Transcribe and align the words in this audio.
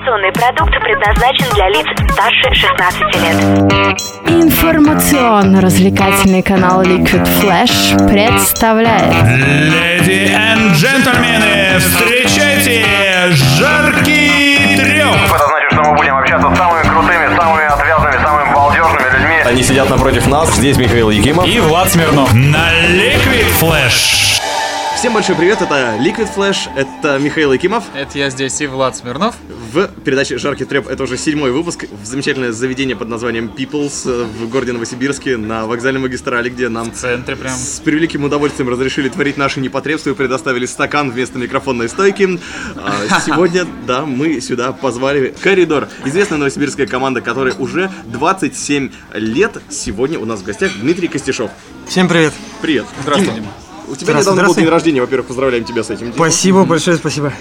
Информационный 0.00 0.32
продукт 0.32 0.72
предназначен 0.80 1.44
для 1.54 1.68
лиц 1.68 1.84
старше 2.12 2.54
16 2.54 3.02
лет. 3.16 3.36
Информационно-развлекательный 4.28 6.42
канал 6.42 6.82
Liquid 6.82 7.28
Flash 7.38 8.08
представляет 8.08 9.14
Леди 9.26 10.10
и 10.10 10.34
джентльмены, 10.72 11.78
встречайте 11.80 12.86
жаркий 13.58 14.78
треп! 14.78 15.16
Это 15.34 15.46
значит, 15.46 15.70
что 15.70 15.82
мы 15.82 15.92
будем 15.94 16.16
общаться 16.16 16.50
с 16.50 16.56
самыми 16.56 16.82
крутыми, 16.82 17.36
самыми 17.36 17.66
отвязными, 17.66 18.16
самыми 18.24 18.54
балдежными 18.54 19.04
людьми. 19.18 19.36
Они 19.44 19.62
сидят 19.62 19.90
напротив 19.90 20.26
нас. 20.28 20.54
Здесь 20.54 20.78
Михаил 20.78 21.10
Якимов. 21.10 21.46
И 21.46 21.60
Влад 21.60 21.90
Смирнов 21.90 22.32
на 22.32 22.72
Liquid 22.88 23.44
Flash. 23.60 24.40
Всем 25.00 25.14
большой 25.14 25.34
привет, 25.34 25.62
это 25.62 25.96
Liquid 25.98 26.28
Flash, 26.36 26.68
это 26.76 27.18
Михаил 27.18 27.54
Якимов. 27.54 27.84
Это 27.94 28.18
я 28.18 28.28
здесь 28.28 28.60
и 28.60 28.66
Влад 28.66 28.94
Смирнов. 28.94 29.34
В 29.72 29.86
передаче 30.04 30.36
«Жаркий 30.36 30.66
треп» 30.66 30.88
это 30.88 31.04
уже 31.04 31.16
седьмой 31.16 31.52
выпуск 31.52 31.86
в 31.90 32.04
замечательное 32.04 32.52
заведение 32.52 32.94
под 32.96 33.08
названием 33.08 33.50
People's 33.56 34.02
э, 34.04 34.24
в 34.24 34.50
городе 34.50 34.72
Новосибирске 34.72 35.38
на 35.38 35.64
вокзальной 35.66 36.02
магистрали, 36.02 36.50
где 36.50 36.68
нам 36.68 36.90
В 36.90 36.94
центре 36.96 37.34
прям. 37.34 37.54
с 37.54 37.80
превеликим 37.80 38.24
удовольствием 38.24 38.68
разрешили 38.68 39.08
творить 39.08 39.38
наши 39.38 39.60
непотребства 39.60 40.10
и 40.10 40.12
предоставили 40.12 40.66
стакан 40.66 41.10
вместо 41.10 41.38
микрофонной 41.38 41.88
стойки. 41.88 42.38
А, 42.76 43.20
Сегодня, 43.24 43.64
да, 43.86 44.04
мы 44.04 44.38
сюда 44.42 44.74
позвали 44.74 45.34
Коридор, 45.40 45.88
известная 46.04 46.36
новосибирская 46.36 46.86
команда, 46.86 47.22
которая 47.22 47.54
уже 47.54 47.90
27 48.04 48.90
лет. 49.14 49.62
Сегодня 49.70 50.18
у 50.18 50.26
нас 50.26 50.40
в 50.40 50.44
гостях 50.44 50.72
Дмитрий 50.78 51.08
Костяшов. 51.08 51.50
Всем 51.88 52.06
привет. 52.06 52.34
Привет. 52.60 52.84
Здравствуй, 53.00 53.34
Дима. 53.34 53.48
У 53.90 53.96
тебя 53.96 54.12
Здравствуй, 54.12 54.34
недавно 54.34 54.48
был 54.48 54.54
день 54.54 54.68
рождения, 54.68 55.00
во-первых, 55.00 55.26
поздравляем 55.26 55.64
тебя 55.64 55.82
с 55.82 55.90
этим. 55.90 56.06
днем. 56.06 56.14
Спасибо, 56.14 56.64
большое 56.64 56.96
спасибо. 56.96 57.32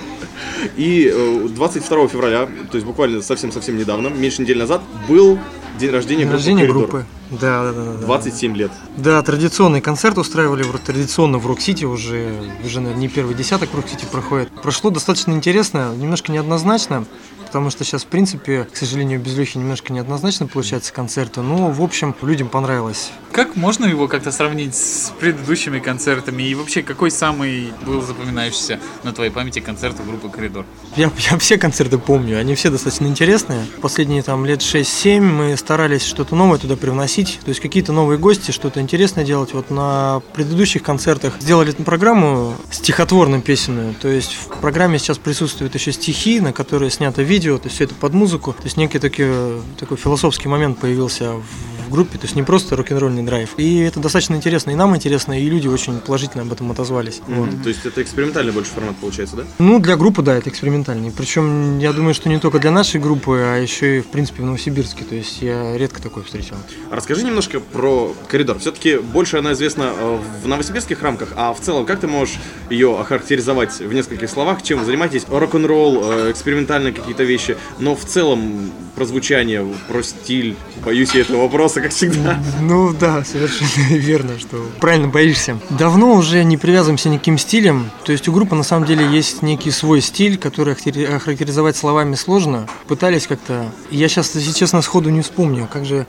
И 0.78 1.12
э, 1.14 1.48
22 1.50 2.08
февраля, 2.08 2.48
то 2.72 2.76
есть 2.76 2.88
буквально 2.88 3.22
совсем-совсем 3.22 3.78
недавно, 3.78 4.08
меньше 4.08 4.42
недели 4.42 4.58
назад, 4.58 4.82
был 5.08 5.38
день 5.80 5.92
рождения 5.92 6.24
День 6.24 6.32
рождения 6.32 6.66
группы. 6.66 7.06
Да, 7.30 7.64
да, 7.64 7.72
да, 7.72 7.84
да, 7.84 7.92
да. 7.94 8.06
27 8.06 8.56
лет. 8.58 8.72
Да, 8.98 9.22
традиционный 9.22 9.82
концерт 9.82 10.18
устраивали 10.18 10.66
традиционно 10.84 11.38
в 11.38 11.46
Рок-Сити 11.46 11.86
уже, 11.86 12.32
уже 12.66 12.82
наверное, 12.82 13.00
не 13.00 13.08
первый 13.08 13.36
десяток 13.36 13.70
в 13.72 13.76
Рок-Сити 13.76 14.06
проходит. 14.12 14.50
Прошло 14.64 14.90
достаточно 14.90 15.34
интересно, 15.34 15.94
немножко 15.96 16.32
неоднозначно, 16.32 17.06
потому 17.50 17.72
что 17.72 17.84
сейчас, 17.84 18.04
в 18.04 18.06
принципе, 18.06 18.68
к 18.72 18.78
сожалению, 18.78 19.20
без 19.20 19.36
Лехи 19.36 19.58
немножко 19.58 19.92
неоднозначно 19.92 20.46
получается 20.46 20.94
концерты, 20.94 21.42
но, 21.42 21.72
в 21.72 21.82
общем, 21.82 22.16
людям 22.22 22.48
понравилось. 22.48 23.12
Как 23.32 23.56
можно 23.56 23.86
его 23.86 24.08
как-то 24.08 24.32
сравнить 24.32 24.76
с 24.76 25.12
предыдущими 25.20 25.80
концертами? 25.80 26.44
И 26.44 26.54
вообще, 26.54 26.84
какой 26.84 27.10
самый 27.10 27.74
был 27.88 28.04
запоминающийся 28.04 28.80
на 29.04 29.14
твоей 29.14 29.32
памяти 29.32 29.62
концерт 29.62 29.96
у 30.00 30.04
группы 30.04 30.30
«Коридор»? 30.30 30.66
Я, 30.96 31.12
я 31.32 31.38
все 31.40 31.58
концерты 31.58 31.98
помню, 31.98 32.40
они 32.40 32.54
все 32.54 32.70
достаточно 32.70 33.08
интересные. 33.08 33.66
Последние 33.82 34.22
там 34.22 34.46
лет 34.46 34.60
6-7 34.60 35.22
мы 35.22 35.58
старались 35.58 36.06
что-то 36.06 36.36
новое 36.36 36.60
туда 36.60 36.76
привносить, 36.76 37.40
то 37.44 37.50
есть 37.50 37.62
какие-то 37.62 37.94
новые 37.94 38.20
гости, 38.20 38.52
что-то 38.52 38.80
интересное 38.80 39.26
делать. 39.26 39.54
Вот 39.54 39.72
на 39.72 40.22
предыдущих 40.34 40.84
концертах 40.84 41.34
сделали 41.40 41.72
программу 41.72 42.56
стихотворную 42.70 43.42
песенную, 43.42 43.96
то 43.96 44.08
есть 44.08 44.34
в 44.34 44.60
программе 44.60 45.00
сейчас 45.00 45.18
присутствуют 45.18 45.74
еще 45.74 45.92
стихи, 45.92 46.40
на 46.40 46.54
которые 46.54 46.92
снято 46.92 47.22
видео, 47.22 47.39
то 47.58 47.66
есть 47.66 47.76
все 47.76 47.86
это 47.86 47.96
под 47.96 48.14
музыку, 48.14 48.54
то 48.54 48.64
есть 48.64 48.78
некий 48.78 49.00
такой, 49.00 49.62
такой 49.78 49.98
философский 49.98 50.48
момент 50.48 50.80
появился 50.80 51.34
в 51.34 51.79
в 51.90 51.92
группе, 51.92 52.18
то 52.18 52.26
есть 52.26 52.36
не 52.36 52.44
просто 52.44 52.76
рок-н-ролльный 52.76 53.24
драйв. 53.24 53.50
И 53.58 53.80
это 53.80 54.00
достаточно 54.00 54.36
интересно, 54.36 54.72
и 54.72 54.76
нам 54.76 54.96
интересно, 54.96 55.40
и 55.40 55.50
люди 55.50 55.68
очень 55.68 56.00
положительно 56.00 56.44
об 56.44 56.52
этом 56.52 56.72
отозвались. 56.72 57.22
Вот. 57.28 57.50
То 57.64 57.70
есть 57.70 57.86
это 57.86 58.02
экспериментальный 58.02 58.54
больше 58.54 58.72
формат 58.72 58.96
получается, 58.98 59.38
да? 59.38 59.44
Ну, 59.58 59.80
для 59.80 59.98
группы, 59.98 60.22
да, 60.22 60.36
это 60.36 60.50
экспериментальный. 60.50 61.12
Причем, 61.12 61.80
я 61.80 61.92
думаю, 61.92 62.14
что 62.14 62.30
не 62.30 62.40
только 62.40 62.60
для 62.60 62.72
нашей 62.72 63.02
группы, 63.02 63.38
а 63.44 63.58
еще 63.58 63.98
и, 63.98 64.02
в 64.02 64.08
принципе, 64.08 64.44
в 64.44 64.46
Новосибирске. 64.46 65.04
То 65.04 65.16
есть 65.16 65.42
я 65.42 65.78
редко 65.78 66.02
такое 66.02 66.24
встречал. 66.24 66.58
Расскажи 66.92 67.24
немножко 67.24 67.60
про 67.60 68.14
коридор. 68.28 68.60
Все-таки 68.60 68.98
больше 68.98 69.38
она 69.38 69.54
известна 69.54 69.92
э, 69.98 70.20
в 70.44 70.48
новосибирских 70.48 71.02
рамках, 71.02 71.30
а 71.36 71.54
в 71.54 71.60
целом, 71.60 71.86
как 71.86 72.00
ты 72.00 72.08
можешь 72.08 72.38
ее 72.70 73.00
охарактеризовать 73.00 73.80
в 73.80 73.92
нескольких 73.92 74.30
словах? 74.30 74.62
Чем 74.62 74.80
вы 74.80 74.86
занимаетесь? 74.86 75.26
Рок-н-ролл, 75.28 76.02
э, 76.04 76.32
экспериментальные 76.32 76.94
какие-то 76.94 77.24
вещи, 77.24 77.58
но 77.80 77.96
в 77.96 78.06
целом 78.06 78.72
про 78.96 79.06
звучание, 79.06 79.66
про 79.88 80.04
стиль. 80.04 80.56
Боюсь 80.86 81.14
я 81.16 81.22
этого 81.22 81.44
вопроса, 81.44 81.79
как 81.82 81.92
всегда. 81.92 82.40
Ну 82.62 82.94
да, 82.94 83.24
совершенно 83.24 83.96
верно, 83.98 84.40
что 84.40 84.66
правильно 84.80 85.08
боишься. 85.08 85.60
Давно 85.70 86.14
уже 86.14 86.44
не 86.44 86.58
привязываемся 86.58 87.10
ни 87.10 87.18
к 87.18 87.20
каким 87.20 87.38
стилям. 87.38 87.92
То 88.06 88.12
есть 88.12 88.28
у 88.28 88.34
группы 88.34 88.56
на 88.56 88.64
самом 88.64 88.86
деле 88.86 89.06
есть 89.06 89.42
некий 89.42 89.72
свой 89.72 90.02
стиль, 90.02 90.38
который 90.38 90.74
охарактеризовать 90.74 91.76
словами 91.76 92.16
сложно. 92.16 92.68
Пытались 92.88 93.28
как-то... 93.28 93.72
Я 93.92 94.08
сейчас, 94.08 94.36
если 94.36 94.52
честно, 94.52 94.82
сходу 94.82 95.10
не 95.10 95.22
вспомню, 95.22 95.68
как 95.72 95.86
же 95.86 96.08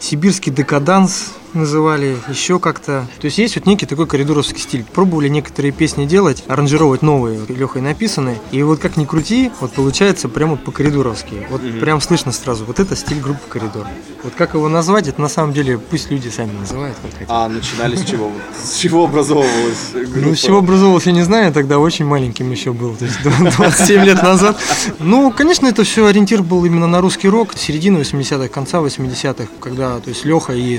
сибирский 0.00 0.52
декаданс 0.52 1.34
называли, 1.54 2.16
еще 2.28 2.58
как-то. 2.58 3.06
То 3.20 3.24
есть 3.26 3.38
есть 3.38 3.56
вот 3.56 3.66
некий 3.66 3.86
такой 3.86 4.06
коридоровский 4.06 4.60
стиль. 4.60 4.84
Пробовали 4.84 5.28
некоторые 5.28 5.72
песни 5.72 6.06
делать, 6.06 6.44
аранжировать 6.48 7.02
новые, 7.02 7.40
Лехой 7.48 7.82
написанные. 7.82 8.38
И 8.52 8.62
вот 8.62 8.80
как 8.80 8.96
ни 8.96 9.04
крути, 9.04 9.50
вот 9.60 9.72
получается 9.72 10.28
прям 10.28 10.50
вот 10.50 10.64
по-коридоровски. 10.64 11.46
Вот 11.50 11.60
прям 11.80 12.00
слышно 12.00 12.32
сразу, 12.32 12.64
вот 12.64 12.80
это 12.80 12.96
стиль 12.96 13.20
группы 13.20 13.40
«Коридор». 13.48 13.86
Вот 14.22 14.34
как 14.36 14.54
его 14.54 14.68
назвать, 14.68 15.08
это 15.08 15.20
на 15.20 15.28
самом 15.28 15.52
деле 15.52 15.78
пусть 15.78 16.10
люди 16.10 16.28
сами 16.28 16.52
называют. 16.58 16.96
как 17.02 17.12
хотят. 17.12 17.28
А 17.28 17.48
начинали 17.48 17.96
с 17.96 18.04
чего? 18.04 18.30
С 18.62 18.76
чего 18.76 19.04
образовывалась 19.04 19.90
группа? 19.92 20.18
Ну, 20.18 20.34
с 20.34 20.38
чего 20.38 20.58
образовался, 20.58 21.10
я 21.10 21.14
не 21.16 21.22
знаю, 21.22 21.52
тогда 21.52 21.78
очень 21.78 22.04
маленьким 22.04 22.50
еще 22.50 22.72
был, 22.72 22.94
то 22.96 23.04
есть 23.04 23.18
27 23.56 24.04
лет 24.04 24.22
назад. 24.22 24.58
Ну, 24.98 25.32
конечно, 25.32 25.66
это 25.66 25.84
все 25.84 26.06
ориентир 26.06 26.42
был 26.42 26.64
именно 26.64 26.86
на 26.86 27.00
русский 27.00 27.28
рок, 27.28 27.56
середины 27.56 27.98
80-х, 27.98 28.48
конца 28.48 28.78
80-х, 28.78 29.48
когда, 29.60 29.98
то 30.00 30.08
есть, 30.10 30.24
Леха 30.24 30.52
и 30.52 30.78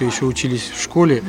сотоварищи 0.00 0.04
еще 0.04 0.24
учились 0.24 0.70
в 0.74 0.82
школе. 0.82 1.22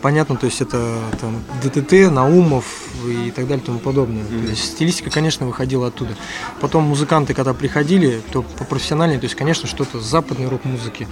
Понятно, 0.00 0.36
то 0.36 0.46
есть 0.46 0.60
это 0.60 0.98
там 1.20 1.44
ДТТ, 1.62 2.10
Наумов 2.10 2.64
и 3.06 3.30
так 3.30 3.46
далее 3.46 3.62
и 3.62 3.66
тому 3.66 3.78
подобное. 3.78 4.24
То 4.24 4.50
есть 4.50 4.64
стилистика, 4.72 5.10
конечно, 5.10 5.46
выходила 5.46 5.88
оттуда. 5.88 6.16
Потом 6.60 6.84
музыканты, 6.84 7.34
когда 7.34 7.54
приходили, 7.54 8.20
то 8.32 8.42
по 8.42 8.64
профессиональной, 8.64 9.18
то 9.18 9.26
есть, 9.26 9.36
конечно, 9.36 9.68
что-то 9.68 10.00
с 10.00 10.04
западной 10.04 10.48
рок-музыки. 10.48 11.06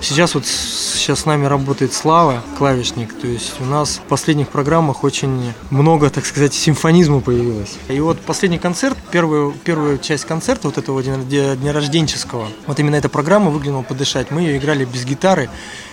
Сейчас 0.00 0.36
вот 0.36 0.46
сейчас 0.46 1.20
с 1.20 1.26
нами 1.26 1.46
работает 1.46 1.92
Слава, 1.92 2.44
клавишник, 2.56 3.12
то 3.18 3.26
есть 3.26 3.54
у 3.60 3.64
нас 3.64 3.96
в 3.96 4.08
последних 4.08 4.48
программах 4.50 5.02
очень 5.02 5.52
много, 5.70 6.08
так 6.08 6.24
сказать, 6.24 6.54
симфонизма 6.54 7.20
появилось. 7.20 7.74
И 7.88 7.98
вот 7.98 8.20
последний 8.20 8.60
концерт, 8.60 8.96
первую, 9.10 9.52
первую 9.64 9.98
часть 9.98 10.24
концерта, 10.26 10.68
вот 10.68 10.78
этого 10.78 11.02
дня, 11.02 11.16
дня- 11.16 11.56
днярожденческого, 11.56 12.46
вот 12.68 12.78
именно 12.78 12.94
эта 12.94 13.08
программа 13.08 13.50
выглянула 13.50 13.82
подышать. 13.82 14.30
Мы 14.30 14.42
ее 14.42 14.58
играли 14.58 14.84
без 14.84 15.04
гитары, 15.04 15.50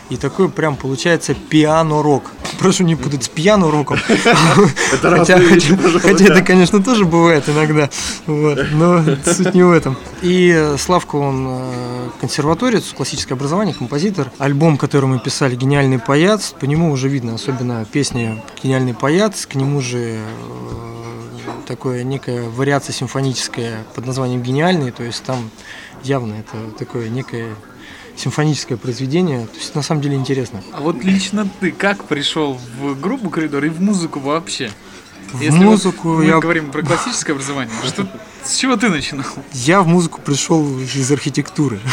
и 0.09 0.17
такой 0.17 0.49
прям 0.49 0.75
получается 0.75 1.33
пиано-рок. 1.33 2.31
Прошу 2.59 2.83
не 2.83 2.95
путать 2.95 3.23
с 3.23 3.29
пьяно-роком. 3.29 3.97
Это 4.93 5.17
Хотя, 5.17 6.25
это, 6.25 6.41
конечно, 6.41 6.81
тоже 6.81 7.05
бывает 7.05 7.49
иногда, 7.49 7.89
но 8.27 9.03
суть 9.25 9.53
не 9.53 9.63
в 9.63 9.71
этом. 9.71 9.97
И 10.21 10.75
Славка, 10.77 11.15
он 11.15 11.47
э, 11.47 12.09
консерваторец, 12.21 12.93
классическое 12.95 13.35
образование, 13.35 13.73
композитор. 13.73 14.31
Альбом, 14.37 14.77
который 14.77 15.05
мы 15.05 15.19
писали, 15.19 15.55
«Гениальный 15.55 15.99
паяц», 15.99 16.53
по 16.59 16.65
нему 16.65 16.91
уже 16.91 17.09
видно, 17.09 17.35
особенно 17.35 17.85
песня 17.85 18.43
«Гениальный 18.63 18.93
паяц», 18.93 19.45
к 19.45 19.55
нему 19.55 19.81
же 19.81 20.17
э, 20.17 21.65
такое 21.67 22.03
некая 22.03 22.47
вариация 22.49 22.93
симфоническая 22.93 23.83
под 23.95 24.05
названием 24.05 24.41
«Гениальный», 24.41 24.91
то 24.91 25.03
есть 25.03 25.23
там 25.23 25.49
явно 26.03 26.35
это 26.35 26.71
такое 26.77 27.09
некое 27.09 27.55
симфоническое 28.15 28.77
произведение, 28.77 29.45
то 29.45 29.57
есть 29.57 29.75
на 29.75 29.81
самом 29.81 30.01
деле 30.01 30.15
интересно. 30.15 30.61
А 30.71 30.81
вот 30.81 31.03
лично 31.03 31.47
ты 31.59 31.71
как 31.71 32.05
пришел 32.05 32.59
в 32.79 32.99
группу 32.99 33.29
«Коридор» 33.29 33.63
и 33.65 33.69
в 33.69 33.81
музыку 33.81 34.19
вообще? 34.19 34.71
В 35.31 35.41
вот 35.41 35.51
музыку 35.51 36.07
мы 36.09 36.25
я 36.25 36.39
говорим 36.39 36.71
про 36.71 36.81
классическое 36.81 37.35
образование. 37.35 37.73
Что, 37.85 38.07
с 38.43 38.55
чего 38.55 38.77
ты 38.77 38.89
начинал? 38.89 39.25
Я 39.53 39.81
в 39.81 39.87
музыку 39.87 40.21
пришел 40.21 40.65
из 40.79 41.11
архитектуры. 41.11 41.79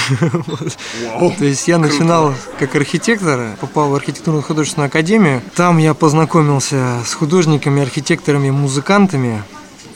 Вот. 1.19 1.37
То 1.37 1.45
есть 1.45 1.69
я 1.69 1.79
начинал 1.79 2.35
как 2.59 2.75
архитектор, 2.75 3.57
попал 3.61 3.91
в 3.91 3.95
архитектурную 3.95 4.43
художественную 4.43 4.87
академию. 4.89 5.43
Там 5.55 5.79
я 5.79 5.95
познакомился 5.95 7.01
с 7.05 7.15
художниками, 7.15 7.83
архитекторами, 7.83 8.51
музыкантами 8.51 9.43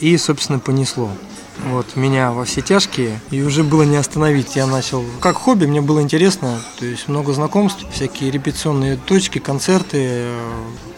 и, 0.00 0.16
собственно, 0.16 0.58
понесло. 0.58 1.10
Вот, 1.64 1.96
меня 1.96 2.32
во 2.32 2.44
все 2.44 2.60
тяжкие, 2.60 3.20
и 3.30 3.42
уже 3.42 3.64
было 3.64 3.82
не 3.82 3.96
остановить. 3.96 4.56
Я 4.56 4.66
начал, 4.66 5.04
как 5.20 5.36
хобби, 5.36 5.66
мне 5.66 5.80
было 5.80 6.00
интересно, 6.00 6.60
то 6.78 6.84
есть 6.84 7.08
много 7.08 7.32
знакомств, 7.32 7.84
всякие 7.92 8.30
репетиционные 8.30 8.96
точки, 8.96 9.38
концерты, 9.38 9.98
э, 10.00 10.38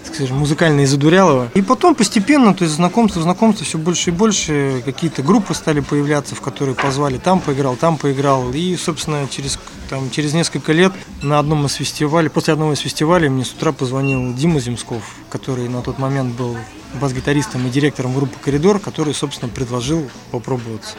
скажем, 0.05 0.39
музыкальные 0.39 0.87
задурялова. 0.87 1.51
И 1.55 1.63
потом 1.63 1.95
постепенно, 1.95 2.55
то 2.55 2.65
есть 2.65 2.77
знакомство, 2.77 3.23
знакомство 3.23 3.65
все 3.65 3.79
больше 3.79 4.11
и 4.11 4.13
больше, 4.13 4.83
какие-то 4.85 5.23
группы 5.23 5.55
стали 5.55 5.81
появляться, 5.81 6.35
в 6.35 6.41
которые 6.41 6.75
позвали, 6.75 7.19
там 7.19 7.41
поиграл, 7.41 7.77
там 7.77 7.97
поиграл. 7.97 8.51
И, 8.53 8.77
собственно, 8.77 9.29
через, 9.31 9.59
там, 9.89 10.11
через 10.11 10.35
несколько 10.35 10.73
лет 10.73 10.93
на 11.23 11.39
одном 11.39 11.67
из 11.67 11.75
фестивалей, 11.75 12.29
после 12.29 12.53
одного 12.55 12.73
из 12.73 12.81
фестивалей 12.81 13.29
мне 13.29 13.45
с 13.45 13.53
утра 13.53 13.73
позвонил 13.73 14.35
Дима 14.35 14.61
Земсков, 14.61 15.03
который 15.31 15.69
на 15.69 15.83
тот 15.83 15.99
момент 15.99 16.35
был 16.35 16.57
бас-гитаристом 16.95 17.67
и 17.67 17.71
директором 17.71 18.15
группы 18.15 18.39
«Коридор», 18.41 18.79
который, 18.79 19.15
собственно, 19.15 19.51
предложил 19.53 20.11
попробоваться. 20.31 20.97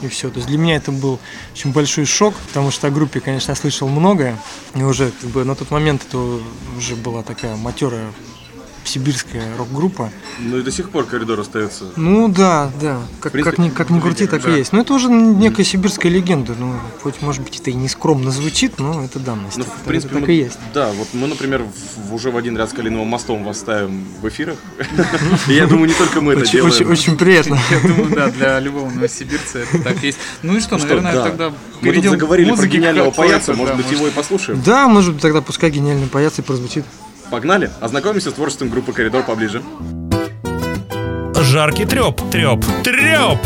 и 0.00 0.08
все. 0.08 0.30
То 0.30 0.36
есть 0.36 0.48
для 0.48 0.58
меня 0.58 0.76
это 0.76 0.92
был 0.92 1.18
очень 1.52 1.72
большой 1.72 2.04
шок, 2.04 2.34
потому 2.48 2.70
что 2.70 2.86
о 2.86 2.90
группе, 2.90 3.20
конечно, 3.20 3.50
я 3.52 3.56
слышал 3.56 3.88
многое, 3.88 4.38
и 4.74 4.82
уже 4.82 5.10
как 5.10 5.30
бы 5.30 5.44
на 5.44 5.54
тот 5.54 5.70
момент 5.70 6.04
это 6.06 6.18
уже 6.76 6.94
была 6.96 7.22
такая 7.22 7.56
матерая 7.56 8.12
сибирская 8.84 9.56
рок-группа. 9.56 10.10
Ну 10.38 10.58
и 10.58 10.62
до 10.62 10.70
сих 10.70 10.90
пор 10.90 11.04
коридор 11.04 11.38
остается. 11.40 11.84
Ну 11.96 12.28
да, 12.28 12.70
да. 12.80 12.98
Как, 13.20 13.32
принципе, 13.32 13.56
как, 13.56 13.64
ни, 13.64 13.70
как 13.70 13.90
ни 13.90 14.00
крути, 14.00 14.26
так 14.26 14.42
да. 14.42 14.54
и 14.54 14.58
есть. 14.58 14.72
Ну 14.72 14.80
это 14.80 14.94
уже 14.94 15.08
некая 15.10 15.64
сибирская 15.64 16.10
легенда. 16.10 16.54
Ну, 16.58 16.74
хоть, 17.02 17.20
может 17.22 17.42
быть, 17.42 17.60
это 17.60 17.70
и 17.70 17.74
не 17.74 17.88
скромно 17.88 18.30
звучит, 18.30 18.78
но 18.78 19.04
это 19.04 19.18
данность. 19.18 19.56
Ну, 19.56 19.64
Это- 19.64 19.72
в 19.72 19.82
принципе, 19.82 20.12
это 20.12 20.20
так 20.20 20.28
мы- 20.28 20.34
и 20.34 20.38
есть. 20.38 20.58
Да, 20.72 20.90
вот 20.92 21.08
мы, 21.12 21.26
например, 21.26 21.64
в- 22.06 22.14
уже 22.14 22.30
в 22.30 22.36
один 22.36 22.56
ряд 22.56 22.70
с 22.70 22.72
Калиновым 22.72 23.08
мостом 23.08 23.44
вас 23.44 23.58
ставим 23.58 24.04
в 24.20 24.28
эфирах. 24.28 24.56
Я 25.46 25.66
думаю, 25.66 25.88
не 25.88 25.94
только 25.94 26.20
мы 26.20 26.32
это 26.34 26.50
делаем. 26.50 26.90
очень 26.90 27.16
приятно. 27.16 27.58
Я 27.70 27.80
думаю, 27.80 28.14
да, 28.14 28.28
для 28.30 28.60
любого 28.60 28.88
новосибирца 28.90 29.58
это 29.60 29.82
так 29.82 30.02
есть. 30.02 30.18
Ну 30.42 30.56
и 30.56 30.60
что, 30.60 30.78
Что, 30.78 30.86
наверное, 30.88 31.12
да. 31.12 31.24
тогда 31.24 31.52
Мы 31.82 31.92
тут 31.92 32.04
заговорили 32.04 32.54
про 32.54 32.66
гениального 32.66 33.10
паяца, 33.10 33.52
может 33.54 33.76
быть, 33.76 33.90
его 33.90 34.06
и 34.06 34.10
послушаем. 34.10 34.62
Да, 34.64 34.88
может 34.88 35.12
быть, 35.14 35.22
тогда 35.22 35.40
пускай 35.42 35.70
гениальный 35.70 36.06
паяц 36.06 36.38
и 36.38 36.42
прозвучит. 36.42 36.84
Погнали, 37.30 37.70
ознакомимся 37.80 38.30
с 38.30 38.34
творчеством 38.34 38.70
группы 38.70 38.92
«Коридор» 38.92 39.22
поближе. 39.22 39.62
Жаркий 41.34 41.84
треп, 41.84 42.20
треп, 42.30 42.64
треп. 42.82 43.38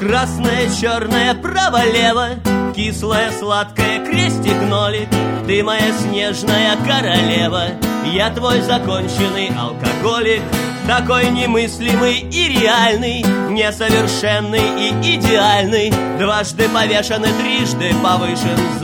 Красное, 0.00 0.70
черное, 0.80 1.34
право-лево 1.34 2.53
Кислое, 2.74 3.30
сладкое, 3.38 4.04
крестик-нолик 4.04 5.08
Ты 5.46 5.62
моя 5.62 5.92
снежная 5.92 6.76
королева 6.84 7.66
Я 8.04 8.30
твой 8.30 8.60
законченный 8.62 9.52
алкоголик 9.56 10.42
Такой 10.88 11.30
немыслимый 11.30 12.18
и 12.18 12.48
реальный 12.48 13.22
Несовершенный 13.50 14.88
и 14.88 15.16
идеальный 15.16 15.92
Дважды 16.18 16.68
повешен 16.68 17.24
и 17.24 17.32
трижды 17.40 17.94
повышен 18.02 18.56
в 18.56 18.80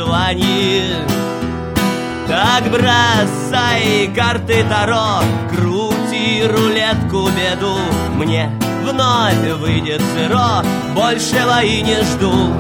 так 2.31 2.71
бросай 2.71 4.09
карты 4.15 4.65
Таро, 4.69 5.19
крути 5.53 6.45
рулетку 6.47 7.29
беду. 7.31 7.77
Мне 8.15 8.49
вновь 8.85 9.59
выйдет 9.59 10.01
сыро, 10.15 10.65
большего 10.95 11.61
и 11.65 11.83
не 11.83 11.97
жду. 12.05 12.55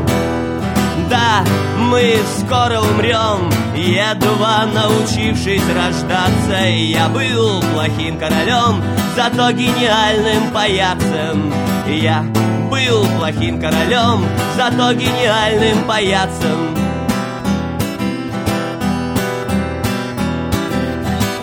Да, 1.10 1.44
мы 1.76 2.18
скоро 2.38 2.80
умрем, 2.80 3.50
едва 3.74 4.64
научившись 4.72 5.68
рождаться. 5.74 6.68
Я 6.68 7.08
был 7.08 7.60
плохим 7.74 8.16
королем, 8.16 8.80
зато 9.16 9.50
гениальным 9.50 10.52
паяцем. 10.52 11.52
Я 11.88 12.24
был 12.70 13.04
плохим 13.18 13.60
королем, 13.60 14.24
зато 14.56 14.92
гениальным 14.92 15.84
паяцем. 15.84 16.89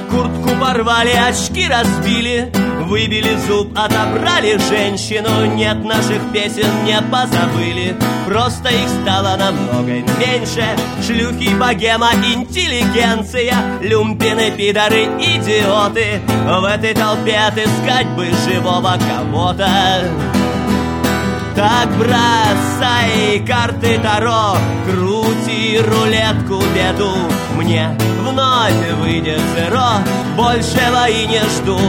Куртку 0.09 0.49
порвали, 0.59 1.11
очки 1.11 1.67
разбили 1.67 2.51
Выбили 2.87 3.35
зуб, 3.47 3.77
отобрали 3.77 4.57
женщину. 4.69 5.45
Нет 5.55 5.83
наших 5.83 6.21
песен, 6.31 6.85
не 6.85 7.01
позабыли 7.01 7.95
Просто 8.25 8.69
их 8.69 8.87
стало 9.01 9.35
намного 9.35 9.91
меньше. 9.91 10.65
Шлюхи, 11.05 11.53
богема, 11.55 12.11
интеллигенция 12.13 13.55
Люмпины, 13.81 14.51
пидоры, 14.51 15.03
идиоты. 15.19 16.21
В 16.45 16.63
этой 16.63 16.93
толпе 16.93 17.37
отыскать 17.37 18.07
бы 18.15 18.27
живого 18.45 18.97
кого-то. 18.97 19.67
Так 21.55 21.89
бросай 21.97 23.43
карты 23.47 23.99
Таро, 23.99 24.57
крути 24.85 25.79
рулетку 25.79 26.63
беду. 26.73 27.11
Мне 27.55 27.97
вновь 28.31 28.91
выйдет 28.99 29.41
зеро, 29.55 30.03
большего 30.35 31.09
и 31.09 31.27
не 31.27 31.39
жду. 31.39 31.79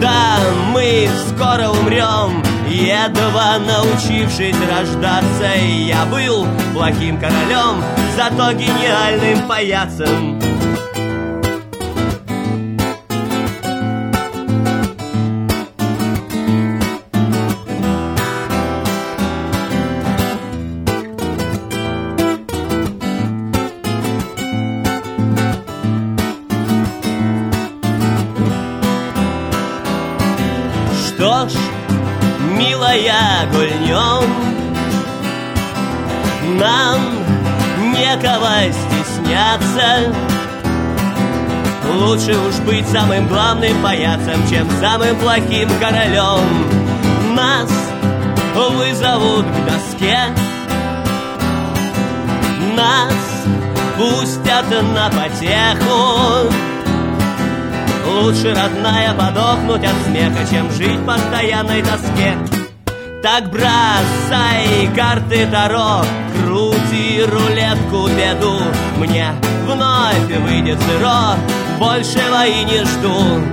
Да, 0.00 0.38
мы 0.72 1.08
скоро 1.28 1.68
умрем, 1.68 2.42
едва 2.68 3.58
научившись 3.58 4.56
рождаться. 4.70 5.54
Я 5.58 6.04
был 6.06 6.46
плохим 6.72 7.18
королем, 7.18 7.82
зато 8.16 8.52
гениальным 8.52 9.46
паяцем. 9.46 10.49
Милая, 32.90 33.46
гульнем. 33.52 34.24
Нам 36.58 37.00
некого 37.92 38.50
стесняться. 38.70 40.12
Лучше 41.94 42.36
уж 42.38 42.54
быть 42.66 42.88
самым 42.88 43.28
главным 43.28 43.82
паяцем, 43.82 44.48
чем 44.48 44.68
самым 44.80 45.16
плохим 45.16 45.68
королем. 45.80 46.40
Нас 47.34 47.70
вызовут 48.54 49.46
к 49.46 49.66
доске. 49.66 50.18
Нас 52.76 53.14
пустят 53.96 54.70
на 54.94 55.10
потеху. 55.10 56.52
Лучше, 58.06 58.54
родная, 58.54 59.14
подохнуть 59.14 59.84
от 59.84 59.94
смеха, 60.06 60.46
чем 60.50 60.70
жить 60.72 60.98
в 60.98 61.06
постоянной 61.06 61.82
тоске. 61.82 62.59
Так 63.22 63.50
бросай 63.50 64.88
карты 64.96 65.46
Таро, 65.50 66.02
крути 66.32 67.22
рулетку 67.22 68.08
беду. 68.08 68.58
Мне 68.96 69.34
вновь 69.66 70.40
выйдет 70.42 70.78
зеро, 70.80 71.34
большего 71.78 72.46
и 72.46 72.64
не 72.64 72.82
жду. 72.82 73.44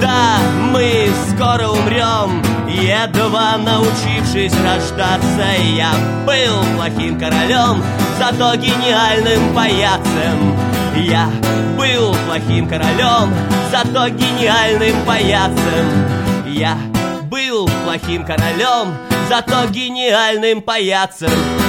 Да, 0.00 0.38
мы 0.72 1.08
скоро 1.28 1.68
умрем, 1.68 2.42
едва 2.66 3.58
научившись 3.58 4.54
рождаться. 4.54 5.46
Я 5.76 5.92
был 6.24 6.64
плохим 6.74 7.20
королем, 7.20 7.84
зато 8.18 8.54
гениальным 8.56 9.54
паяцем. 9.54 10.56
Я 10.96 11.28
был 11.76 12.16
плохим 12.26 12.66
королем, 12.66 13.30
зато 13.70 14.08
гениальным 14.08 15.04
паяцем. 15.04 16.06
Я 16.46 16.78
был 17.24 17.68
плохим 17.98 18.24
королем, 18.24 18.96
зато 19.28 19.66
гениальным 19.70 20.62
паяцем. 20.62 21.63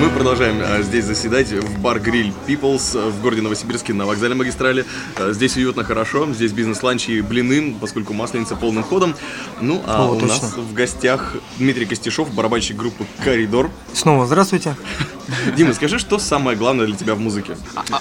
Мы 0.00 0.08
продолжаем 0.08 0.62
а, 0.62 0.80
здесь 0.80 1.04
заседать 1.04 1.52
в 1.52 1.78
бар-гриль 1.78 2.32
People's 2.46 2.92
а, 2.94 3.10
в 3.10 3.20
городе 3.20 3.42
Новосибирске 3.42 3.92
на 3.92 4.06
вокзале 4.06 4.34
магистрали. 4.34 4.86
А, 5.16 5.32
Здесь 5.32 5.58
уютно, 5.58 5.84
хорошо. 5.84 6.26
Здесь 6.32 6.52
бизнес-ланч 6.52 7.10
и 7.10 7.20
блины, 7.20 7.76
поскольку 7.78 8.14
масленица 8.14 8.56
полным 8.56 8.82
ходом. 8.82 9.14
Ну, 9.60 9.82
а 9.86 10.06
О, 10.06 10.12
у 10.12 10.14
точно. 10.18 10.28
нас 10.28 10.54
в 10.56 10.72
гостях 10.72 11.34
Дмитрий 11.58 11.84
Костяшов, 11.84 12.32
барабанщик 12.32 12.78
группы 12.78 13.04
«Коридор». 13.22 13.68
Снова 13.92 14.24
здравствуйте. 14.24 14.74
Дима, 15.56 15.74
скажи, 15.74 15.98
что 15.98 16.18
самое 16.18 16.56
главное 16.56 16.86
для 16.86 16.96
тебя 16.96 17.14
в 17.14 17.20
музыке? 17.20 17.56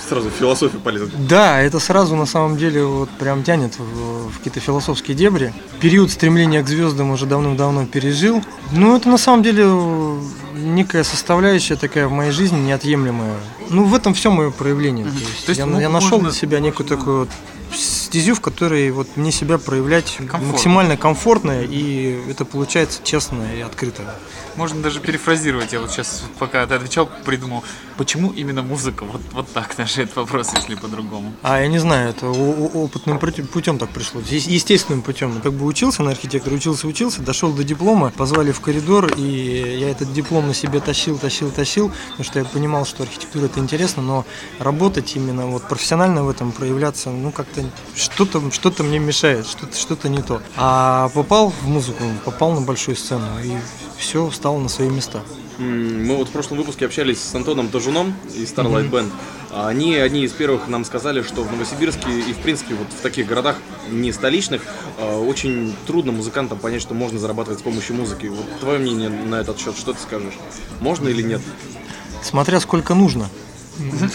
Сразу 0.08 0.30
в 0.30 0.34
философию 0.34 0.80
полезно. 0.80 1.12
Да, 1.28 1.62
это 1.62 1.80
сразу 1.80 2.16
на 2.16 2.26
самом 2.26 2.56
деле 2.58 2.86
вот 2.86 3.10
прям 3.10 3.44
тянет 3.44 3.78
в, 3.78 4.30
в 4.30 4.38
какие-то 4.38 4.62
философские 4.62 5.18
дебри. 5.18 5.54
Период 5.82 6.12
стремления 6.12 6.64
к 6.64 6.68
звездам 6.68 7.12
уже 7.12 7.26
давным-давно 7.26 7.86
пережил. 7.86 8.42
Ну, 8.72 8.96
это 8.96 9.10
на 9.10 9.18
самом 9.18 9.44
деле 9.44 9.64
э, 9.66 10.20
некая 10.54 11.04
составляющая 11.04 11.76
такая 11.90 12.08
в 12.08 12.12
моей 12.12 12.32
жизни 12.32 12.60
неотъемлемая. 12.60 13.34
Ну, 13.70 13.84
в 13.84 13.94
этом 13.96 14.14
все 14.14 14.30
мое 14.32 14.52
проявление. 14.52 15.06
То 15.06 15.12
есть 15.12 15.46
То 15.46 15.50
есть 15.50 15.60
я, 15.60 15.66
мо- 15.66 15.82
я 15.82 15.90
нашел 15.90 16.18
можно- 16.20 16.30
для 16.30 16.38
себя 16.40 16.60
некую 16.60 16.88
такую 16.88 17.20
вот 17.22 17.30
стезю, 18.10 18.34
в 18.34 18.42
которой 18.42 18.90
вот 18.90 19.08
мне 19.18 19.32
себя 19.32 19.60
проявлять 19.60 20.16
Комфортно. 20.18 20.48
максимально 20.48 20.98
комфортно, 20.98 21.62
и 21.62 22.20
это 22.28 22.44
получается 22.44 23.02
честно 23.04 23.44
и 23.56 23.62
открыто. 23.62 24.16
Можно 24.56 24.82
даже 24.82 25.00
перефразировать. 25.00 25.72
Я 25.74 25.80
вот 25.80 25.92
сейчас, 25.92 26.24
пока 26.40 26.66
ты 26.66 26.74
отвечал, 26.74 27.08
придумал, 27.24 27.64
почему 27.98 28.32
именно 28.32 28.64
музыка? 28.64 29.06
Вот, 29.06 29.22
вот 29.32 29.48
так 29.54 29.76
даже 29.78 30.02
этот 30.02 30.16
вопрос, 30.16 30.52
если 30.56 30.74
по-другому. 30.74 31.34
А 31.44 31.62
я 31.62 31.68
не 31.68 31.78
знаю, 31.78 32.10
это 32.10 32.28
опытным 32.28 33.20
путем 33.20 33.78
так 33.78 33.90
пришло, 33.90 34.22
естественным 34.22 35.04
путем. 35.04 35.40
Как 35.42 35.54
бы 35.54 35.66
учился 35.66 36.02
на 36.02 36.10
архитектора, 36.12 36.56
учился, 36.56 36.88
учился, 36.88 37.22
дошел 37.22 37.54
до 37.54 37.64
диплома, 37.64 38.12
позвали 38.18 38.52
в 38.52 38.60
коридор, 38.60 39.14
и 39.16 39.78
я 39.80 39.92
этот 39.92 40.12
диплом 40.14 40.48
на 40.48 40.54
себе 40.56 40.80
тащил, 40.80 41.18
тащил, 41.20 41.52
тащил, 41.52 41.92
потому 42.10 42.24
что 42.24 42.40
я 42.40 42.46
понимал, 42.46 42.86
что 42.86 43.04
архитектура 43.04 43.46
это 43.46 43.60
интересно, 43.60 44.02
но 44.02 44.26
работать 44.58 45.16
именно 45.16 45.46
вот 45.46 45.68
профессионально 45.68 46.24
в 46.24 46.30
этом, 46.30 46.52
проявляться, 46.52 47.12
ну 47.12 47.32
как-то 47.32 47.64
что-то 48.00 48.52
что 48.52 48.84
мне 48.84 49.00
мешает, 49.00 49.46
что-то 49.48 49.76
что 49.76 50.10
не 50.10 50.22
то. 50.22 50.42
А 50.56 51.10
попал 51.10 51.50
в 51.50 51.68
музыку, 51.68 52.04
попал 52.26 52.54
на 52.54 52.62
большую 52.62 52.96
сцену, 52.96 53.28
и 53.44 53.54
все 53.98 54.30
встало 54.30 54.58
на 54.60 54.70
свои 54.70 54.90
места. 54.90 55.22
Мы 55.60 56.16
вот 56.16 56.30
в 56.30 56.32
прошлом 56.32 56.58
выпуске 56.58 56.86
общались 56.86 57.22
с 57.22 57.36
Антоном 57.36 57.68
Тожуном 57.68 58.16
из 58.34 58.54
Starlight 58.54 58.90
Band. 58.90 59.12
А 59.52 59.68
Они 59.68 59.96
одни 59.96 60.24
из 60.24 60.32
первых 60.32 60.70
нам 60.70 60.86
сказали, 60.86 61.22
что 61.22 61.44
в 61.44 61.52
Новосибирске 61.52 62.10
и 62.10 62.34
в 62.34 62.38
принципе 62.38 62.76
вот 62.76 62.88
в 62.88 63.02
таких 63.02 63.28
городах 63.28 63.58
не 63.90 64.14
столичных 64.14 64.62
а, 64.98 65.20
очень 65.20 65.76
трудно 65.86 66.14
музыкантам 66.14 66.60
понять, 66.60 66.82
что 66.82 66.94
можно 66.94 67.20
зарабатывать 67.20 67.60
с 67.60 67.62
помощью 67.62 67.98
музыки. 67.98 68.28
Вот 68.28 68.46
твое 68.62 68.80
мнение 68.80 69.10
на 69.10 69.42
этот 69.42 69.60
счет, 69.60 69.76
что 69.76 69.92
ты 69.92 70.00
скажешь? 70.00 70.36
Можно 70.80 71.10
или 71.10 71.24
нет? 71.24 71.42
Смотря 72.24 72.62
сколько 72.62 72.94
нужно. 72.94 73.30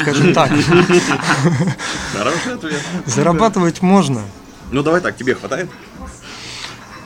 Скажем 0.00 0.35
так, 0.35 0.50
Хороший 0.50 2.54
ответ. 2.54 2.83
зарабатывать 3.06 3.83
можно. 3.83 4.23
Ну 4.71 4.83
давай 4.83 5.00
так, 5.00 5.16
тебе 5.16 5.35
хватает? 5.35 5.71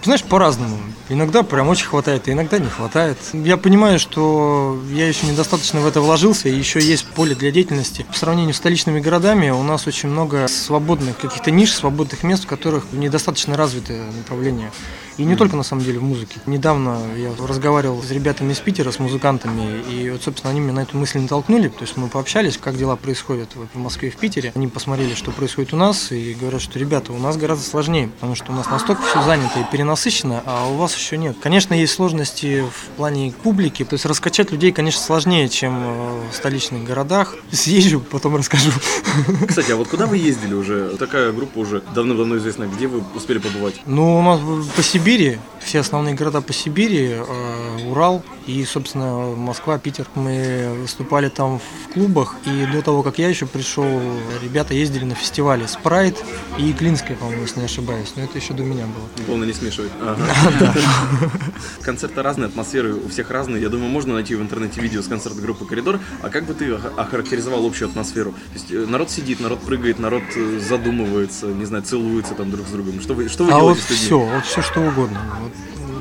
Знаешь, 0.04 0.22
по-разному. 0.22 0.78
Иногда 1.08 1.42
прям 1.42 1.68
очень 1.68 1.86
хватает, 1.86 2.28
а 2.28 2.32
иногда 2.32 2.58
не 2.58 2.68
хватает. 2.68 3.18
Я 3.32 3.56
понимаю, 3.56 3.98
что 3.98 4.78
я 4.92 5.08
еще 5.08 5.26
недостаточно 5.26 5.80
в 5.80 5.86
это 5.86 6.00
вложился, 6.00 6.48
и 6.48 6.56
еще 6.56 6.80
есть 6.80 7.06
поле 7.06 7.34
для 7.34 7.50
деятельности. 7.50 8.04
В 8.10 8.16
сравнении 8.16 8.52
с 8.52 8.56
столичными 8.56 9.00
городами 9.00 9.50
у 9.50 9.62
нас 9.62 9.86
очень 9.86 10.08
много 10.08 10.46
свободных 10.48 11.18
каких-то 11.18 11.50
ниш, 11.50 11.72
свободных 11.72 12.22
мест, 12.22 12.44
в 12.44 12.46
которых 12.46 12.92
недостаточно 12.92 13.56
развитое 13.56 14.04
направление. 14.12 14.70
И 15.16 15.24
не 15.24 15.34
только 15.34 15.56
на 15.56 15.64
самом 15.64 15.82
деле 15.82 15.98
в 15.98 16.02
музыке. 16.04 16.38
Недавно 16.46 17.00
я 17.16 17.32
разговаривал 17.44 18.00
с 18.02 18.10
ребятами 18.10 18.52
из 18.52 18.60
Питера, 18.60 18.92
с 18.92 19.00
музыкантами, 19.00 19.82
и 19.90 20.10
вот, 20.10 20.22
собственно, 20.22 20.52
они 20.52 20.60
меня 20.60 20.74
на 20.74 20.80
эту 20.80 20.96
мысль 20.96 21.18
натолкнули. 21.18 21.68
То 21.68 21.82
есть 21.82 21.96
мы 21.96 22.06
пообщались, 22.06 22.56
как 22.56 22.76
дела 22.76 22.94
происходят 22.94 23.50
вот 23.56 23.66
в 23.74 23.78
Москве 23.78 24.10
и 24.10 24.12
в 24.12 24.16
Питере. 24.16 24.52
Они 24.54 24.68
посмотрели, 24.68 25.14
что 25.14 25.32
происходит 25.32 25.72
у 25.72 25.76
нас, 25.76 26.12
и 26.12 26.34
говорят, 26.34 26.62
что, 26.62 26.78
ребята, 26.78 27.12
у 27.12 27.18
нас 27.18 27.36
гораздо 27.36 27.68
сложнее, 27.68 28.08
потому 28.08 28.36
что 28.36 28.52
у 28.52 28.54
нас 28.54 28.70
настолько 28.70 29.02
все 29.02 29.20
занято 29.24 29.58
и 29.58 29.64
перенасыщено, 29.88 30.42
а 30.45 30.68
у 30.68 30.75
вас 30.75 30.95
еще 30.95 31.16
нет. 31.16 31.37
Конечно, 31.42 31.73
есть 31.73 31.95
сложности 31.95 32.62
в 32.62 32.97
плане 32.97 33.33
публики, 33.42 33.85
то 33.85 33.95
есть 33.95 34.04
раскачать 34.04 34.52
людей, 34.52 34.71
конечно, 34.71 35.00
сложнее, 35.00 35.49
чем 35.49 35.78
э, 35.83 36.21
в 36.30 36.35
столичных 36.35 36.85
городах. 36.85 37.37
Съезжу, 37.50 38.00
потом 38.00 38.37
расскажу. 38.37 38.71
Кстати, 39.49 39.73
а 39.73 39.76
вот 39.76 39.88
куда 39.88 40.07
вы 40.07 40.18
ездили 40.18 40.52
уже? 40.52 40.97
Такая 40.99 41.33
группа 41.33 41.59
уже 41.59 41.83
давно-давно 41.95 42.37
известная. 42.37 42.68
Где 42.68 42.87
вы 42.87 43.02
успели 43.14 43.38
побывать? 43.38 43.80
Ну, 43.87 44.18
у 44.18 44.23
нас 44.23 44.40
по 44.76 44.83
Сибири, 44.83 45.38
все 45.61 45.80
основные 45.80 46.14
города 46.14 46.42
по 46.42 46.52
Сибири, 46.52 47.12
э, 47.12 47.88
Урал 47.88 48.23
и, 48.48 48.64
собственно, 48.64 49.34
Москва, 49.36 49.78
Питер. 49.78 50.06
Мы 50.14 50.74
выступали 50.80 51.28
там 51.28 51.58
в 51.60 51.92
клубах, 51.92 52.34
и 52.46 52.66
до 52.72 52.80
того, 52.82 53.02
как 53.02 53.18
я 53.18 53.28
еще 53.28 53.44
пришел, 53.46 53.86
ребята 54.42 54.72
ездили 54.74 55.04
на 55.04 55.14
фестивале 55.14 55.68
Спрайт 55.68 56.16
и 56.58 56.72
Клинская, 56.72 57.16
по-моему, 57.16 57.42
если 57.42 57.60
не 57.60 57.66
ошибаюсь, 57.66 58.12
но 58.16 58.22
это 58.24 58.38
еще 58.38 58.54
до 58.54 58.62
меня 58.62 58.86
было. 58.86 59.26
Полно 59.26 59.44
не 59.44 59.52
смешивать. 59.52 59.92
Концерты 61.82 62.22
разные, 62.22 62.46
атмосферы 62.48 62.94
у 62.94 63.08
всех 63.08 63.30
разные. 63.30 63.62
Я 63.62 63.68
думаю, 63.68 63.90
можно 63.90 64.14
найти 64.14 64.34
в 64.34 64.40
интернете 64.42 64.80
видео 64.80 65.02
с 65.02 65.08
концерта 65.08 65.40
группы 65.40 65.64
Коридор. 65.66 66.00
А 66.22 66.30
как 66.30 66.44
бы 66.46 66.54
ты 66.54 66.74
ох- 66.74 66.98
охарактеризовал 66.98 67.64
общую 67.66 67.88
атмосферу? 67.90 68.32
То 68.32 68.54
есть 68.54 68.70
э, 68.72 68.86
народ 68.86 69.10
сидит, 69.10 69.40
народ 69.40 69.60
прыгает, 69.60 69.98
народ 69.98 70.22
э, 70.36 70.58
задумывается, 70.58 71.46
не 71.46 71.64
знаю, 71.66 71.84
целуется 71.84 72.34
там 72.34 72.50
друг 72.50 72.66
с 72.66 72.70
другом. 72.70 73.00
Что 73.00 73.14
вы, 73.14 73.28
что 73.28 73.44
вы 73.44 73.52
А 73.52 73.58
вот 73.58 73.74
делаете 73.76 73.82
людьми? 73.90 74.06
все, 74.06 74.18
вот 74.18 74.44
все 74.46 74.62
что 74.62 74.80
угодно. 74.80 75.20
Вот 75.42 75.52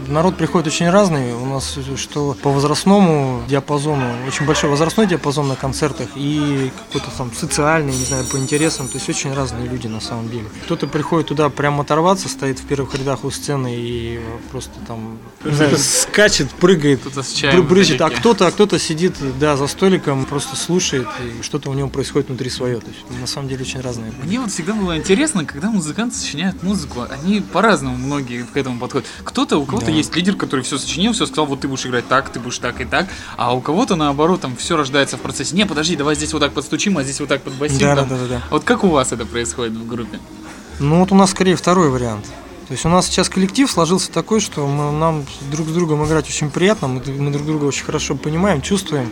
народ 0.08 0.38
приходит 0.38 0.68
очень 0.68 0.90
разный. 0.90 1.34
У 1.34 1.46
нас 1.46 1.78
что 1.96 2.36
по 2.42 2.50
возрастному 2.50 3.44
диапазону, 3.48 4.06
очень 4.28 4.46
большой 4.46 4.70
возрастной 4.70 5.08
диапазон 5.08 5.48
на 5.48 5.56
концертах 5.56 6.10
и 6.16 6.72
какой-то 6.78 7.08
там 7.18 7.32
социальный, 7.34 7.94
не 7.94 8.06
знаю, 8.06 8.26
по 8.26 8.38
интересам. 8.38 8.88
То 8.88 8.96
есть 8.96 9.10
очень 9.10 9.34
разные 9.34 9.68
люди 9.68 9.88
на 9.88 10.02
самом 10.02 10.30
деле. 10.30 10.46
Кто-то 10.66 10.88
приходит 10.88 11.28
туда 11.28 11.50
прям 11.50 11.80
оторваться, 11.82 12.30
стоит 12.30 12.60
в 12.60 12.66
первых 12.66 12.96
рядах 12.96 13.24
у 13.24 13.32
сцены 13.32 13.74
и 13.76 14.20
просто 14.52 14.74
там 14.88 15.20
знаю, 15.44 15.78
скачет, 15.78 16.50
прыгает, 16.52 17.02
Кто-то 17.02 17.62
брызжет, 17.64 18.02
а 18.02 18.10
кто-то, 18.10 18.48
а 18.48 18.52
кто-то 18.52 18.80
сидит, 18.80 19.16
да, 19.40 19.58
за 19.58 19.68
столиком, 19.68 20.26
просто 20.26 20.56
слушает, 20.56 21.08
и 21.24 21.44
что-то 21.44 21.70
у 21.70 21.74
него 21.74 21.90
происходит 21.90 22.30
внутри 22.30 22.50
свое. 22.50 22.80
То 22.80 22.88
есть 22.88 23.20
на 23.20 23.28
самом 23.28 23.50
деле 23.50 23.62
очень 23.62 23.82
разные. 23.82 24.12
Мне 24.24 24.40
вот 24.40 24.52
всегда 24.52 24.74
было 24.74 24.98
интересно, 24.98 25.46
когда 25.46 25.70
музыканты 25.70 26.16
сочиняют 26.16 26.64
музыку, 26.64 27.06
они 27.10 27.42
по-разному 27.42 27.98
многие 27.98 28.44
к 28.44 28.56
этому 28.56 28.80
подходят. 28.80 29.08
Кто-то, 29.24 29.58
у 29.58 29.66
кого-то 29.66 29.88
Да. 29.88 29.97
Есть 29.98 30.16
лидер, 30.16 30.36
который 30.36 30.62
все 30.62 30.78
сочинил, 30.78 31.14
все 31.14 31.26
сказал, 31.26 31.46
вот 31.46 31.62
ты 31.62 31.68
будешь 31.68 31.86
играть 31.86 32.08
так, 32.08 32.30
ты 32.30 32.40
будешь 32.40 32.60
так 32.60 32.80
и 32.82 32.86
так, 32.86 33.08
а 33.36 33.54
у 33.56 33.62
кого-то 33.62 33.96
наоборот 33.96 34.42
там 34.42 34.56
все 34.56 34.78
рождается 34.78 35.18
в 35.18 35.22
процессе. 35.22 35.56
Не, 35.56 35.66
подожди, 35.66 35.96
давай 35.96 36.16
здесь 36.16 36.34
вот 36.34 36.40
так 36.40 36.54
подстучим, 36.54 36.98
а 36.98 37.04
здесь 37.04 37.20
вот 37.20 37.30
так 37.30 37.42
подбасим. 37.42 37.80
Да, 37.80 37.96
там. 37.96 38.08
да, 38.10 38.18
да, 38.18 38.28
да. 38.28 38.42
Вот 38.50 38.64
как 38.64 38.84
у 38.84 38.88
вас 38.88 39.12
это 39.12 39.26
происходит 39.26 39.74
в 39.74 39.88
группе? 39.88 40.20
Ну 40.80 41.00
вот 41.00 41.12
у 41.12 41.16
нас 41.16 41.32
скорее 41.32 41.56
второй 41.56 41.90
вариант. 41.90 42.26
То 42.68 42.74
есть 42.74 42.86
у 42.86 42.90
нас 42.90 43.08
сейчас 43.08 43.30
коллектив 43.30 43.72
сложился 43.72 44.12
такой, 44.12 44.42
что 44.42 44.68
мы, 44.68 44.92
нам 44.92 45.26
друг 45.52 45.68
с 45.68 45.72
другом 45.72 46.06
играть 46.06 46.28
очень 46.28 46.50
приятно, 46.50 46.90
мы, 46.90 47.02
мы 47.06 47.32
друг 47.32 47.46
друга 47.46 47.66
очень 47.66 47.86
хорошо 47.86 48.16
понимаем, 48.16 48.62
чувствуем. 48.62 49.10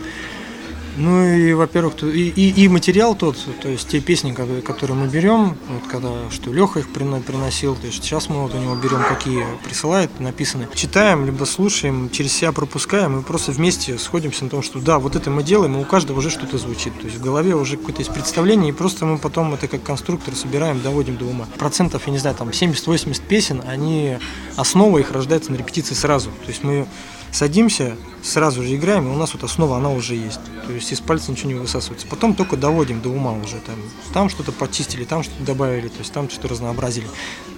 Ну 0.96 1.24
и, 1.24 1.52
во-первых, 1.52 2.02
и, 2.02 2.28
и, 2.28 2.64
и 2.64 2.68
материал 2.68 3.14
тот, 3.14 3.36
то 3.60 3.68
есть 3.68 3.88
те 3.88 4.00
песни, 4.00 4.32
ко- 4.32 4.62
которые 4.62 4.96
мы 4.96 5.08
берем, 5.08 5.56
вот 5.68 5.86
когда, 5.90 6.08
что 6.30 6.52
Леха 6.52 6.78
их 6.80 6.88
прино- 6.88 7.20
приносил, 7.22 7.76
то 7.76 7.86
есть 7.86 8.02
сейчас 8.02 8.28
мы 8.28 8.42
вот 8.42 8.54
у 8.54 8.58
него 8.58 8.74
берем, 8.76 9.02
какие 9.06 9.44
присылают, 9.64 10.20
написаны, 10.20 10.68
читаем, 10.74 11.26
либо 11.26 11.44
слушаем, 11.44 12.08
через 12.10 12.32
себя 12.32 12.52
пропускаем 12.52 13.20
и 13.20 13.22
просто 13.22 13.52
вместе 13.52 13.98
сходимся 13.98 14.44
на 14.44 14.50
том, 14.50 14.62
что 14.62 14.78
да, 14.80 14.98
вот 14.98 15.16
это 15.16 15.30
мы 15.30 15.42
делаем, 15.42 15.76
и 15.76 15.80
у 15.80 15.84
каждого 15.84 16.18
уже 16.18 16.30
что-то 16.30 16.56
звучит, 16.56 16.98
то 16.98 17.06
есть 17.06 17.18
в 17.18 17.22
голове 17.22 17.54
уже 17.54 17.76
какое-то 17.76 18.00
есть 18.00 18.12
представление, 18.12 18.70
и 18.70 18.72
просто 18.72 19.04
мы 19.04 19.18
потом 19.18 19.52
это 19.52 19.68
как 19.68 19.82
конструктор 19.82 20.34
собираем, 20.34 20.80
доводим 20.80 21.16
до 21.16 21.26
ума. 21.26 21.46
Процентов, 21.58 22.06
я 22.06 22.12
не 22.12 22.18
знаю, 22.18 22.36
там 22.36 22.48
70-80 22.48 23.20
песен, 23.28 23.62
они, 23.66 24.16
основа 24.56 24.98
их 24.98 25.10
рождается 25.12 25.52
на 25.52 25.56
репетиции 25.56 25.94
сразу, 25.94 26.30
то 26.30 26.48
есть 26.48 26.64
мы 26.64 26.86
садимся, 27.32 27.96
сразу 28.22 28.62
же 28.62 28.74
играем, 28.74 29.06
и 29.06 29.10
у 29.10 29.16
нас 29.16 29.34
вот 29.34 29.44
основа, 29.44 29.76
она 29.76 29.90
уже 29.90 30.14
есть. 30.14 30.40
То 30.66 30.72
есть 30.72 30.90
из 30.92 31.00
пальца 31.00 31.30
ничего 31.30 31.52
не 31.52 31.58
высасывается. 31.58 32.06
Потом 32.06 32.34
только 32.34 32.56
доводим 32.56 33.00
до 33.00 33.08
ума 33.10 33.32
уже. 33.32 33.56
Там, 33.56 33.76
там 34.12 34.28
что-то 34.28 34.52
почистили, 34.52 35.04
там 35.04 35.22
что-то 35.22 35.44
добавили, 35.44 35.88
то 35.88 35.98
есть 35.98 36.12
там 36.12 36.28
что-то 36.28 36.48
разнообразили. 36.48 37.06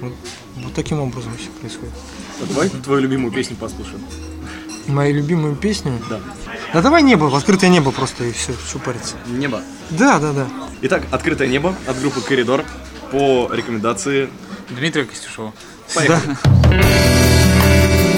Вот, 0.01 0.13
вот 0.57 0.75
таким 0.75 1.01
образом 1.01 1.33
все 1.39 1.51
происходит. 1.51 1.95
А 2.43 2.47
Давай 2.47 2.69
твою 2.69 3.01
любимую 3.01 3.33
песню 3.33 3.57
послушаем. 3.57 4.01
Мои 4.87 5.13
любимые 5.13 5.55
песни. 5.55 5.93
Да. 6.09 6.21
Да 6.73 6.83
давай 6.83 7.03
небо, 7.03 7.35
открытое 7.37 7.69
небо 7.71 7.93
просто 7.93 8.25
и 8.25 8.33
все, 8.33 8.53
что 8.53 8.79
париться. 8.79 9.17
Небо. 9.27 9.63
Да, 9.91 10.19
да, 10.19 10.33
да. 10.33 10.49
Итак, 10.83 11.07
«Открытое 11.11 11.49
небо» 11.49 11.75
от 11.87 11.99
группы 11.99 12.21
Коридор 12.21 12.65
по 13.11 13.51
рекомендации. 13.53 14.29
Дмитрия 14.71 15.05
Костюшова. 15.05 15.53
Поехали. 15.95 16.37
Жаркий 16.69 18.18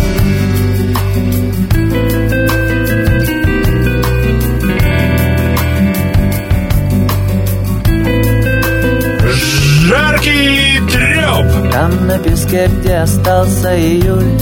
Там 11.81 12.07
на 12.07 12.19
песке, 12.19 12.67
где 12.67 12.97
остался 12.97 13.75
июль 13.75 14.39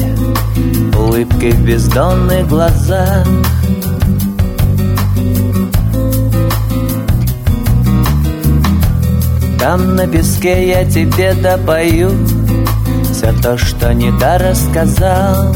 Улыбкой 0.99 1.53
в 1.53 1.65
бездонных 1.65 2.49
глазах. 2.49 3.25
Там 9.61 9.95
на 9.95 10.09
песке 10.09 10.69
я 10.69 10.85
тебе 10.85 11.33
допою 11.35 12.11
Все 13.13 13.33
то, 13.41 13.57
что 13.57 13.95
не 13.95 14.11
да 14.19 14.39
рассказал. 14.39 15.55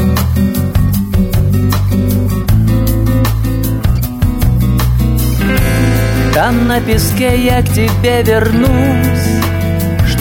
Там 6.33 6.69
на 6.69 6.81
песке 6.81 7.45
я 7.45 7.61
к 7.61 7.69
тебе 7.71 8.23
вернусь 8.23 9.32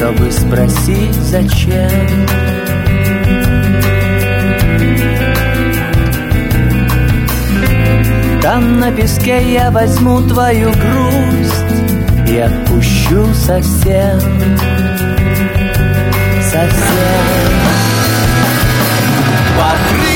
чтобы 0.02 0.32
спросить, 0.32 1.14
зачем. 1.14 1.92
Там 8.42 8.80
на 8.80 8.92
песке 8.92 9.54
я 9.54 9.70
возьму 9.70 10.22
твою 10.24 10.72
грусть 10.72 12.28
И 12.28 12.38
отпущу 12.40 13.32
совсем. 13.36 14.20
Всех 16.42 16.72
Покрытое 19.56 20.11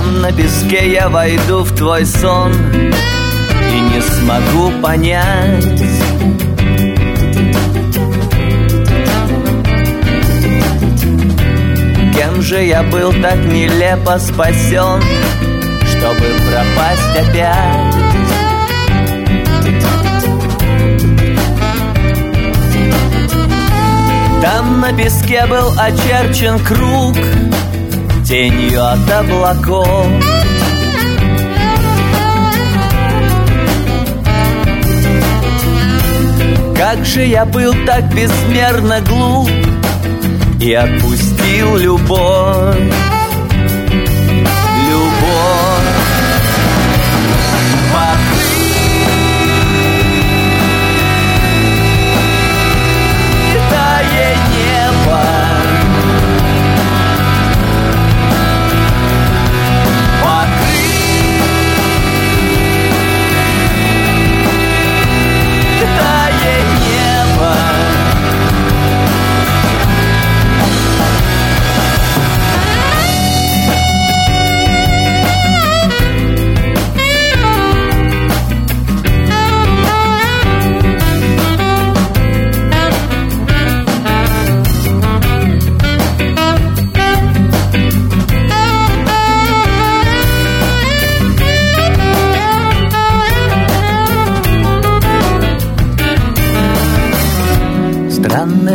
Там 0.00 0.22
на 0.22 0.32
песке 0.32 0.92
я 0.94 1.10
войду 1.10 1.62
в 1.62 1.76
твой 1.76 2.06
сон 2.06 2.54
И 2.54 3.80
не 3.80 4.00
смогу 4.00 4.72
понять. 4.80 5.82
Кем 12.14 12.40
же 12.40 12.62
я 12.62 12.82
был 12.82 13.12
так 13.12 13.36
нелепо 13.44 14.18
спасен 14.18 15.02
Чтобы 15.86 16.24
пропасть 16.48 17.18
опять? 17.18 17.94
Там 24.40 24.80
на 24.80 24.94
песке 24.94 25.44
был 25.46 25.70
очерчен 25.78 26.58
круг 26.60 27.16
Тенью 28.30 28.86
от 28.86 29.10
облаков. 29.10 30.06
Как 36.76 37.04
же 37.04 37.24
я 37.24 37.44
был 37.44 37.74
так 37.84 38.04
безмерно 38.14 39.00
глуп 39.00 39.50
И 40.60 40.72
отпустил 40.72 41.76
любовь 41.76 43.19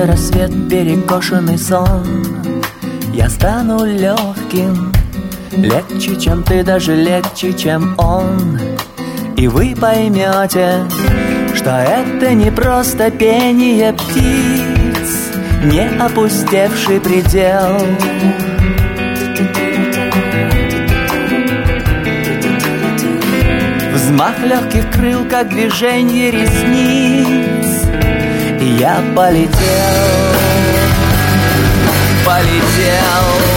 Странный 0.06 0.08
рассвет, 0.08 0.70
перекошенный 0.70 1.58
сон. 1.58 2.26
Я 3.14 3.28
стану 3.30 3.86
легким 3.86 4.92
Легче, 5.52 6.16
чем 6.20 6.44
ты, 6.44 6.64
даже 6.64 6.96
легче, 6.96 7.54
чем 7.54 7.96
он. 7.98 8.60
И 9.36 9.48
вы 9.48 9.76
поймете, 9.76 10.86
что 11.56 11.72
это 11.72 12.34
не 12.34 12.52
просто 12.52 13.10
пение 13.10 13.94
птиц 13.94 15.32
Не 15.64 15.88
опустевший 16.00 17.00
предел. 17.00 17.80
Взмах 23.94 24.40
легких 24.44 24.92
крыл, 24.92 25.26
как 25.30 25.50
движение 25.50 26.32
ресниц 26.32 27.65
я 28.66 29.04
полетел, 29.16 29.52
полетел 32.26 33.55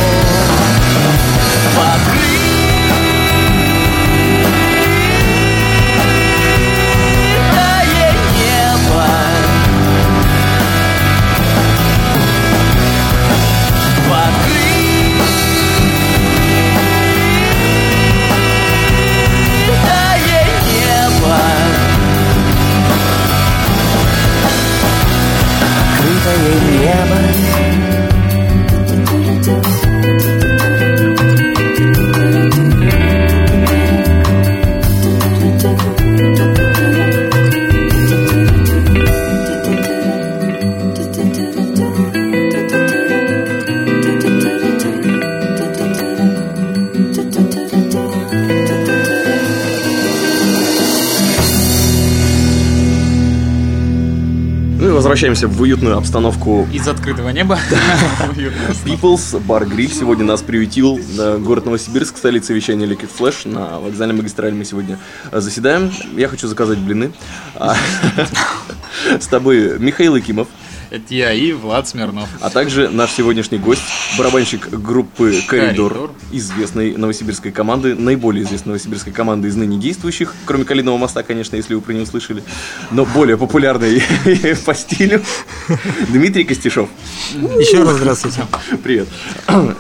возвращаемся 55.09 55.49
в 55.49 55.59
уютную 55.63 55.97
обстановку 55.97 56.69
Из 56.71 56.87
открытого 56.87 57.31
неба. 57.31 57.59
People's 58.85 59.43
Bar 59.43 59.67
Grill 59.67 59.91
сегодня 59.91 60.27
нас 60.27 60.43
приютил 60.43 61.01
э, 61.19 61.39
город 61.39 61.65
Новосибирск, 61.65 62.19
столица 62.19 62.53
вещания 62.53 62.87
Liquid 62.87 63.09
Flash. 63.19 63.49
На 63.49 63.79
вокзальной 63.79 64.15
магистрали 64.15 64.53
мы 64.53 64.67
сегодня 64.67 64.99
э, 65.33 65.41
заседаем. 65.41 65.91
Я 66.15 66.29
хочу 66.29 66.47
заказать 66.47 66.77
блины. 66.77 67.13
А, 67.55 67.75
С 69.19 69.27
тобой 69.29 69.79
Михаил 69.79 70.15
Якимов, 70.15 70.49
Это 70.99 71.15
я 71.15 71.33
и 71.33 71.53
Влад 71.53 71.87
Смирнов. 71.87 72.29
а 72.41 72.51
также 72.51 72.89
наш 72.89 73.13
сегодняшний 73.13 73.59
гость, 73.59 73.83
барабанщик 74.19 74.69
группы 74.69 75.41
Коридор, 75.47 75.93
«Коридор». 75.93 76.11
известной 76.33 76.97
новосибирской 76.97 77.53
команды, 77.53 77.95
наиболее 77.95 78.45
известной 78.45 78.71
новосибирской 78.71 79.13
команды 79.13 79.47
из 79.47 79.55
ныне 79.55 79.79
действующих, 79.79 80.35
кроме 80.45 80.65
Калиного 80.65 80.97
моста, 80.97 81.23
конечно, 81.23 81.55
если 81.55 81.75
вы 81.75 81.83
про 81.83 81.93
него 81.93 82.05
слышали, 82.05 82.43
но 82.91 83.05
более 83.05 83.39
популярной 83.39 84.03
по 84.67 84.75
стилю, 84.75 85.23
Дмитрий 86.09 86.43
Костишов. 86.43 86.89
Еще 87.33 87.85
раз 87.85 87.99
здравствуйте. 87.99 88.43
Привет. 88.83 89.07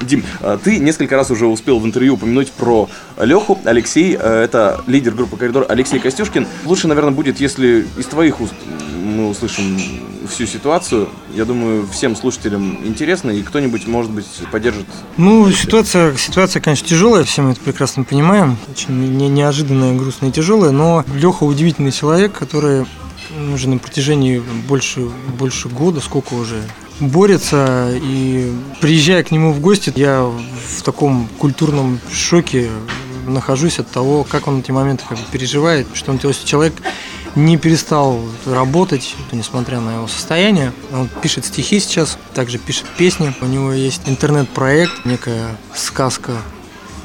Дим, 0.03 0.23
а 0.41 0.57
ты 0.57 0.79
несколько 0.79 1.17
раз 1.17 1.33
уже 1.33 1.47
успел 1.47 1.81
в 1.81 1.85
интервью 1.85 2.15
упомянуть 2.15 2.53
про 2.53 2.89
Леху. 3.21 3.59
Алексей, 3.65 4.17
э, 4.17 4.45
это 4.45 4.85
лидер 4.87 5.15
группы 5.15 5.37
«Коридор» 5.37 5.67
Алексей 5.69 5.99
Костюшкин. 5.99 6.47
Лучше, 6.65 6.87
наверное, 6.87 7.13
будет, 7.13 7.41
если 7.41 7.85
из 7.97 8.07
твоих 8.07 8.41
уст 8.41 8.55
мы 9.09 9.29
услышим 9.29 9.79
всю 10.29 10.47
ситуацию. 10.47 11.09
Я 11.35 11.45
думаю, 11.45 11.87
всем 11.91 12.15
слушателям 12.17 12.87
интересно, 12.87 13.31
и 13.31 13.43
кто-нибудь, 13.43 13.87
может 13.87 14.11
быть, 14.11 14.27
поддержит. 14.53 14.87
Ну, 15.17 15.51
ситуация, 15.51 16.17
ситуация, 16.17 16.61
конечно, 16.61 16.87
тяжелая, 16.87 17.25
все 17.25 17.43
мы 17.43 17.53
это 17.53 17.61
прекрасно 17.61 18.05
понимаем. 18.05 18.57
Очень 18.71 19.17
не- 19.17 19.29
неожиданная, 19.29 19.97
грустная 19.97 20.31
и 20.31 20.33
тяжелая, 20.33 20.71
но 20.71 21.05
Леха 21.15 21.45
удивительный 21.45 21.93
человек, 21.93 22.33
который 22.33 22.87
уже 23.53 23.69
на 23.69 23.79
протяжении 23.79 24.43
больше, 24.69 25.01
больше 25.39 25.69
года, 25.69 26.01
сколько 26.01 26.35
уже, 26.35 26.63
борется, 27.01 27.91
и 27.95 28.53
приезжая 28.81 29.23
к 29.23 29.31
нему 29.31 29.53
в 29.53 29.61
гости, 29.61 29.93
я 29.97 30.23
в 30.23 30.83
таком 30.83 31.29
культурном 31.39 32.01
шоке 32.13 32.69
нахожусь 33.27 33.79
от 33.79 33.91
того, 33.91 34.25
как 34.25 34.49
он 34.49 34.61
эти 34.61 34.71
моменты 34.71 35.05
как 35.09 35.19
бы 35.19 35.25
переживает, 35.31 35.87
что 35.95 36.11
он 36.11 36.19
человек 36.19 36.75
не 37.39 37.57
перестал 37.57 38.21
работать, 38.47 39.15
несмотря 39.33 39.81
на 39.81 39.97
его 39.97 40.09
состояние. 40.09 40.73
Он 40.93 41.09
пишет 41.23 41.47
стихи 41.47 41.81
сейчас, 41.81 42.19
также 42.35 42.59
пишет 42.59 42.87
песни. 42.97 43.33
У 43.41 43.47
него 43.47 43.73
есть 43.73 44.03
интернет-проект, 44.07 45.05
некая 45.05 45.57
сказка 45.75 46.33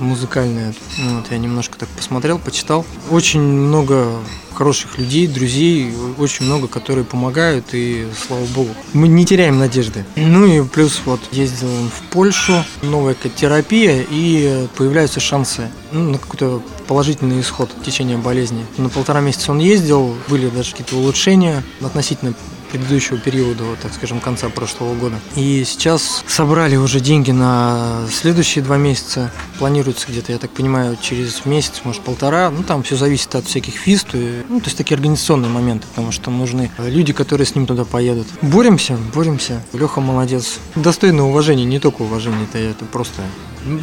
музыкальное. 0.04 0.74
Ну, 0.98 1.18
Вот, 1.18 1.32
я 1.32 1.38
немножко 1.38 1.78
так 1.78 1.90
посмотрел, 1.90 2.40
почитал. 2.40 2.86
Очень 3.10 3.42
много 3.42 4.20
хороших 4.54 4.98
людей, 4.98 5.28
друзей, 5.28 5.94
очень 6.18 6.46
много, 6.46 6.68
которые 6.68 7.06
помогают, 7.06 7.74
и 7.74 8.08
слава 8.16 8.46
богу. 8.46 8.70
Мы 8.94 9.08
не 9.08 9.26
теряем 9.26 9.58
надежды. 9.58 10.06
Ну 10.16 10.46
и 10.46 10.64
плюс 10.68 11.02
вот 11.06 11.20
ездил 11.32 11.68
в 11.68 12.12
Польшу, 12.12 12.64
новая 12.82 13.16
терапия, 13.16 14.06
и 14.10 14.68
появляются 14.78 15.20
шансы 15.20 15.70
ну, 15.92 16.12
на 16.12 16.18
какой-то 16.18 16.62
положительный 16.88 17.42
исход 17.42 17.70
течения 17.84 18.18
болезни. 18.18 18.66
На 18.78 18.90
полтора 18.90 19.22
месяца 19.22 19.52
он 19.52 19.60
ездил, 19.60 20.16
были 20.28 20.50
даже 20.50 20.72
какие-то 20.72 20.98
улучшения 20.98 21.64
относительно 21.82 22.34
предыдущего 22.74 23.18
периода, 23.20 23.64
вот, 23.64 23.80
так 23.80 23.94
скажем, 23.94 24.20
конца 24.20 24.50
прошлого 24.50 24.96
года. 24.96 25.20
И 25.36 25.64
сейчас 25.66 26.24
собрали 26.28 26.76
уже 26.76 27.00
деньги 27.00 27.32
на 27.32 28.06
следующие 28.12 28.64
два 28.64 28.78
месяца. 28.78 29.32
Планируется 29.60 30.08
где-то, 30.10 30.32
я 30.32 30.40
так 30.40 30.50
понимаю, 30.50 30.98
через 31.00 31.46
месяц, 31.46 31.82
может, 31.84 32.02
полтора. 32.02 32.50
Ну, 32.50 32.64
там 32.64 32.82
все 32.82 32.96
зависит 32.96 33.36
от 33.36 33.46
всяких 33.46 33.76
то, 34.04 34.18
есть- 34.18 34.50
ну, 34.50 34.60
то 34.60 34.66
есть 34.66 34.78
такие 34.78 34.96
организационные 34.96 35.50
моменты, 35.52 35.86
потому 35.88 36.12
что 36.12 36.32
нужны 36.32 36.72
люди, 36.80 37.14
которые 37.14 37.46
с 37.46 37.54
ним 37.56 37.68
туда 37.68 37.86
поедут. 37.86 38.28
Боремся, 38.42 38.98
боремся. 39.14 39.62
Леха 39.74 40.02
молодец. 40.02 40.58
Достойно 40.76 41.28
уважения, 41.28 41.66
не 41.66 41.80
только 41.80 42.02
уважения, 42.02 42.44
это, 42.50 42.58
это 42.58 42.86
просто... 42.86 43.22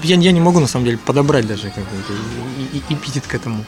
Я, 0.02 0.16
я 0.16 0.32
не 0.32 0.40
могу, 0.40 0.60
на 0.60 0.66
самом 0.66 0.84
деле, 0.84 0.98
подобрать 0.98 1.46
даже 1.46 1.68
какой-то 1.68 2.12
эпитет 2.90 3.26
к 3.26 3.34
этому. 3.34 3.64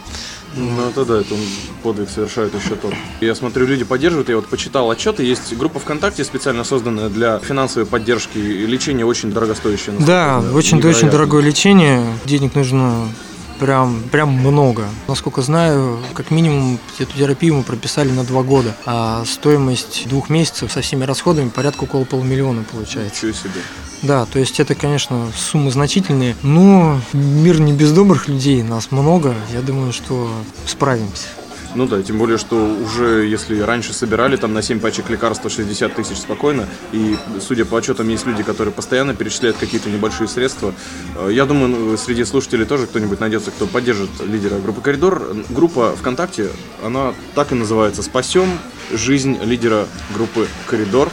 Ну 0.54 0.88
это 0.88 1.04
да, 1.06 1.20
это 1.20 1.32
он 1.32 1.40
подвиг 1.82 2.10
совершает 2.10 2.54
еще 2.54 2.74
тот. 2.74 2.92
Я 3.20 3.34
смотрю, 3.34 3.66
люди 3.66 3.84
поддерживают, 3.84 4.28
я 4.28 4.36
вот 4.36 4.46
почитал 4.48 4.90
отчеты, 4.90 5.24
есть 5.24 5.56
группа 5.56 5.78
ВКонтакте 5.78 6.24
специально 6.24 6.62
созданная 6.62 7.08
для 7.08 7.38
финансовой 7.38 7.86
поддержки 7.86 8.36
и 8.36 8.66
лечения 8.66 9.06
очень 9.06 9.32
дорогостоящее. 9.32 9.96
Да, 9.98 10.40
знаю. 10.40 10.54
очень, 10.54 10.80
дорогое 11.10 11.42
лечение. 11.42 12.04
Денег 12.26 12.54
нужно 12.54 13.08
прям, 13.58 14.02
прям 14.10 14.30
много. 14.30 14.86
Насколько 15.08 15.42
знаю, 15.42 15.98
как 16.14 16.30
минимум 16.30 16.78
эту 16.98 17.16
терапию 17.16 17.56
мы 17.56 17.62
прописали 17.62 18.10
на 18.10 18.24
два 18.24 18.42
года. 18.42 18.74
А 18.86 19.24
стоимость 19.24 20.08
двух 20.08 20.30
месяцев 20.30 20.72
со 20.72 20.80
всеми 20.80 21.04
расходами 21.04 21.48
порядка 21.48 21.84
около 21.84 22.04
полумиллиона 22.04 22.64
получается. 22.70 23.26
Ничего 23.26 23.32
себе. 23.32 23.60
Да, 24.02 24.26
то 24.26 24.40
есть 24.40 24.58
это, 24.58 24.74
конечно, 24.74 25.28
суммы 25.36 25.70
значительные, 25.70 26.36
но 26.42 27.00
мир 27.12 27.60
не 27.60 27.72
без 27.72 27.92
добрых 27.92 28.26
людей, 28.26 28.62
нас 28.64 28.90
много. 28.90 29.34
Я 29.52 29.60
думаю, 29.60 29.92
что 29.92 30.28
справимся. 30.66 31.28
Ну 31.74 31.86
да, 31.86 32.02
тем 32.02 32.18
более, 32.18 32.36
что 32.36 32.56
уже 32.56 33.24
если 33.26 33.58
раньше 33.60 33.94
собирали 33.94 34.36
там 34.36 34.52
на 34.52 34.60
7 34.60 34.78
пачек 34.78 35.08
лекарства 35.08 35.48
60 35.48 35.94
тысяч 35.94 36.18
спокойно, 36.18 36.68
и 36.92 37.16
судя 37.40 37.64
по 37.64 37.78
отчетам, 37.78 38.08
есть 38.08 38.26
люди, 38.26 38.42
которые 38.42 38.72
постоянно 38.72 39.14
перечисляют 39.14 39.56
какие-то 39.56 39.88
небольшие 39.88 40.28
средства. 40.28 40.74
Э, 41.16 41.30
Я 41.32 41.46
думаю, 41.46 41.68
ну, 41.68 41.96
среди 41.96 42.24
слушателей 42.24 42.66
тоже 42.66 42.86
кто-нибудь 42.86 43.20
найдется, 43.20 43.50
кто 43.50 43.66
поддержит 43.66 44.10
лидера 44.26 44.58
группы 44.58 44.82
«Коридор». 44.82 45.34
Группа 45.48 45.94
ВКонтакте, 45.96 46.50
она 46.84 47.14
так 47.34 47.52
и 47.52 47.54
называется 47.54 48.02
«Спасем 48.02 48.58
жизнь 48.92 49.38
лидера 49.42 49.86
группы 50.14 50.46
«Коридор». 50.66 51.10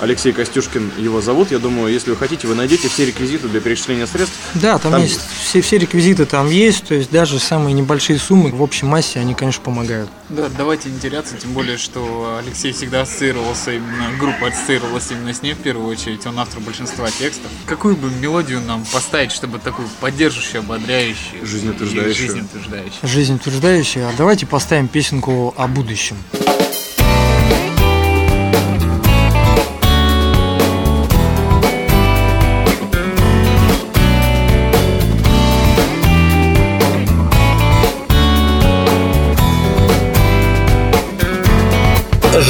Алексей 0.00 0.32
Костюшкин 0.32 0.92
его 0.98 1.20
зовут. 1.20 1.50
Я 1.50 1.58
думаю, 1.58 1.92
если 1.92 2.10
вы 2.10 2.16
хотите, 2.16 2.46
вы 2.46 2.54
найдете 2.54 2.88
все 2.88 3.06
реквизиты 3.06 3.48
для 3.48 3.60
перечисления 3.60 4.06
средств. 4.06 4.34
Да, 4.54 4.78
там, 4.78 4.92
Там 4.92 5.02
есть 5.02 5.20
все, 5.42 5.60
все 5.60 5.78
реквизиты 5.78 6.24
там 6.24 6.48
есть, 6.50 6.84
то 6.86 6.94
есть 6.94 7.10
даже 7.10 7.38
самые 7.38 7.74
небольшие 7.74 8.18
суммы 8.18 8.50
в 8.50 8.62
общей 8.62 8.86
массе, 8.86 9.20
они, 9.20 9.34
конечно, 9.34 9.62
помогают. 9.62 10.08
Да, 10.28 10.48
давайте 10.56 10.88
не 10.88 10.98
теряться, 10.98 11.36
тем 11.36 11.52
более, 11.52 11.76
что 11.76 12.40
Алексей 12.42 12.72
всегда 12.72 13.02
ассоциировался 13.02 13.72
именно, 13.72 14.10
группа 14.18 14.48
ассоциировалась 14.48 15.10
именно 15.10 15.34
с 15.34 15.42
ним 15.42 15.56
в 15.56 15.58
первую 15.60 15.88
очередь, 15.88 16.24
он 16.26 16.38
автор 16.38 16.60
большинства 16.60 17.10
текстов. 17.10 17.50
Какую 17.66 17.96
бы 17.96 18.10
мелодию 18.10 18.60
нам 18.60 18.84
поставить, 18.92 19.32
чтобы 19.32 19.58
такую 19.58 19.88
поддерживающую, 20.00 20.60
ободряющую, 20.60 21.44
Жизнеутверждающую. 21.44 22.14
жизнеутверждающую? 22.28 23.08
Жизнь 23.08 23.34
утверждающая. 23.34 24.08
А 24.08 24.12
давайте 24.16 24.46
поставим 24.46 24.88
песенку 24.88 25.52
о 25.56 25.66
будущем. 25.66 26.16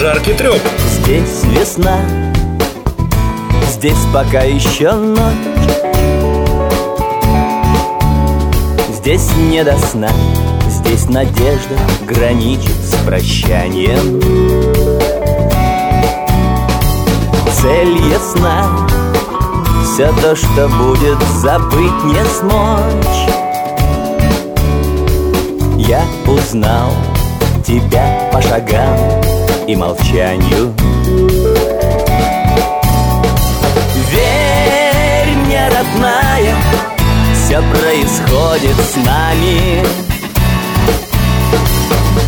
Жаркий 0.00 0.32
треп. 0.32 0.62
Здесь 0.88 1.44
весна, 1.44 1.98
здесь 3.70 3.98
пока 4.14 4.40
еще 4.44 4.92
ночь. 4.92 5.20
Здесь 8.94 9.28
не 9.36 9.62
до 9.62 9.76
сна, 9.76 10.08
здесь 10.70 11.06
надежда 11.06 11.76
граничит 12.08 12.76
с 12.82 12.94
прощанием. 13.04 14.22
Цель 17.60 17.98
ясна, 18.10 18.88
все 19.84 20.10
то, 20.22 20.34
что 20.34 20.66
будет, 20.78 21.18
забыть 21.42 22.04
не 22.04 22.24
смочь. 22.24 23.28
Я 25.76 26.02
узнал 26.26 26.90
тебя 27.66 28.30
по 28.32 28.40
шагам 28.40 28.96
и 29.66 29.77
молчанию. 29.77 30.75
Верь 34.11 35.37
мне, 35.44 35.68
родная, 35.68 36.55
все 37.35 37.62
происходит 37.62 38.77
с 38.77 38.96
нами. 38.96 39.85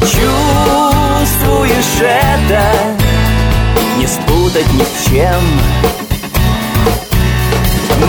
Чувствуешь 0.01 2.01
это, 2.01 2.62
не 3.99 4.07
спутать 4.07 4.73
ни 4.75 4.83
с 4.83 5.05
чем. 5.09 5.42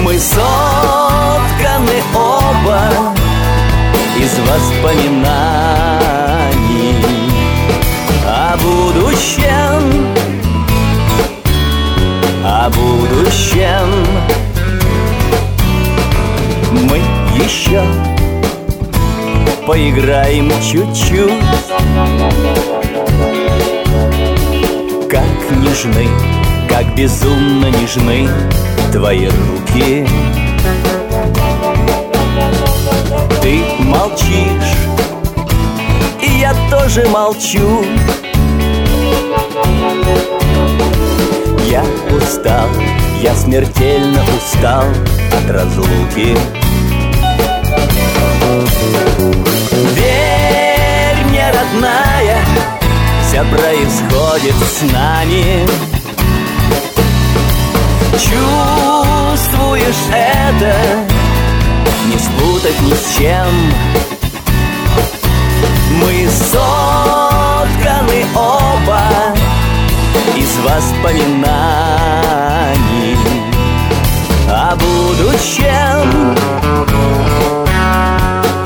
Мы 0.04 0.20
сотканы 0.20 2.04
оба 2.14 2.92
из 4.18 4.38
воспоминаний. 4.40 6.96
О 8.26 8.58
будущем, 9.24 10.08
о 12.44 12.70
будущем. 12.70 14.06
Мы 16.90 16.98
еще 17.42 17.82
поиграем 19.66 20.52
чуть-чуть, 20.62 21.32
как 25.10 25.58
нежны, 25.58 26.08
как 26.68 26.94
безумно 26.96 27.68
нежны 27.68 28.28
твои 28.92 29.28
руки. 29.28 30.06
Ты 33.42 33.62
молчишь, 33.80 34.76
и 36.22 36.40
я 36.40 36.54
тоже 36.70 37.08
молчу. 37.08 37.86
Я 41.70 41.84
устал, 42.16 42.70
я 43.22 43.36
смертельно 43.36 44.22
устал 44.38 44.86
от 45.32 45.50
разлуки. 45.50 46.38
Верь 49.96 51.26
мне, 51.30 51.52
родная, 51.52 52.38
все 53.28 53.44
происходит 53.46 54.56
с 54.56 54.82
нами. 54.92 55.68
Чувствуешь 58.14 60.04
это, 60.12 60.76
не 62.06 62.18
спутать 62.20 62.80
ни 62.82 62.94
с 62.94 63.18
чем. 63.18 63.54
Мы 66.00 66.30
сотканы 66.52 68.20
оба 68.36 68.63
из 70.36 70.58
воспоминаний 70.60 71.54
о 74.50 74.76
будущем, 74.76 76.36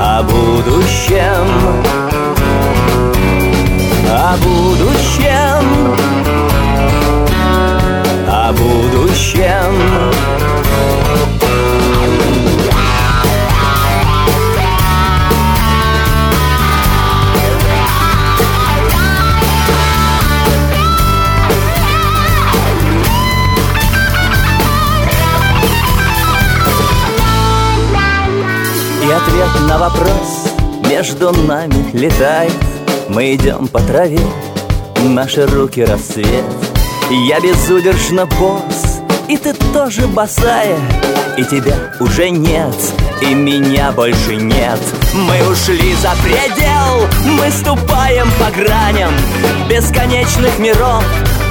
о 0.00 0.22
будущем, 0.22 1.46
о 4.10 4.36
будущем, 4.38 5.64
о 8.26 8.52
будущем. 8.52 10.08
Я 29.68 29.78
вопрос. 29.78 30.48
Между 30.88 31.32
нами 31.32 31.90
летает. 31.92 32.52
Мы 33.08 33.34
идем 33.34 33.68
по 33.68 33.80
траве, 33.80 34.20
наши 35.02 35.46
руки 35.46 35.84
рассвет. 35.84 36.44
Я 37.10 37.40
безудержно 37.40 38.26
босс, 38.26 39.00
и 39.28 39.36
ты 39.36 39.54
тоже 39.72 40.06
босая. 40.08 40.78
И 41.36 41.44
тебя 41.44 41.94
уже 42.00 42.30
нет, 42.30 42.74
и 43.22 43.32
меня 43.34 43.92
больше 43.92 44.36
нет. 44.36 44.80
Мы 45.14 45.50
ушли 45.50 45.94
за 45.94 46.12
предел, 46.22 47.06
мы 47.38 47.50
ступаем 47.50 48.28
по 48.38 48.50
граням 48.50 49.10
Бесконечных 49.68 50.58
миров, 50.58 51.02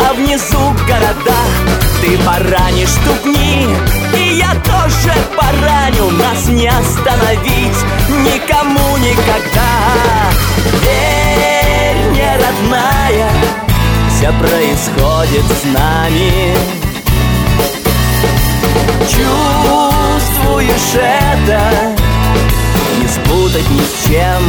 а 0.08 0.14
внизу 0.14 0.60
города 0.88 1.38
Ты 2.02 2.18
поранишь 2.20 2.90
ступни, 2.90 3.66
я 4.36 4.54
тоже 4.64 5.14
пораню 5.36 6.12
Нас 6.12 6.48
не 6.48 6.68
остановить 6.68 7.78
никому 8.10 8.98
никогда. 8.98 10.32
Верь 10.84 12.10
мне, 12.10 12.36
родная, 12.36 13.32
все 14.16 14.32
происходит 14.34 15.46
с 15.46 15.64
нами. 15.66 16.56
Чувствуешь 19.02 20.96
это, 20.96 21.62
не 23.00 23.08
спутать 23.08 23.70
ни 23.70 23.82
с 23.82 23.94
чем. 24.08 24.44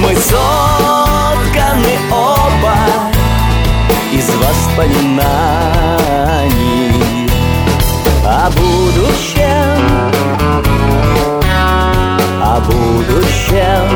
Мы 0.00 0.16
сотканы 0.16 1.98
оба 2.10 2.76
из 4.12 4.28
воспоминаний 4.34 6.75
О 8.46 8.50
будущем, 8.50 9.42
о 12.40 12.60
будущем. 12.60 13.86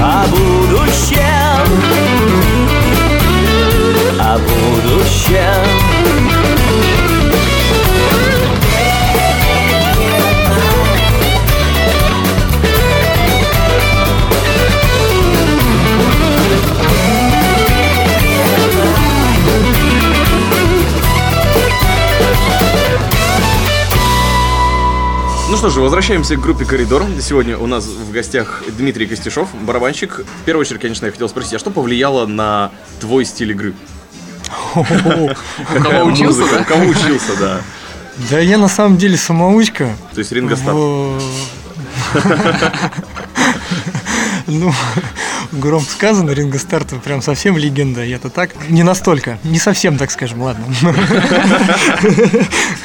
О 0.00 0.26
будущем, 0.28 1.31
будущем. 4.38 5.92
Ну 25.52 25.58
что 25.58 25.68
же, 25.68 25.80
возвращаемся 25.80 26.36
к 26.36 26.40
группе 26.40 26.64
«Коридор». 26.64 27.04
Сегодня 27.20 27.58
у 27.58 27.66
нас 27.66 27.84
в 27.84 28.10
гостях 28.10 28.62
Дмитрий 28.78 29.06
Костяшов, 29.06 29.50
барабанщик. 29.60 30.24
В 30.40 30.44
первую 30.46 30.62
очередь, 30.62 30.80
конечно, 30.80 31.04
я 31.04 31.12
хотел 31.12 31.28
спросить, 31.28 31.52
а 31.52 31.58
что 31.58 31.70
повлияло 31.70 32.26
на 32.26 32.70
твой 33.00 33.26
стиль 33.26 33.50
игры? 33.50 33.74
У 34.74 35.82
кого 35.82 36.04
учился, 36.04 36.42
да? 36.50 36.60
У 36.60 36.64
кого 36.64 36.84
учился, 36.86 37.36
да. 37.38 37.60
Да 38.30 38.38
я 38.38 38.58
на 38.58 38.68
самом 38.68 38.96
деле 38.98 39.16
самоучка. 39.16 39.90
То 40.12 40.18
есть 40.18 40.32
Ринго 40.32 40.56
Старр. 40.56 41.20
Ну, 44.58 44.72
громко 45.52 45.90
сказано, 45.90 46.30
Ринго 46.30 46.58
Старт 46.58 46.88
прям 47.02 47.22
совсем 47.22 47.56
легенда. 47.56 48.04
Я-то 48.04 48.30
так, 48.30 48.50
не 48.68 48.82
настолько, 48.82 49.38
не 49.44 49.58
совсем, 49.58 49.98
так 49.98 50.10
скажем, 50.10 50.42
ладно. 50.42 50.64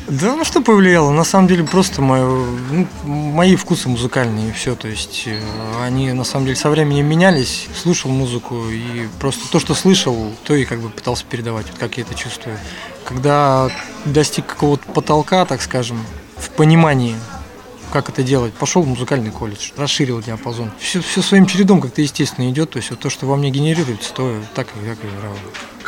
Да, 0.07 0.35
ну 0.35 0.45
что 0.45 0.61
повлияло? 0.61 1.11
На 1.11 1.25
самом 1.25 1.49
деле 1.49 1.65
просто 1.65 2.01
ну, 2.01 2.87
мои 3.03 3.57
вкусы 3.57 3.89
музыкальные 3.89 4.53
все. 4.53 4.73
То 4.73 4.87
есть 4.87 5.23
э, 5.25 5.41
они 5.83 6.13
на 6.13 6.23
самом 6.23 6.45
деле 6.45 6.55
со 6.55 6.69
временем 6.69 7.05
менялись. 7.07 7.67
Слушал 7.75 8.09
музыку 8.09 8.69
и 8.69 9.07
просто 9.19 9.51
то, 9.51 9.59
что 9.59 9.75
слышал, 9.75 10.31
то 10.45 10.55
и 10.55 10.63
как 10.63 10.79
бы 10.79 10.89
пытался 10.89 11.25
передавать, 11.29 11.67
вот 11.69 11.77
как 11.77 11.97
я 11.97 12.03
это 12.03 12.15
чувствую. 12.15 12.57
Когда 13.03 13.69
достиг 14.05 14.45
какого-то 14.45 14.89
потолка, 14.93 15.45
так 15.45 15.61
скажем, 15.61 15.99
в 16.37 16.49
понимании 16.51 17.15
как 17.91 18.09
это 18.09 18.23
делать. 18.23 18.53
Пошел 18.53 18.81
в 18.81 18.87
музыкальный 18.87 19.31
колледж, 19.31 19.71
расширил 19.77 20.21
диапазон. 20.21 20.71
Все, 20.79 21.01
все 21.01 21.21
своим 21.21 21.45
чередом 21.45 21.81
как-то 21.81 22.01
естественно 22.01 22.49
идет. 22.49 22.71
То 22.71 22.77
есть 22.77 22.89
вот 22.89 22.99
то, 22.99 23.09
что 23.09 23.25
во 23.25 23.35
мне 23.35 23.49
генерируется, 23.49 24.13
то 24.13 24.41
так 24.55 24.67
как 24.67 25.03
и 25.03 25.07
играл. 25.07 25.33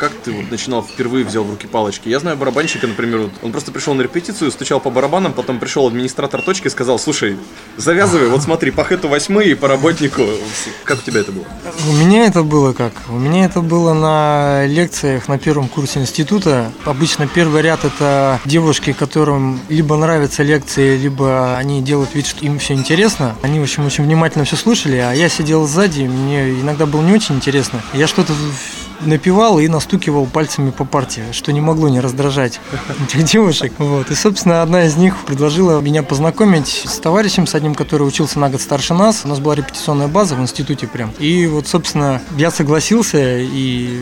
Как 0.00 0.12
ты 0.14 0.32
вот 0.32 0.50
начинал 0.50 0.82
впервые 0.82 1.26
взял 1.26 1.44
в 1.44 1.50
руки 1.50 1.66
палочки? 1.66 2.08
Я 2.08 2.20
знаю 2.20 2.34
барабанщика, 2.38 2.86
например, 2.86 3.18
вот 3.18 3.32
он 3.42 3.52
просто 3.52 3.70
пришел 3.70 3.92
на 3.92 4.00
репетицию, 4.00 4.50
стучал 4.50 4.80
по 4.80 4.88
барабанам, 4.88 5.34
потом 5.34 5.58
пришел 5.58 5.86
администратор 5.86 6.40
точки 6.40 6.68
и 6.68 6.70
сказал, 6.70 6.98
слушай, 6.98 7.36
завязывай, 7.76 8.30
вот 8.30 8.42
смотри, 8.42 8.70
по 8.70 8.82
хэту 8.82 9.08
восьмые 9.08 9.50
и 9.50 9.54
по 9.54 9.68
работнику. 9.68 10.22
Как 10.84 11.00
у 11.00 11.02
тебя 11.02 11.20
это 11.20 11.32
было? 11.32 11.44
У 11.86 11.92
меня 11.92 12.24
это 12.24 12.42
было 12.42 12.72
как? 12.72 12.94
У 13.10 13.18
меня 13.18 13.44
это 13.44 13.60
было 13.60 13.92
на 13.92 14.64
лекциях 14.64 15.28
на 15.28 15.38
первом 15.38 15.68
курсе 15.68 16.00
института. 16.00 16.72
Обычно 16.86 17.26
первый 17.26 17.60
ряд 17.60 17.84
это 17.84 18.40
девушки, 18.46 18.94
которым 18.94 19.60
либо 19.68 19.98
нравятся 19.98 20.42
лекции, 20.42 20.96
либо 20.96 21.58
они 21.58 21.82
делают 21.82 22.14
вид, 22.14 22.26
что 22.26 22.42
им 22.42 22.58
все 22.58 22.72
интересно. 22.72 23.36
Они, 23.42 23.60
в 23.60 23.64
общем, 23.64 23.84
очень 23.84 24.04
внимательно 24.04 24.46
все 24.46 24.56
слушали, 24.56 24.96
а 24.96 25.12
я 25.12 25.28
сидел 25.28 25.66
сзади, 25.66 26.04
мне 26.04 26.52
иногда 26.52 26.86
было 26.86 27.02
не 27.02 27.12
очень 27.12 27.34
интересно. 27.34 27.82
Я 27.92 28.06
что-то 28.06 28.32
напевал 29.00 29.58
и 29.58 29.68
настукивал 29.68 30.26
пальцами 30.26 30.70
по 30.70 30.84
партии, 30.84 31.24
что 31.32 31.52
не 31.52 31.60
могло 31.60 31.88
не 31.88 32.00
раздражать 32.00 32.60
этих 33.04 33.24
девушек. 33.24 33.72
Вот. 33.78 34.10
И, 34.10 34.14
собственно, 34.14 34.62
одна 34.62 34.84
из 34.84 34.96
них 34.96 35.16
предложила 35.24 35.80
меня 35.80 36.02
познакомить 36.02 36.84
с 36.86 36.98
товарищем, 36.98 37.46
с 37.46 37.54
одним, 37.54 37.74
который 37.74 38.06
учился 38.06 38.38
на 38.38 38.50
год 38.50 38.60
старше 38.60 38.94
нас. 38.94 39.22
У 39.24 39.28
нас 39.28 39.40
была 39.40 39.54
репетиционная 39.54 40.08
база 40.08 40.34
в 40.34 40.40
институте 40.40 40.86
прям. 40.86 41.12
И 41.18 41.46
вот, 41.46 41.66
собственно, 41.66 42.22
я 42.36 42.50
согласился 42.50 43.38
и 43.38 44.00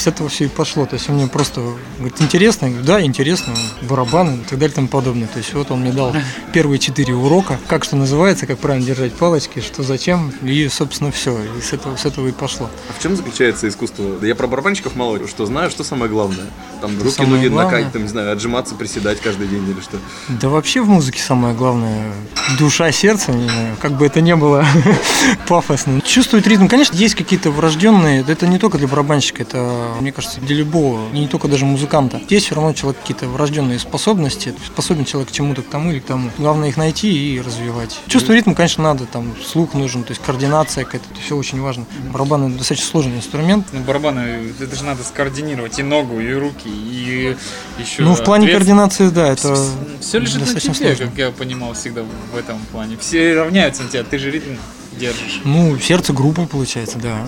с 0.00 0.06
этого 0.06 0.28
все 0.28 0.44
и 0.44 0.48
пошло. 0.48 0.86
То 0.86 0.94
есть 0.94 1.08
он 1.08 1.16
мне 1.16 1.26
просто 1.26 1.60
говорит, 1.98 2.20
интересно? 2.20 2.66
Я 2.66 2.70
говорю, 2.72 2.86
да, 2.86 3.02
интересно, 3.02 3.54
барабаны 3.82 4.36
и 4.36 4.44
так 4.44 4.58
далее 4.58 4.72
и 4.72 4.74
тому 4.74 4.88
подобное. 4.88 5.26
То 5.28 5.38
есть 5.38 5.52
вот 5.54 5.70
он 5.70 5.80
мне 5.80 5.92
дал 5.92 6.14
первые 6.52 6.78
четыре 6.78 7.14
урока, 7.14 7.58
как 7.68 7.84
что 7.84 7.96
называется, 7.96 8.46
как 8.46 8.58
правильно 8.58 8.86
держать 8.86 9.12
палочки, 9.14 9.60
что 9.60 9.82
зачем, 9.82 10.32
и, 10.42 10.68
собственно, 10.68 11.10
все. 11.10 11.36
И 11.58 11.60
с 11.60 11.72
этого, 11.72 11.96
с 11.96 12.04
этого 12.04 12.28
и 12.28 12.32
пошло. 12.32 12.70
А 12.88 12.98
в 12.98 13.02
чем 13.02 13.16
заключается 13.16 13.68
искусство? 13.68 14.04
Да 14.20 14.26
я 14.26 14.34
про 14.34 14.46
барабанщиков 14.46 14.94
мало 14.96 15.16
что 15.26 15.46
знаю, 15.46 15.70
что 15.70 15.84
самое 15.84 16.10
главное. 16.10 16.46
Там 16.80 16.90
руки, 16.98 17.16
самое 17.16 17.36
ноги 17.36 17.48
накать, 17.48 17.92
там, 17.92 18.02
не 18.02 18.08
знаю, 18.08 18.32
отжиматься, 18.32 18.74
приседать 18.74 19.20
каждый 19.20 19.48
день 19.48 19.68
или 19.68 19.80
что. 19.80 19.98
Да 20.28 20.48
вообще 20.48 20.82
в 20.82 20.88
музыке 20.88 21.20
самое 21.20 21.54
главное 21.54 22.12
душа, 22.58 22.92
сердце, 22.92 23.32
не 23.32 23.48
знаю, 23.48 23.76
как 23.80 23.92
бы 23.92 24.06
это 24.06 24.20
ни 24.20 24.34
было 24.34 24.64
пафосно. 25.48 26.00
Чувствовать 26.02 26.46
ритм, 26.46 26.68
конечно, 26.68 26.94
есть 26.96 27.14
какие-то 27.14 27.50
врожденные, 27.50 28.22
да 28.22 28.32
это 28.32 28.46
не 28.46 28.58
только 28.58 28.78
для 28.78 28.88
барабанщика, 28.88 29.42
это, 29.42 29.85
мне 30.00 30.12
кажется, 30.12 30.40
для 30.40 30.56
любого, 30.56 31.08
не 31.12 31.28
только 31.28 31.48
даже 31.48 31.64
музыканта. 31.64 32.20
Есть 32.28 32.46
все 32.46 32.54
равно 32.54 32.70
у 32.70 32.74
человека 32.74 33.00
какие-то 33.02 33.26
врожденные 33.28 33.78
способности, 33.78 34.54
способен 34.66 35.04
человек 35.04 35.30
к 35.30 35.32
чему-то, 35.32 35.62
к 35.62 35.66
тому 35.68 35.90
или 35.92 36.00
к 36.00 36.04
тому. 36.04 36.30
Главное 36.38 36.68
их 36.68 36.76
найти 36.76 37.34
и 37.34 37.40
развивать. 37.40 37.98
Чувство 38.08 38.32
ритма, 38.32 38.54
конечно, 38.54 38.82
надо, 38.84 39.06
там 39.06 39.34
слух 39.44 39.74
нужен, 39.74 40.04
то 40.04 40.12
есть 40.12 40.22
координация 40.22 40.84
какая-то, 40.84 41.06
это 41.12 41.20
все 41.20 41.36
очень 41.36 41.60
важно. 41.60 41.86
Барабан 42.12 42.48
это 42.48 42.58
достаточно 42.58 42.90
сложный 42.90 43.16
инструмент, 43.16 43.66
Ну, 43.72 43.80
барабаны, 43.80 44.52
это 44.60 44.76
же 44.76 44.84
надо 44.84 45.02
скоординировать 45.02 45.78
и 45.78 45.82
ногу, 45.82 46.20
и 46.20 46.32
руки, 46.32 46.68
и 46.68 47.36
еще... 47.78 48.02
ну, 48.02 48.14
в 48.14 48.24
плане 48.24 48.48
координации, 48.48 49.08
да, 49.08 49.28
это 49.28 49.56
Все 50.00 50.18
лежит 50.18 50.40
на 50.40 50.60
тебе, 50.60 50.74
сложно. 50.74 51.06
как 51.06 51.18
я 51.18 51.30
понимал 51.30 51.74
всегда 51.74 52.02
в 52.32 52.36
этом 52.36 52.58
плане. 52.72 52.96
Все 52.98 53.34
равняются 53.34 53.82
на 53.82 53.88
тебя, 53.88 54.04
ты 54.04 54.18
же 54.18 54.30
ритм 54.30 54.54
держишь. 54.98 55.40
Ну, 55.44 55.78
сердце 55.78 56.12
группы 56.12 56.46
получается, 56.46 56.98
да. 56.98 57.26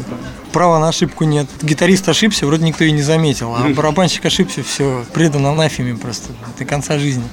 Права 0.53 0.79
на 0.79 0.89
ошибку 0.89 1.25
нет. 1.25 1.47
Гитарист 1.63 2.09
ошибся, 2.09 2.47
вроде 2.47 2.65
никто 2.65 2.85
и 2.85 2.91
не 2.91 3.03
заметил, 3.03 3.55
а 3.55 3.69
барабанщик 3.75 4.25
ошибся, 4.25 4.63
все, 4.63 5.05
предан 5.13 5.47
анафеме 5.47 5.95
просто 5.97 6.33
до 6.59 6.65
конца 6.65 6.99
жизни. 6.99 7.25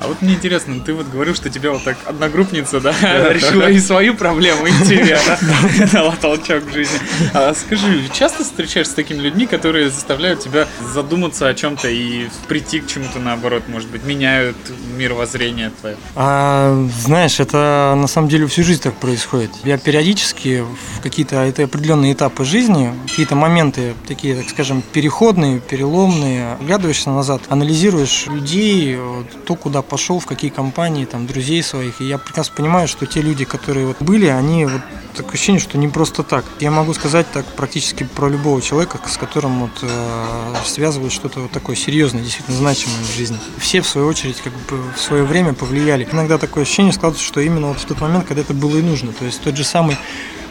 А 0.00 0.06
вот 0.06 0.22
мне 0.22 0.34
интересно, 0.34 0.80
ты 0.80 0.94
вот 0.94 1.08
говорил, 1.08 1.34
что 1.34 1.50
тебя 1.50 1.72
вот 1.72 1.84
так 1.84 1.96
одногруппница, 2.06 2.80
да, 2.80 2.92
решила 3.32 3.68
и 3.68 3.78
свою 3.78 4.14
проблему, 4.14 4.66
и 4.66 4.72
тебя, 4.84 5.20
да, 5.26 5.86
дала 5.92 6.16
толчок 6.16 6.64
в 6.64 6.72
жизни. 6.72 6.98
А 7.34 7.54
скажи, 7.54 8.08
часто 8.12 8.44
встречаешься 8.44 8.92
с 8.92 8.94
такими 8.94 9.18
людьми, 9.18 9.46
которые 9.46 9.90
заставляют 9.90 10.40
тебя 10.40 10.66
задуматься 10.92 11.48
о 11.48 11.54
чем-то 11.54 11.88
и 11.88 12.28
прийти 12.48 12.80
к 12.80 12.86
чему-то 12.86 13.18
наоборот, 13.18 13.64
может 13.68 13.90
быть, 13.90 14.04
меняют 14.04 14.56
мировоззрение 14.96 15.70
твое? 15.80 15.96
А, 16.16 16.88
знаешь, 16.98 17.40
это 17.40 17.94
на 17.96 18.06
самом 18.06 18.28
деле 18.28 18.46
всю 18.46 18.62
жизнь 18.62 18.82
так 18.82 18.94
происходит. 19.00 19.50
Я 19.64 19.78
периодически 19.78 20.62
в 20.62 21.00
какие-то 21.00 21.36
это 21.36 21.64
определенные 21.64 22.12
этапы 22.12 22.44
жизни, 22.44 22.92
какие-то 23.08 23.34
моменты 23.34 23.94
такие, 24.06 24.36
так 24.36 24.48
скажем, 24.48 24.82
переходные, 24.92 25.60
переломные, 25.60 26.54
оглядываешься 26.54 27.10
назад, 27.10 27.42
анализируешь 27.48 28.26
людей, 28.26 28.98
то, 29.46 29.54
куда 29.54 29.82
пошел, 29.82 30.20
в 30.20 30.26
какие 30.26 30.50
компании, 30.50 31.04
там, 31.04 31.26
друзей 31.26 31.62
своих. 31.62 32.00
И 32.00 32.04
я 32.04 32.18
прекрасно 32.18 32.54
понимаю, 32.56 32.88
что 32.88 33.06
те 33.06 33.22
люди, 33.22 33.44
которые 33.44 33.86
вот 33.86 33.96
были, 34.00 34.26
они 34.26 34.66
вот 34.66 34.82
такое 35.14 35.34
ощущение, 35.34 35.60
что 35.60 35.78
не 35.78 35.88
просто 35.88 36.22
так. 36.22 36.44
Я 36.60 36.70
могу 36.70 36.94
сказать 36.94 37.26
так 37.32 37.44
практически 37.56 38.04
про 38.04 38.28
любого 38.28 38.60
человека, 38.62 39.00
с 39.06 39.16
которым 39.16 39.60
вот 39.60 39.70
э, 39.82 40.54
связывают 40.64 41.12
что-то 41.12 41.40
вот 41.40 41.50
такое 41.50 41.76
серьезное, 41.76 42.22
действительно 42.22 42.56
значимое 42.56 43.02
в 43.02 43.16
жизни. 43.16 43.38
Все, 43.58 43.80
в 43.80 43.88
свою 43.88 44.06
очередь, 44.06 44.40
как 44.40 44.52
бы 44.52 44.82
в 44.96 45.00
свое 45.00 45.24
время 45.24 45.54
повлияли. 45.54 46.08
Иногда 46.10 46.38
такое 46.38 46.62
ощущение 46.62 46.92
складывается, 46.92 47.26
что 47.26 47.40
именно 47.40 47.68
вот 47.68 47.78
в 47.78 47.84
тот 47.84 48.00
момент, 48.00 48.26
когда 48.26 48.42
это 48.42 48.54
было 48.54 48.78
нужно. 48.90 49.12
То 49.12 49.24
есть 49.24 49.40
тот 49.40 49.56
же 49.56 49.64
самый 49.64 49.96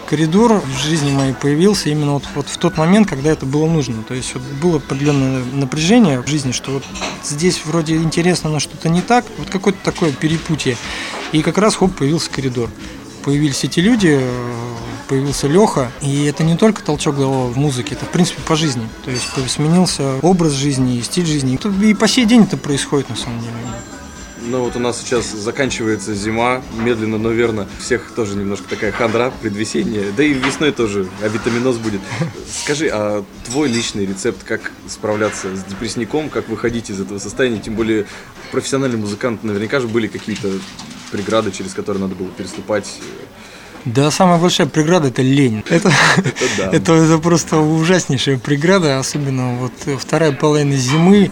коридор 0.10 0.60
в 0.60 0.84
жизни 0.84 1.12
моей 1.12 1.34
появился 1.34 1.90
именно 1.90 2.14
вот, 2.14 2.24
вот 2.34 2.50
в 2.50 2.58
тот 2.58 2.78
момент, 2.78 3.08
когда 3.08 3.30
это 3.30 3.46
было 3.46 3.68
нужно. 3.68 4.02
То 4.02 4.16
есть 4.16 4.34
вот 4.34 4.42
было 4.62 4.78
определенное 4.78 5.44
напряжение 5.54 6.22
в 6.22 6.28
жизни, 6.28 6.52
что 6.52 6.72
вот 6.72 6.84
здесь 7.24 7.62
вроде 7.64 7.96
интересно, 7.98 8.50
но 8.50 8.60
что-то 8.60 8.90
не 8.90 9.02
так. 9.02 9.24
Вот 9.38 9.50
какое-то 9.50 9.80
такое 9.84 10.12
перепутье. 10.12 10.78
И 11.32 11.44
как 11.44 11.60
раз 11.60 11.76
хоп, 11.76 11.96
появился 11.96 12.32
коридор. 12.32 12.70
Появились 13.24 13.64
эти 13.64 13.80
люди, 13.82 14.20
появился 15.08 15.48
Леха, 15.48 15.92
и 16.02 16.26
это 16.26 16.44
не 16.44 16.56
только 16.56 16.82
толчок 16.82 17.18
дало 17.18 17.48
в 17.48 17.58
музыке, 17.58 17.96
это 17.96 18.06
в 18.06 18.10
принципе 18.10 18.42
по 18.42 18.56
жизни. 18.56 18.88
То 19.06 19.12
есть 19.12 19.28
сменился 19.48 20.18
образ 20.22 20.54
жизни 20.54 20.98
и 20.98 21.02
стиль 21.04 21.26
жизни. 21.26 21.60
И 21.84 21.94
по 21.94 22.08
сей 22.08 22.26
день 22.26 22.44
это 22.44 22.58
происходит 22.58 23.10
на 23.10 23.16
самом 23.16 23.42
деле. 23.42 23.54
Ну 24.50 24.64
вот 24.64 24.76
у 24.76 24.80
нас 24.80 25.00
сейчас 25.00 25.30
заканчивается 25.30 26.16
зима, 26.16 26.64
медленно, 26.74 27.20
но 27.20 27.30
верно. 27.30 27.68
Всех 27.80 28.12
тоже 28.16 28.36
немножко 28.36 28.68
такая 28.68 28.92
хандра, 28.92 29.32
предвесенняя. 29.44 30.12
Да 30.18 30.24
и 30.24 30.34
весной 30.34 30.72
тоже 30.72 31.08
авитаминоз 31.22 31.78
будет. 31.78 32.02
Скажи, 32.64 32.90
а 32.92 33.24
твой 33.46 33.70
личный 33.70 34.08
рецепт, 34.08 34.44
как 34.44 34.72
справляться 34.88 35.56
с 35.56 35.64
депрессником, 35.66 36.30
как 36.30 36.50
выходить 36.50 36.90
из 36.90 37.00
этого 37.00 37.20
состояния? 37.20 37.60
Тем 37.60 37.76
более 37.76 38.08
профессиональный 38.52 38.98
музыкант, 38.98 39.44
наверняка 39.44 39.80
же 39.82 39.88
были 39.88 40.08
какие-то 40.08 40.50
преграды, 41.12 41.52
через 41.52 41.76
которые 41.76 42.02
надо 42.02 42.16
было 42.16 42.30
переступать. 42.30 42.92
Да, 43.86 44.10
самая 44.10 44.40
большая 44.40 44.66
преграда 44.66 45.10
это 45.10 45.22
лень. 45.22 45.64
Это, 45.70 45.92
это, 46.18 46.32
да. 46.58 46.70
это, 46.72 46.94
это 46.94 47.18
просто 47.20 47.58
ужаснейшая 47.58 48.40
преграда, 48.40 48.98
особенно 48.98 49.58
вот 49.58 49.74
вторая 50.00 50.32
половина 50.32 50.76
зимы. 50.76 51.32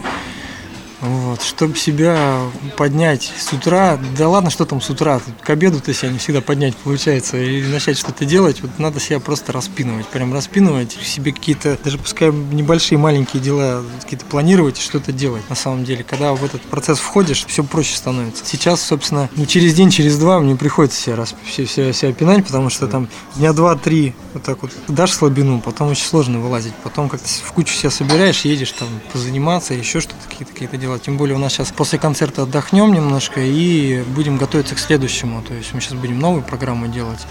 Вот, 1.28 1.42
чтобы 1.42 1.76
себя 1.76 2.40
поднять 2.76 3.32
с 3.38 3.52
утра, 3.52 3.98
да 4.16 4.28
ладно, 4.28 4.50
что 4.50 4.64
там 4.64 4.80
с 4.80 4.90
утра, 4.90 5.20
к 5.42 5.50
обеду-то 5.50 5.92
себя 5.94 6.10
не 6.10 6.18
всегда 6.18 6.40
поднять 6.40 6.74
получается, 6.74 7.36
и 7.36 7.62
начать 7.64 7.98
что-то 7.98 8.24
делать, 8.24 8.62
вот 8.62 8.78
надо 8.78 8.98
себя 8.98 9.20
просто 9.20 9.52
распинывать, 9.52 10.06
прям 10.06 10.32
распинывать, 10.32 10.92
себе 10.92 11.32
какие-то, 11.32 11.78
даже 11.84 11.98
пускай 11.98 12.32
небольшие 12.32 12.98
маленькие 12.98 13.42
дела 13.42 13.84
какие-то 14.00 14.24
планировать 14.24 14.78
и 14.78 14.82
что-то 14.82 15.12
делать 15.12 15.42
на 15.50 15.54
самом 15.54 15.84
деле. 15.84 16.02
Когда 16.02 16.32
в 16.32 16.42
этот 16.42 16.62
процесс 16.62 16.98
входишь, 16.98 17.44
все 17.46 17.62
проще 17.62 17.96
становится. 17.96 18.46
Сейчас, 18.46 18.80
собственно, 18.80 19.28
ну, 19.36 19.44
через 19.44 19.74
день, 19.74 19.90
через 19.90 20.16
два 20.16 20.40
мне 20.40 20.56
приходится 20.56 20.98
себя, 20.98 21.16
расп... 21.16 21.36
себя, 21.46 21.92
себя 21.92 22.12
пинать, 22.14 22.46
потому 22.46 22.70
что 22.70 22.88
там 22.88 23.06
дня 23.36 23.52
два-три 23.52 24.14
вот 24.32 24.44
так 24.44 24.62
вот 24.62 24.72
дашь 24.88 25.12
слабину, 25.12 25.60
потом 25.60 25.88
очень 25.88 26.06
сложно 26.06 26.40
вылазить, 26.40 26.74
потом 26.82 27.10
как-то 27.10 27.28
в 27.28 27.52
кучу 27.52 27.74
себя 27.74 27.90
собираешь, 27.90 28.40
едешь 28.46 28.72
там 28.72 28.88
позаниматься, 29.12 29.74
еще 29.74 30.00
что-то, 30.00 30.16
какие-то 30.26 30.54
какие 30.54 30.68
дела 30.78 30.88
дела. 30.88 30.98
Тем 30.98 31.16
более 31.18 31.36
у 31.36 31.38
нас 31.38 31.52
сейчас 31.52 31.72
после 31.72 31.98
концерта 31.98 32.44
отдохнем 32.44 32.92
немножко 32.92 33.40
и 33.40 34.02
будем 34.14 34.38
готовиться 34.38 34.74
к 34.74 34.78
следующему. 34.78 35.42
То 35.42 35.52
есть 35.52 35.74
мы 35.74 35.80
сейчас 35.80 35.94
будем 35.94 36.18
новую 36.18 36.42
программу 36.42 36.86
делать. 36.86 37.26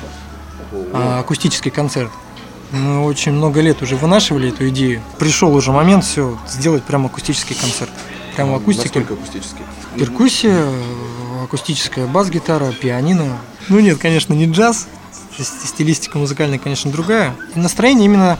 А, 0.93 1.19
акустический 1.19 1.71
концерт. 1.71 2.12
Мы 2.71 3.04
очень 3.04 3.32
много 3.32 3.62
лет 3.62 3.82
уже 3.82 3.95
вынашивали 3.95 4.50
эту 4.50 4.67
идею. 4.69 5.02
Пришел 5.17 5.56
уже 5.56 5.71
момент 5.71 6.04
все 6.04 6.38
сделать 6.50 6.84
прям 6.84 7.06
акустический 7.06 7.56
концерт. 7.56 7.89
Прямо 8.36 8.58
акустика. 8.58 9.00
Насколько 9.00 9.13
акустический? 9.13 9.63
Перкуссия, 9.95 10.69
акустическая 11.43 12.06
бас-гитара, 12.06 12.71
пианино. 12.73 13.38
Ну 13.69 13.80
нет, 13.80 13.97
конечно, 13.97 14.34
не 14.34 14.45
джаз, 14.52 14.88
стилистика 15.39 16.17
музыкальная, 16.17 16.60
конечно, 16.60 16.91
другая. 16.91 17.36
И 17.56 17.60
настроение 17.60 18.06
именно 18.06 18.38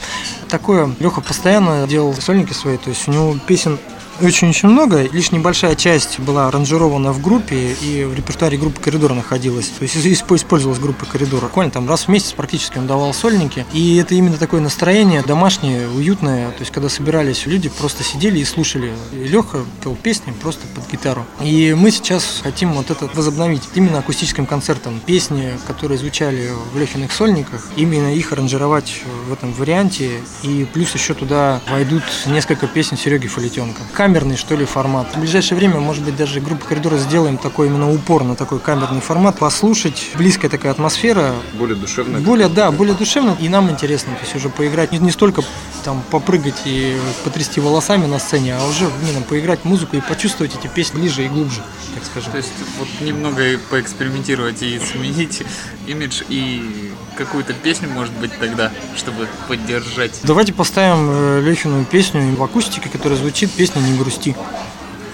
такое. 0.50 0.94
Леха 1.00 1.22
постоянно 1.22 1.88
делал 1.88 2.14
сольники 2.16 2.54
свои, 2.54 2.78
то 2.78 2.90
есть 2.90 3.08
у 3.08 3.12
него 3.12 3.38
песен 3.48 3.80
очень-очень 4.22 4.70
много. 4.70 5.04
Лишь 5.04 5.32
небольшая 5.32 5.76
часть 5.76 6.20
была 6.20 6.48
аранжирована 6.48 7.12
в 7.12 7.22
группе 7.22 7.74
и 7.82 8.04
в 8.06 8.14
репертуаре 8.14 8.58
группы 8.58 8.82
«Коридор» 8.82 9.14
находилась. 9.14 9.70
То 9.70 9.84
есть 9.84 9.96
использовалась 9.96 10.80
группа 10.80 11.06
«Коридор». 11.06 11.42
Буквально 11.42 11.72
там 11.72 11.90
раз 11.90 12.04
в 12.04 12.08
месяц 12.08 12.32
практически 12.32 12.78
он 12.78 12.88
давал 12.88 13.14
сольники. 13.14 13.66
И 13.74 13.98
это 13.98 14.16
именно 14.16 14.38
такое 14.38 14.62
настроение 14.62 15.22
домашнее, 15.22 15.90
уютное. 15.90 16.52
То 16.52 16.60
есть 16.62 16.72
когда 16.72 16.90
собирались 16.90 17.46
люди, 17.46 17.70
просто 17.70 18.04
сидели 18.04 18.40
и 18.40 18.46
слушали. 18.46 18.94
И 19.14 19.28
Леха 19.28 19.66
пел 19.84 19.96
песни 19.96 20.34
просто 20.42 20.68
под 20.76 20.90
гитару. 20.92 21.26
И 21.42 21.76
мы 21.78 21.92
сейчас 21.92 22.42
хотим 22.44 22.74
вот 22.74 22.90
это 22.90 23.10
возобновить. 23.14 23.64
Именно 23.76 24.00
акустическим 24.00 24.46
концертом. 24.46 25.00
Песни, 25.06 25.52
которые 25.68 25.98
звучали 25.98 26.50
в 26.74 26.78
Лехиных 26.80 27.12
сольниках, 27.12 27.68
именно 27.76 28.14
их 28.14 28.32
аранжировать 28.32 29.02
в 29.28 29.34
этом 29.34 29.54
варианте. 29.54 30.12
И 30.44 30.66
плюс 30.74 30.94
еще 30.94 31.14
туда 31.14 31.62
войдут 31.70 32.04
несколько 32.26 32.68
песен 32.68 32.98
Сереги 32.98 33.28
Фалетенко 33.28 33.82
камерный, 34.08 34.38
что 34.38 34.56
ли, 34.56 34.64
формат. 34.64 35.08
В 35.14 35.20
ближайшее 35.20 35.58
время, 35.58 35.82
может 35.82 36.02
быть, 36.02 36.16
даже 36.16 36.40
группа 36.40 36.66
коридора 36.66 36.98
сделаем 36.98 37.38
такой 37.38 37.68
именно 37.68 37.92
упор 37.92 38.24
на 38.24 38.38
такой 38.38 38.60
камерный 38.60 39.02
формат, 39.02 39.38
послушать. 39.38 40.12
Близкая 40.16 40.50
такая 40.50 40.72
атмосфера. 40.72 41.34
Более 41.60 41.76
душевная. 41.76 42.22
Более, 42.22 42.48
да, 42.48 42.72
более 42.72 42.96
душевно. 42.96 43.36
И 43.42 43.50
нам 43.50 43.70
интересно, 43.70 44.14
то 44.14 44.22
есть 44.22 44.34
уже 44.34 44.48
поиграть 44.48 44.94
не, 44.94 45.00
не 45.00 45.12
столько 45.12 45.42
там 45.88 46.04
попрыгать 46.12 46.64
и 46.66 46.98
потрясти 47.24 47.62
волосами 47.62 48.08
на 48.08 48.20
сцене, 48.20 48.58
а 48.58 48.68
уже 48.68 48.92
именно 49.04 49.22
поиграть 49.22 49.64
музыку 49.64 49.96
и 49.96 50.02
почувствовать 50.02 50.54
эти 50.54 50.68
песни 50.68 51.00
ближе 51.00 51.24
и 51.24 51.30
глубже, 51.30 51.62
так 51.96 52.04
скажем. 52.04 52.32
То 52.32 52.38
есть 52.40 52.52
вот 52.78 52.90
немного 53.00 53.58
поэкспериментировать 53.70 54.62
и 54.64 54.78
сменить 54.80 55.44
имидж 55.88 56.24
и 56.28 56.92
какую-то 57.16 57.54
песню, 57.54 57.88
может 57.88 58.12
быть, 58.16 58.38
тогда, 58.38 58.70
чтобы 58.98 59.30
поддержать. 59.48 60.20
Давайте 60.24 60.52
поставим 60.52 61.08
э, 61.10 61.42
Лехину 61.42 61.86
песню 61.86 62.36
в 62.36 62.44
акустике, 62.44 62.90
которая 62.90 63.18
звучит 63.18 63.50
песня 63.50 63.80
«Не 63.80 63.98
грусти». 63.98 64.36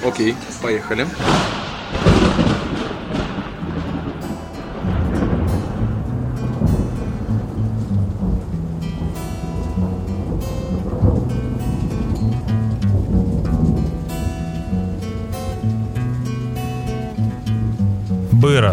Окей, 0.03 0.35
поехали. 0.59 1.07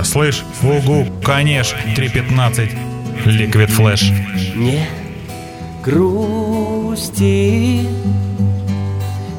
Быра, 0.00 0.04
слышь, 0.04 0.44
в 0.62 0.68
угу, 0.68 1.06
конечно, 1.22 1.76
3.15, 1.96 2.70
Liquid 3.26 3.68
Flash. 3.68 4.10
Не 4.56 4.86
грусти, 5.84 7.40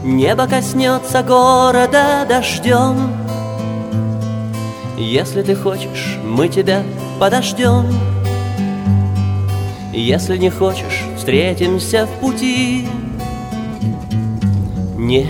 Небо 0.03 0.47
коснется 0.47 1.23
города 1.23 2.25
дождем. 2.27 3.11
Если 4.97 5.41
ты 5.41 5.55
хочешь, 5.55 6.19
мы 6.23 6.47
тебя 6.47 6.83
подождем. 7.19 7.87
Если 9.93 10.37
не 10.37 10.51
хочешь, 10.51 11.05
встретимся 11.17 12.05
в 12.05 12.09
пути. 12.19 12.87
Не 14.97 15.27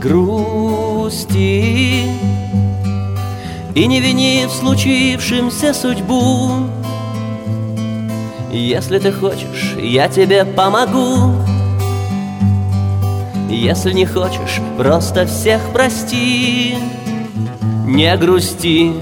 грусти 0.00 1.08
и 3.74 3.86
не 3.86 4.00
вини 4.00 4.46
в 4.46 4.52
случившемся 4.52 5.74
судьбу. 5.74 6.68
Если 8.50 8.98
ты 8.98 9.12
хочешь, 9.12 9.74
я 9.78 10.08
тебе 10.08 10.44
помогу. 10.44 11.34
Если 13.48 13.92
не 13.92 14.04
хочешь, 14.04 14.60
просто 14.76 15.26
всех 15.26 15.62
прости 15.72 16.76
Не 17.86 18.14
грусти 18.18 18.92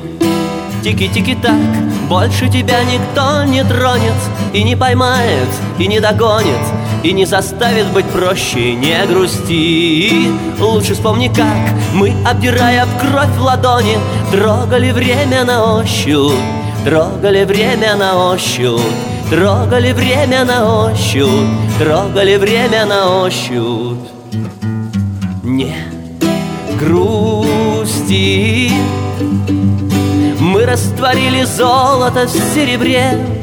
Тики-тики-так 0.85 2.09
Больше 2.09 2.49
тебя 2.49 2.85
никто 2.85 3.43
не 3.43 3.65
тронет 3.65 4.15
И 4.53 4.63
не 4.63 4.77
поймает, 4.77 5.49
и 5.81 5.89
не 5.89 5.99
догонит 5.99 6.86
И 7.07 7.13
не 7.13 7.25
заставит 7.25 7.87
быть 7.93 8.07
проще 8.07 8.75
Не 8.75 9.07
грусти. 9.07 10.29
Лучше 10.59 10.95
вспомни, 10.95 11.29
как 11.29 11.73
мы, 11.95 12.13
обдирая 12.27 12.85
в 12.85 12.99
кровь 12.99 13.31
в 13.39 13.43
ладони 13.43 13.97
Трогали 14.33 14.91
время 14.91 15.45
на 15.45 15.77
ощупь 15.77 16.33
Трогали 16.85 17.45
время 17.45 17.95
на 17.95 18.33
ощупь 18.33 18.81
Трогали 19.31 19.93
время 19.93 20.45
на 20.45 20.87
ощупь 20.87 21.31
Трогали 21.79 22.39
время 22.39 22.85
на 22.87 23.23
ощупь. 23.23 24.01
Не 25.45 25.77
грусти. 26.77 28.73
Мы 30.41 30.67
растворили 30.67 31.45
золото 31.45 32.27
в 32.27 32.31
серебре 32.53 33.36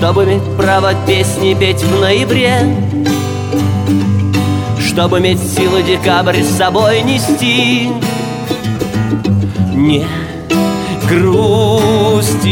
Чтобы 0.00 0.24
иметь 0.24 0.56
право 0.56 0.94
песни 1.06 1.52
петь 1.52 1.82
в 1.82 2.00
ноябре. 2.00 2.62
Чтобы 4.80 5.18
иметь 5.18 5.40
силы 5.42 5.82
декабрь 5.82 6.40
с 6.40 6.56
собой 6.56 7.02
нести. 7.02 7.90
Не 9.74 10.06
грусти. 11.06 12.48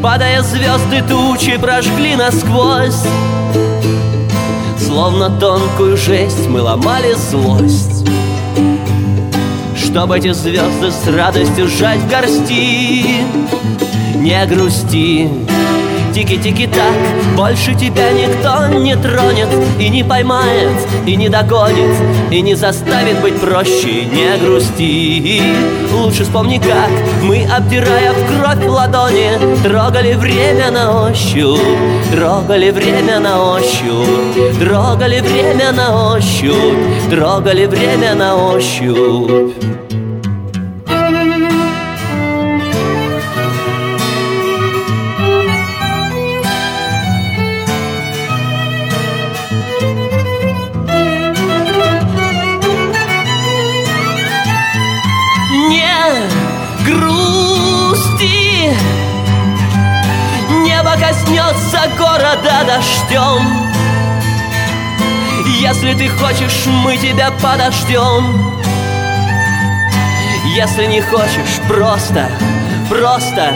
Падая 0.00 0.40
звезды 0.42 1.02
тучи 1.08 1.56
прожгли 1.56 2.14
насквозь. 2.14 3.02
Словно 4.78 5.30
тонкую 5.30 5.96
жесть 5.96 6.46
мы 6.46 6.62
ломали 6.62 7.14
злость. 7.14 8.08
Чтобы 9.76 10.18
эти 10.18 10.32
звезды 10.32 10.92
с 10.92 11.08
радостью 11.08 11.66
сжать 11.66 11.98
в 11.98 12.08
горсти 12.08 13.24
Не 14.18 14.44
грусти, 14.46 15.28
тики-тики-так 16.12 16.94
Больше 17.36 17.74
тебя 17.74 18.10
никто 18.10 18.66
не 18.66 18.96
тронет 18.96 19.48
И 19.78 19.88
не 19.88 20.02
поймает, 20.02 20.72
и 21.06 21.16
не 21.16 21.28
догонит 21.28 21.96
И 22.30 22.40
не 22.40 22.54
заставит 22.54 23.20
быть 23.20 23.40
проще. 23.40 24.04
Не 24.04 24.36
грусти, 24.38 25.42
лучше 25.92 26.24
вспомни 26.24 26.58
как 26.58 26.90
Мы, 27.22 27.44
обдирая 27.44 28.12
в 28.12 28.26
кровь 28.26 28.66
ладони 28.66 29.30
Трогали 29.62 30.14
время 30.14 30.70
на 30.70 31.06
ощупь 31.06 31.60
Трогали 32.10 32.70
время 32.70 33.20
на 33.20 33.52
ощупь 33.52 34.58
Трогали 34.58 35.20
время 35.20 35.72
на 35.72 36.14
ощупь 36.14 37.10
Трогали 37.10 37.66
время 37.66 38.14
на 38.14 38.36
ощупь 38.36 39.77
города 62.68 62.82
дождем. 63.08 63.68
Если 65.60 65.94
ты 65.94 66.08
хочешь, 66.08 66.66
мы 66.66 66.96
тебя 66.96 67.30
подождем. 67.30 68.54
Если 70.54 70.86
не 70.86 71.00
хочешь, 71.00 71.60
просто, 71.66 72.30
просто 72.88 73.54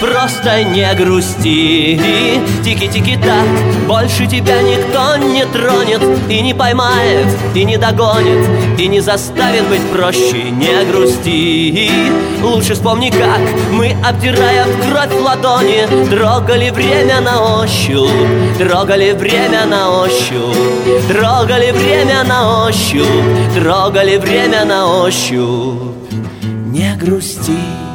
Просто 0.00 0.62
не 0.64 0.92
грусти. 0.94 1.98
Тики-тики-так 2.62 3.46
Больше 3.86 4.26
тебя 4.26 4.60
никто 4.60 5.16
не 5.16 5.44
тронет 5.46 6.02
И 6.28 6.40
не 6.42 6.52
поймает, 6.52 7.26
и 7.54 7.64
не 7.64 7.76
догонит 7.76 8.78
И 8.78 8.88
не 8.88 9.00
заставит 9.00 9.66
быть 9.68 9.82
проще 9.92 10.50
Не 10.50 10.84
грусти. 10.90 11.88
Лучше 12.42 12.74
вспомни 12.74 13.10
как 13.10 13.40
Мы, 13.72 13.96
обдирая 14.04 14.66
в 14.66 14.90
кровь 14.90 15.20
ладони 15.20 15.86
Трогали 16.10 16.70
время 16.70 17.20
на 17.20 17.60
ощупь 17.62 18.10
Трогали 18.58 19.12
время 19.12 19.64
на 19.66 20.02
ощупь 20.02 21.06
Трогали 21.08 21.70
время 21.70 22.24
на 22.24 22.66
ощупь 22.66 23.06
Трогали 23.54 24.16
время 24.16 24.64
на 24.64 24.86
ощупь. 25.02 25.94
Не 26.66 26.94
грусти 26.96 27.85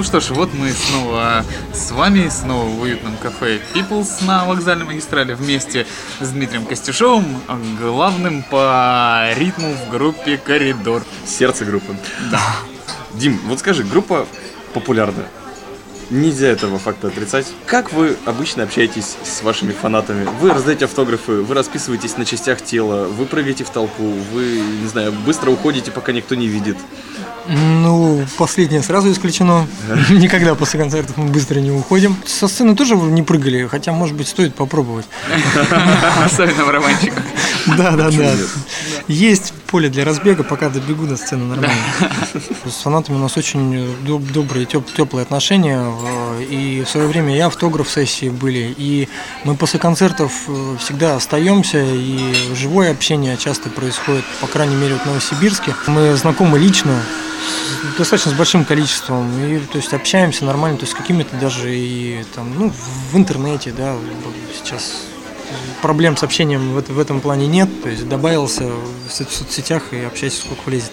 Ну 0.00 0.04
что 0.04 0.18
ж, 0.18 0.30
вот 0.30 0.54
мы 0.54 0.72
снова 0.72 1.44
с 1.74 1.90
вами, 1.90 2.30
снова 2.30 2.64
в 2.64 2.80
уютном 2.80 3.18
кафе 3.18 3.60
People's 3.74 4.24
на 4.24 4.46
вокзальной 4.46 4.86
магистрали 4.86 5.34
вместе 5.34 5.86
с 6.20 6.30
Дмитрием 6.30 6.64
Костюшовым, 6.64 7.26
главным 7.78 8.42
по 8.42 9.30
ритму 9.36 9.74
в 9.74 9.90
группе 9.90 10.38
«Коридор». 10.38 11.02
Сердце 11.26 11.66
группы. 11.66 11.94
Да. 12.30 12.40
Дим, 13.12 13.38
вот 13.44 13.58
скажи, 13.58 13.84
группа 13.84 14.26
популярная. 14.72 15.28
Нельзя 16.10 16.48
этого 16.48 16.80
факта 16.80 17.06
отрицать. 17.08 17.46
Как 17.66 17.92
вы 17.92 18.16
обычно 18.26 18.64
общаетесь 18.64 19.16
с 19.22 19.42
вашими 19.42 19.72
фанатами? 19.72 20.26
Вы 20.40 20.50
раздаете 20.50 20.86
автографы, 20.86 21.42
вы 21.42 21.54
расписываетесь 21.54 22.16
на 22.16 22.24
частях 22.24 22.62
тела, 22.62 23.06
вы 23.06 23.26
прыгаете 23.26 23.62
в 23.62 23.70
толпу, 23.70 24.12
вы, 24.32 24.60
не 24.82 24.88
знаю, 24.88 25.12
быстро 25.12 25.50
уходите, 25.50 25.92
пока 25.92 26.10
никто 26.10 26.34
не 26.34 26.48
видит. 26.48 26.76
Ну, 27.48 28.24
последнее 28.36 28.82
сразу 28.82 29.10
исключено. 29.10 29.66
Никогда 30.10 30.54
после 30.54 30.80
концертов 30.80 31.16
мы 31.16 31.28
быстро 31.28 31.58
не 31.60 31.70
уходим. 31.70 32.16
Со 32.26 32.48
сцены 32.48 32.74
тоже 32.74 32.96
не 32.96 33.22
прыгали, 33.22 33.66
хотя, 33.66 33.92
может 33.92 34.16
быть, 34.16 34.28
стоит 34.28 34.54
попробовать. 34.54 35.06
Особенно 36.24 36.64
в 36.64 36.70
романчиках. 36.70 37.22
Да, 37.76 37.92
да, 37.92 38.10
да. 38.10 38.32
Есть 39.08 39.52
поле 39.66 39.88
для 39.88 40.04
разбега, 40.04 40.42
пока 40.42 40.68
добегу 40.68 41.06
до 41.06 41.16
сцены 41.16 41.44
нормально. 41.44 41.74
С 42.66 42.82
фанатами 42.82 43.16
у 43.16 43.18
нас 43.18 43.36
очень 43.36 43.74
доб- 44.04 44.32
добрые, 44.32 44.66
теп- 44.66 44.92
теплые 44.96 45.22
отношения. 45.22 45.80
э, 45.80 46.42
И 46.50 46.82
в 46.84 46.88
свое 46.88 47.06
время 47.06 47.36
и 47.36 47.40
автограф-сессии 47.40 48.28
были, 48.30 48.74
и 48.76 49.08
мы 49.44 49.54
после 49.56 49.78
концертов 49.78 50.32
э, 50.48 50.76
всегда 50.80 51.16
остаемся, 51.16 51.82
и 51.84 52.34
живое 52.54 52.90
общение 52.90 53.36
часто 53.36 53.68
происходит, 53.70 54.24
по 54.40 54.46
крайней 54.46 54.76
мере, 54.76 54.96
в 54.96 55.06
Новосибирске. 55.06 55.74
Мы 55.86 56.16
знакомы 56.16 56.58
лично, 56.58 57.00
достаточно 57.98 58.32
с 58.32 58.34
большим 58.34 58.64
количеством, 58.64 59.30
и 59.44 59.58
то 59.60 59.78
есть 59.78 59.92
общаемся 59.94 60.44
нормально, 60.44 60.78
то 60.78 60.84
есть 60.84 60.96
какими-то 60.96 61.36
даже 61.36 61.74
и 61.74 62.24
там, 62.34 62.52
ну, 62.58 62.72
в 63.12 63.16
интернете, 63.16 63.72
да, 63.76 63.94
сейчас 64.62 65.02
проблем 65.82 66.16
с 66.16 66.22
общением 66.22 66.72
в, 66.74 66.82
в 66.88 66.98
этом 66.98 67.20
плане 67.20 67.46
нет, 67.46 67.68
то 67.82 67.88
есть 67.88 68.08
добавился 68.08 68.64
в 69.08 69.12
со- 69.12 69.24
в 69.24 69.32
соцсетях 69.32 69.92
и 69.92 69.98
общайся 69.98 70.40
сколько 70.40 70.60
влезет. 70.66 70.92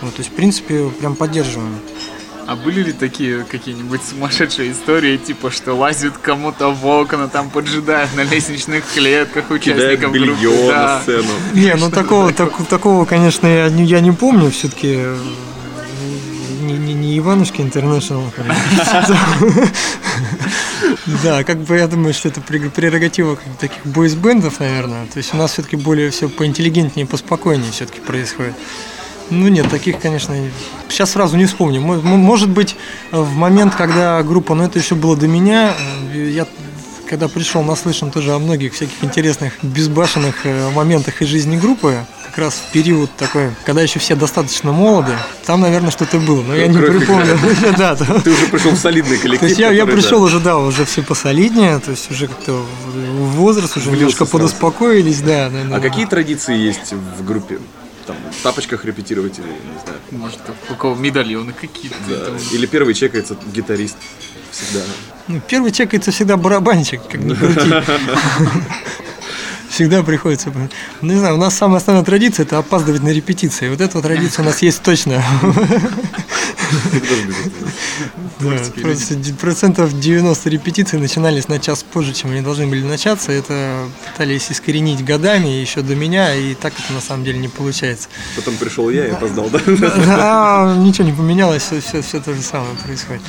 Вот, 0.00 0.14
то 0.14 0.20
есть, 0.20 0.30
в 0.30 0.34
принципе, 0.34 0.88
прям 1.00 1.16
поддерживаем. 1.16 1.76
А 2.46 2.56
были 2.56 2.82
ли 2.82 2.92
такие 2.92 3.42
какие-нибудь 3.44 4.02
сумасшедшие 4.04 4.72
истории, 4.72 5.16
типа, 5.16 5.50
что 5.50 5.72
лазят 5.72 6.18
кому-то 6.18 6.68
в 6.74 6.86
окна, 6.86 7.26
там 7.28 7.48
поджидают 7.48 8.14
на 8.14 8.20
лестничных 8.22 8.84
клетках 8.92 9.46
Кидает 9.48 9.98
участников 10.02 10.12
белье 10.12 10.34
группы? 10.36 10.64
на 10.66 10.72
Да. 10.72 11.00
сцену. 11.02 11.28
Не, 11.54 11.74
ну 11.76 11.90
такого, 11.90 12.32
так- 12.34 12.66
такого, 12.68 13.06
конечно, 13.06 13.46
я 13.46 13.70
не, 13.70 13.84
я 13.84 14.00
не 14.00 14.12
помню, 14.12 14.50
все-таки 14.50 15.06
не, 16.60 16.74
не, 16.76 16.92
не 16.92 17.18
Иванушки 17.18 17.62
Интернешнл. 17.62 18.30
Да, 21.22 21.44
как 21.44 21.58
бы 21.58 21.76
я 21.76 21.86
думаю, 21.88 22.14
что 22.14 22.28
это 22.28 22.40
прерог- 22.40 22.70
прерогатива 22.70 23.38
таких 23.60 23.84
бойсбендов, 23.86 24.60
наверное. 24.60 25.06
То 25.06 25.18
есть 25.18 25.34
у 25.34 25.36
нас 25.36 25.52
все-таки 25.52 25.76
более 25.76 26.10
все 26.10 26.28
поинтеллигентнее, 26.28 27.06
поспокойнее 27.06 27.70
все-таки 27.72 28.00
происходит. 28.00 28.54
Ну 29.30 29.48
нет, 29.48 29.68
таких, 29.70 30.00
конечно, 30.00 30.34
сейчас 30.88 31.12
сразу 31.12 31.36
не 31.36 31.46
вспомню. 31.46 31.80
Мо- 31.80 32.00
мо- 32.00 32.16
Может 32.16 32.50
быть, 32.50 32.76
в 33.10 33.32
момент, 33.34 33.74
когда 33.74 34.22
группа, 34.22 34.54
но 34.54 34.64
это 34.64 34.78
еще 34.78 34.94
было 34.94 35.16
до 35.16 35.26
меня, 35.26 35.74
э, 36.14 36.30
я 36.30 36.46
когда 37.08 37.28
пришел, 37.28 37.62
наслышан 37.62 38.10
тоже 38.10 38.32
о 38.32 38.38
многих 38.38 38.72
всяких 38.74 39.02
интересных, 39.02 39.52
безбашенных 39.62 40.44
э, 40.44 40.70
моментах 40.70 41.22
из 41.22 41.28
жизни 41.28 41.56
группы, 41.56 42.04
как 42.34 42.46
раз 42.46 42.54
в 42.54 42.72
период 42.72 43.10
такой, 43.16 43.50
когда 43.64 43.80
еще 43.80 44.00
все 44.00 44.16
достаточно 44.16 44.72
молоды, 44.72 45.12
там, 45.46 45.60
наверное, 45.60 45.92
что-то 45.92 46.18
было, 46.18 46.42
но 46.42 46.56
я 46.56 46.66
не 46.66 46.76
припомню. 46.76 47.38
Ты 48.24 48.30
уже 48.32 48.46
пришел 48.48 48.72
в 48.72 48.76
солидный 48.76 49.18
коллектив. 49.18 49.40
То 49.40 49.46
есть 49.46 49.58
я, 49.60 49.86
пришел 49.86 50.20
уже, 50.20 50.40
да, 50.40 50.58
уже 50.58 50.84
все 50.84 51.02
посолиднее, 51.02 51.78
то 51.78 51.92
есть 51.92 52.10
уже 52.10 52.26
как-то 52.26 52.64
возраст, 53.36 53.76
уже 53.76 53.92
немножко 53.92 54.24
подуспокоились, 54.26 55.20
да. 55.20 55.48
А 55.72 55.78
какие 55.80 56.06
традиции 56.06 56.56
есть 56.56 56.92
в 56.92 57.24
группе? 57.24 57.60
Там, 58.06 58.16
в 58.38 58.42
тапочках 58.42 58.84
репетировать 58.84 59.38
или, 59.38 59.46
не 59.46 59.80
знаю, 59.82 59.98
Может, 60.10 60.38
у 60.68 60.74
кого 60.74 60.94
медальоны 60.94 61.54
какие-то. 61.54 61.96
да. 62.06 62.26
там. 62.26 62.36
Или 62.52 62.66
первый 62.66 62.92
чекается 62.92 63.34
гитарист 63.50 63.96
всегда. 64.50 64.84
Ну, 65.26 65.40
первый 65.48 65.72
чекается 65.72 66.10
всегда 66.10 66.36
барабанщик, 66.36 67.00
как 67.10 67.22
ни 67.22 67.32
крути. 67.32 67.72
Всегда 69.74 70.04
приходится. 70.04 70.52
Ну, 71.02 71.12
Не 71.12 71.18
знаю, 71.18 71.34
у 71.34 71.38
нас 71.38 71.56
самая 71.56 71.78
основная 71.78 72.04
традиция 72.04 72.44
это 72.44 72.58
опаздывать 72.58 73.02
на 73.02 73.08
репетиции. 73.08 73.68
Вот 73.68 73.80
эта 73.80 74.00
традиция 74.00 74.44
у 74.44 74.46
нас 74.46 74.62
есть 74.62 74.80
точно. 74.84 75.20
Процентов 79.40 79.98
90 79.98 80.48
репетиций 80.48 81.00
начинались 81.00 81.48
на 81.48 81.58
час 81.58 81.82
позже, 81.82 82.12
чем 82.12 82.30
они 82.30 82.40
должны 82.40 82.68
были 82.68 82.84
начаться. 82.84 83.32
Это 83.32 83.88
пытались 84.12 84.48
искоренить 84.52 85.04
годами 85.04 85.48
еще 85.48 85.82
до 85.82 85.96
меня, 85.96 86.32
и 86.36 86.54
так 86.54 86.72
это 86.78 86.92
на 86.92 87.00
самом 87.00 87.24
деле 87.24 87.40
не 87.40 87.48
получается. 87.48 88.08
Потом 88.36 88.56
пришел 88.56 88.88
я 88.90 89.08
и 89.08 89.10
опоздал, 89.10 89.50
да? 89.50 89.58
Ничего 90.78 91.04
не 91.04 91.12
поменялось, 91.12 91.64
все 91.82 92.20
то 92.20 92.32
же 92.32 92.42
самое 92.42 92.76
происходит. 92.84 93.22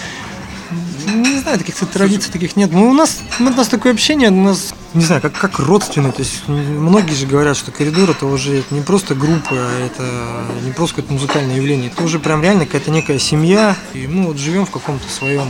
Не 1.06 1.40
знаю, 1.40 1.58
таких 1.58 1.76
традиций 1.76 2.32
таких 2.32 2.56
нет. 2.56 2.72
Ну, 2.72 2.90
у 2.90 2.94
нас, 2.94 3.20
у 3.40 3.44
нас 3.44 3.68
такое 3.68 3.94
общение, 3.94 4.30
у 4.30 4.44
нас 4.44 4.74
не 4.94 5.04
знаю, 5.04 5.22
как, 5.22 5.34
как 5.34 5.60
родственные. 5.60 6.14
То 6.14 6.22
есть 6.22 6.48
многие 6.48 7.14
же 7.14 7.28
говорят, 7.28 7.58
что 7.58 7.72
коридор 7.72 8.10
это 8.10 8.26
уже 8.26 8.64
не 8.72 8.82
просто 8.82 9.14
группа, 9.14 9.52
а 9.52 9.86
это 9.86 10.64
не 10.66 10.72
просто 10.72 10.96
какое-то 10.96 11.14
музыкальное 11.14 11.56
явление. 11.58 11.92
Это 11.92 12.04
уже 12.04 12.18
прям 12.18 12.42
реально 12.42 12.66
какая-то 12.66 12.92
некая 12.92 13.20
семья. 13.20 13.76
И 13.94 14.08
мы 14.08 14.28
вот 14.28 14.38
живем 14.38 14.66
в 14.66 14.72
каком-то 14.72 15.08
своем 15.10 15.50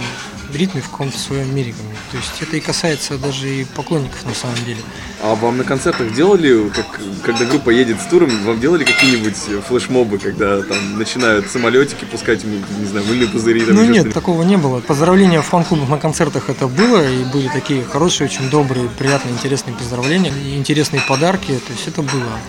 ритме, 0.54 0.82
в 0.82 0.89
каком-то 0.89 1.18
своем 1.18 1.56
мире. 1.56 1.74
То 2.12 2.18
есть 2.18 2.41
это 2.41 2.58
и 2.58 2.60
касается 2.60 3.18
даже 3.18 3.48
и 3.48 3.66
поклонников 3.66 4.26
на 4.26 4.34
самом 4.34 4.58
деле. 4.66 4.80
А 5.22 5.36
вам 5.36 5.58
на 5.58 5.64
концертах 5.64 6.14
делали, 6.14 6.70
как, 6.70 7.00
когда 7.24 7.46
группа 7.46 7.70
едет 7.70 8.02
с 8.02 8.06
туром, 8.06 8.30
вам 8.43 8.60
делали 8.60 8.84
какие-нибудь 8.84 9.36
флешмобы, 9.68 10.18
когда 10.18 10.62
там 10.62 10.98
начинают 10.98 11.50
самолетики 11.50 12.06
пускать, 12.06 12.43
не 12.43 12.86
знаю, 12.86 13.06
мыльные 13.08 13.30
пузыри? 13.30 13.66
Там 13.66 13.76
Ну 13.76 13.86
нет, 13.86 14.14
такого 14.14 14.43
не 14.43 14.58
было. 14.58 14.82
Поздравления 14.82 15.41
в 15.41 15.46
фан-клубах 15.46 15.89
на 15.89 15.98
концертах 15.98 16.50
это 16.50 16.68
было, 16.68 17.08
и 17.08 17.24
были 17.24 17.48
такие 17.48 17.84
хорошие, 17.84 18.28
очень 18.28 18.50
добрые, 18.50 18.89
приятные, 18.89 19.34
интересные 19.34 19.76
поздравления, 19.76 20.32
и 20.46 20.56
интересные 20.58 21.02
подарки, 21.08 21.60
то 21.66 21.74
есть 21.74 21.88
это 21.88 22.02
было. 22.02 22.39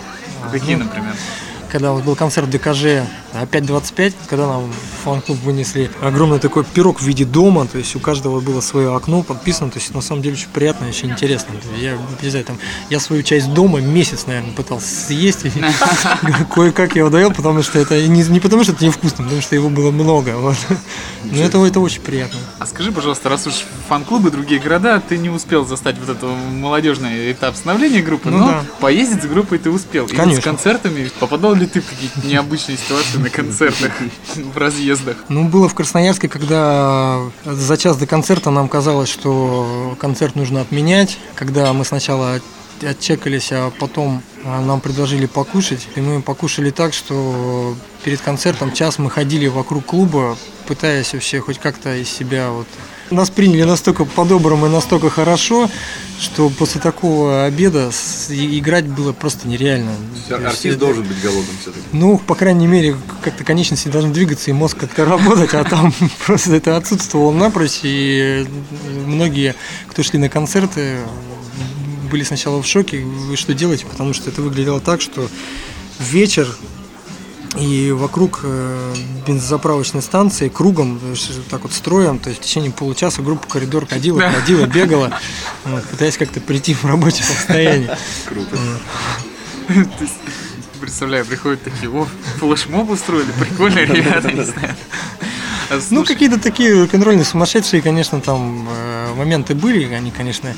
Какие, 0.51 0.75
ну, 0.75 0.85
например? 0.85 1.13
Когда 1.71 1.91
вот 1.91 2.03
был 2.03 2.15
концерт 2.15 2.49
ДКЖ 2.49 3.03
опять 3.33 3.65
25, 3.65 4.13
когда 4.27 4.47
нам 4.47 4.71
в 4.71 5.03
фан-клуб 5.03 5.37
вынесли 5.43 5.89
огромный 6.01 6.39
такой 6.39 6.63
пирог 6.63 6.99
в 6.99 7.05
виде 7.05 7.25
дома, 7.25 7.67
то 7.67 7.77
есть 7.77 7.95
у 7.95 7.99
каждого 7.99 8.39
было 8.39 8.61
свое 8.61 8.95
окно 8.95 9.21
подписано, 9.23 9.69
то 9.69 9.79
есть 9.79 9.93
на 9.93 10.01
самом 10.01 10.21
деле 10.21 10.35
очень 10.35 10.49
приятно 10.49 10.85
и 10.85 10.89
очень 10.89 11.11
интересно. 11.11 11.53
Я, 11.79 11.97
не 12.21 12.29
знаю, 12.29 12.45
там, 12.45 12.57
я 12.89 12.99
свою 12.99 13.23
часть 13.23 13.53
дома 13.53 13.79
месяц, 13.79 14.25
наверное, 14.27 14.53
пытался 14.53 14.87
съесть, 14.87 15.45
и 15.45 15.51
кое-как 16.53 16.95
я 16.95 17.01
его 17.01 17.09
доел, 17.09 17.31
потому 17.33 17.61
что 17.61 17.79
это 17.79 18.07
не, 18.07 18.23
не 18.23 18.39
потому, 18.39 18.63
что 18.63 18.73
это 18.73 18.85
невкусно, 18.85 19.23
потому 19.23 19.41
что 19.41 19.55
его 19.55 19.69
было 19.69 19.91
много. 19.91 20.35
Вот. 20.37 20.57
Но 21.23 21.41
это, 21.43 21.63
это 21.65 21.79
очень 21.79 22.01
приятно. 22.01 22.39
А 22.59 22.65
скажи, 22.65 22.91
пожалуйста, 22.91 23.29
раз 23.29 23.47
уж 23.47 23.65
фан-клубы, 23.87 24.31
другие 24.31 24.59
города, 24.59 25.01
ты 25.07 25.17
не 25.17 25.29
успел 25.29 25.65
застать 25.65 25.97
вот 25.97 26.09
этот 26.09 26.23
молодежный 26.51 27.31
этап 27.31 27.55
становления 27.55 28.01
группы, 28.01 28.29
Ну 28.29 28.37
но 28.39 28.47
да. 28.47 28.65
поездить 28.79 29.23
с 29.23 29.25
группой 29.25 29.57
ты 29.57 29.69
успел. 29.69 30.05
И 30.05 30.07
вот 30.09 30.15
с 30.15 30.17
Конечно. 30.17 30.41
концертами 30.41 31.09
попадал 31.19 31.55
ли 31.57 31.65
ты 31.67 31.81
какие-то 31.81 32.25
необычные 32.25 32.77
ситуации 32.77 33.17
на 33.17 33.29
концертах, 33.29 33.91
в 34.35 34.57
разъездах? 34.57 35.17
Ну, 35.29 35.47
было 35.47 35.67
в 35.67 35.75
Красноярске, 35.75 36.29
когда 36.29 37.19
за 37.45 37.77
час 37.77 37.97
до 37.97 38.07
концерта 38.07 38.49
нам 38.49 38.69
казалось, 38.69 39.09
что 39.09 39.95
концерт 39.99 40.35
нужно 40.35 40.61
отменять. 40.61 41.17
Когда 41.35 41.73
мы 41.73 41.85
сначала 41.85 42.35
от- 42.35 42.83
отчекались, 42.83 43.51
а 43.51 43.71
потом 43.79 44.21
а, 44.45 44.61
нам 44.61 44.79
предложили 44.81 45.25
покушать. 45.25 45.87
И 45.95 46.01
мы 46.01 46.21
покушали 46.21 46.69
так, 46.71 46.93
что 46.93 47.75
перед 48.03 48.21
концертом 48.21 48.71
час 48.71 48.99
мы 48.99 49.09
ходили 49.09 49.47
вокруг 49.47 49.85
клуба, 49.85 50.37
пытаясь 50.67 51.13
вообще 51.13 51.39
хоть 51.39 51.59
как-то 51.59 51.95
из 51.95 52.09
себя 52.09 52.49
вот... 52.51 52.67
Нас 53.09 53.29
приняли 53.29 53.63
настолько 53.63 54.03
по-доброму 54.05 54.65
и 54.65 54.69
настолько 54.69 55.09
хорошо, 55.09 55.69
что 56.19 56.49
после 56.49 56.81
такого 56.81 57.45
обеда 57.45 57.89
играть 58.29 58.85
было 58.85 59.13
просто 59.13 59.47
нереально. 59.47 59.91
Есть 60.15 60.31
Артист 60.31 60.65
это- 60.65 60.77
должен 60.79 61.03
быть 61.03 61.21
голодным 61.21 61.55
все-таки. 61.61 61.85
ну, 61.93 62.17
по 62.17 62.35
крайней 62.35 62.67
мере, 62.67 62.97
как-то 63.23 63.43
конечности 63.45 63.87
должны 63.87 64.11
двигаться 64.11 64.49
и 64.49 64.53
мозг 64.53 64.77
как-то 64.77 65.05
работать, 65.05 65.53
а 65.53 65.63
там 65.63 65.93
просто 66.25 66.55
это 66.55 66.75
отсутствовало 66.75 67.31
напрочь. 67.31 67.79
И 67.83 68.45
многие, 69.05 69.55
кто 69.87 70.03
шли 70.03 70.19
на 70.19 70.27
концерты, 70.27 70.97
были 72.11 72.23
сначала 72.23 72.61
в 72.61 72.67
шоке, 72.67 73.05
что 73.35 73.53
делаете, 73.53 73.85
потому 73.85 74.13
что 74.13 74.29
это 74.29 74.41
выглядело 74.41 74.79
так, 74.81 74.99
что 75.01 75.29
вечер 75.99 76.47
и 77.55 77.91
вокруг 77.91 78.41
э, 78.43 78.95
бензозаправочной 79.25 80.01
станции 80.01 80.49
кругом, 80.49 80.99
так 81.49 81.61
вот 81.61 81.73
строем, 81.73 82.19
то 82.19 82.29
есть 82.29 82.41
в 82.41 82.45
течение 82.45 82.71
получаса 82.71 83.21
группа 83.21 83.47
коридор 83.47 83.87
ходила, 83.87 84.21
ходила, 84.29 84.65
бегала, 84.65 85.19
вот, 85.63 85.83
пытаясь 85.85 86.17
как-то 86.17 86.39
прийти 86.41 86.73
в 86.73 86.83
рабочее 86.85 87.23
состояние. 87.25 87.97
Круто. 88.25 88.57
Представляю, 90.79 91.25
приходят 91.25 91.63
такие, 91.63 91.89
о, 91.89 92.07
флешмоб 92.39 92.89
устроили, 92.89 93.31
прикольно, 93.39 93.79
ребята, 93.79 94.31
не 94.31 94.43
знаю. 94.43 94.75
Ну, 95.89 96.05
какие-то 96.05 96.39
такие 96.39 96.73
рок-н-ролльные 96.81 97.25
сумасшедшие, 97.25 97.81
конечно, 97.81 98.21
там 98.21 98.67
э, 98.69 99.13
моменты 99.15 99.55
были. 99.55 99.91
Они, 99.93 100.11
конечно, 100.11 100.53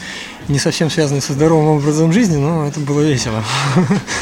не 0.47 0.59
совсем 0.59 0.89
связаны 0.89 1.21
со 1.21 1.33
здоровым 1.33 1.77
образом 1.77 2.13
жизни, 2.13 2.37
но 2.37 2.67
это 2.67 2.79
было 2.79 3.01
весело. 3.01 3.43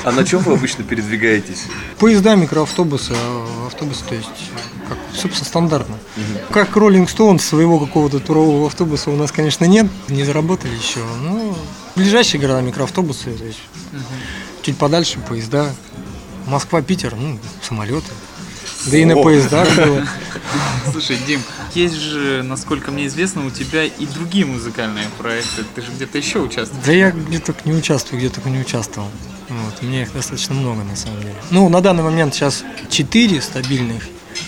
А 0.03 0.11
на 0.11 0.23
чем 0.23 0.41
вы 0.41 0.53
обычно 0.53 0.83
передвигаетесь? 0.83 1.63
Поезда, 1.99 2.35
микроавтобусы, 2.35 3.13
а 3.15 3.67
автобусы, 3.67 4.03
то 4.05 4.15
есть, 4.15 4.29
как, 4.87 4.97
собственно, 5.13 5.45
стандартно. 5.45 5.95
Как 6.51 6.75
Роллинг 6.75 7.09
Стоун 7.09 7.39
своего 7.39 7.79
какого-то 7.79 8.19
турового 8.19 8.67
автобуса 8.67 9.11
у 9.11 9.15
нас, 9.15 9.31
конечно, 9.31 9.65
нет. 9.65 9.87
Не 10.07 10.23
заработали 10.23 10.73
еще. 10.73 10.99
Но 11.21 11.55
ближайшие 11.95 12.39
города 12.41 12.61
микроавтобусы, 12.61 13.31
то 13.31 13.43
есть 13.43 13.59
чуть 14.61 14.77
подальше 14.77 15.19
поезда. 15.19 15.73
Москва, 16.45 16.81
Питер, 16.81 17.15
ну, 17.15 17.39
самолеты. 17.61 18.11
Да 18.85 18.97
и 18.97 19.05
на 19.05 19.15
поездах 19.15 19.67
было. 19.75 20.07
Слушай, 20.91 21.17
Дим, 21.27 21.41
есть 21.73 21.95
же, 21.95 22.43
насколько 22.43 22.91
мне 22.91 23.07
известно, 23.07 23.45
у 23.45 23.49
тебя 23.49 23.85
и 23.85 24.05
другие 24.05 24.45
музыкальные 24.45 25.07
проекты. 25.17 25.63
Ты 25.75 25.81
же 25.81 25.91
где-то 25.91 26.17
еще 26.17 26.39
участвуешь. 26.39 26.85
Да 26.85 26.91
я 26.91 27.11
где 27.11 27.39
только 27.39 27.61
не 27.65 27.73
участвую, 27.73 28.19
где 28.19 28.29
только 28.29 28.49
не 28.49 28.59
участвовал. 28.59 29.09
Вот, 29.49 29.75
у 29.81 29.85
меня 29.85 30.01
их 30.01 30.13
достаточно 30.13 30.55
много 30.55 30.83
на 30.83 30.95
самом 30.95 31.21
деле. 31.21 31.35
Ну, 31.51 31.69
на 31.69 31.81
данный 31.81 32.03
момент 32.03 32.33
сейчас 32.33 32.63
4 32.89 33.41
стабильных. 33.41 34.03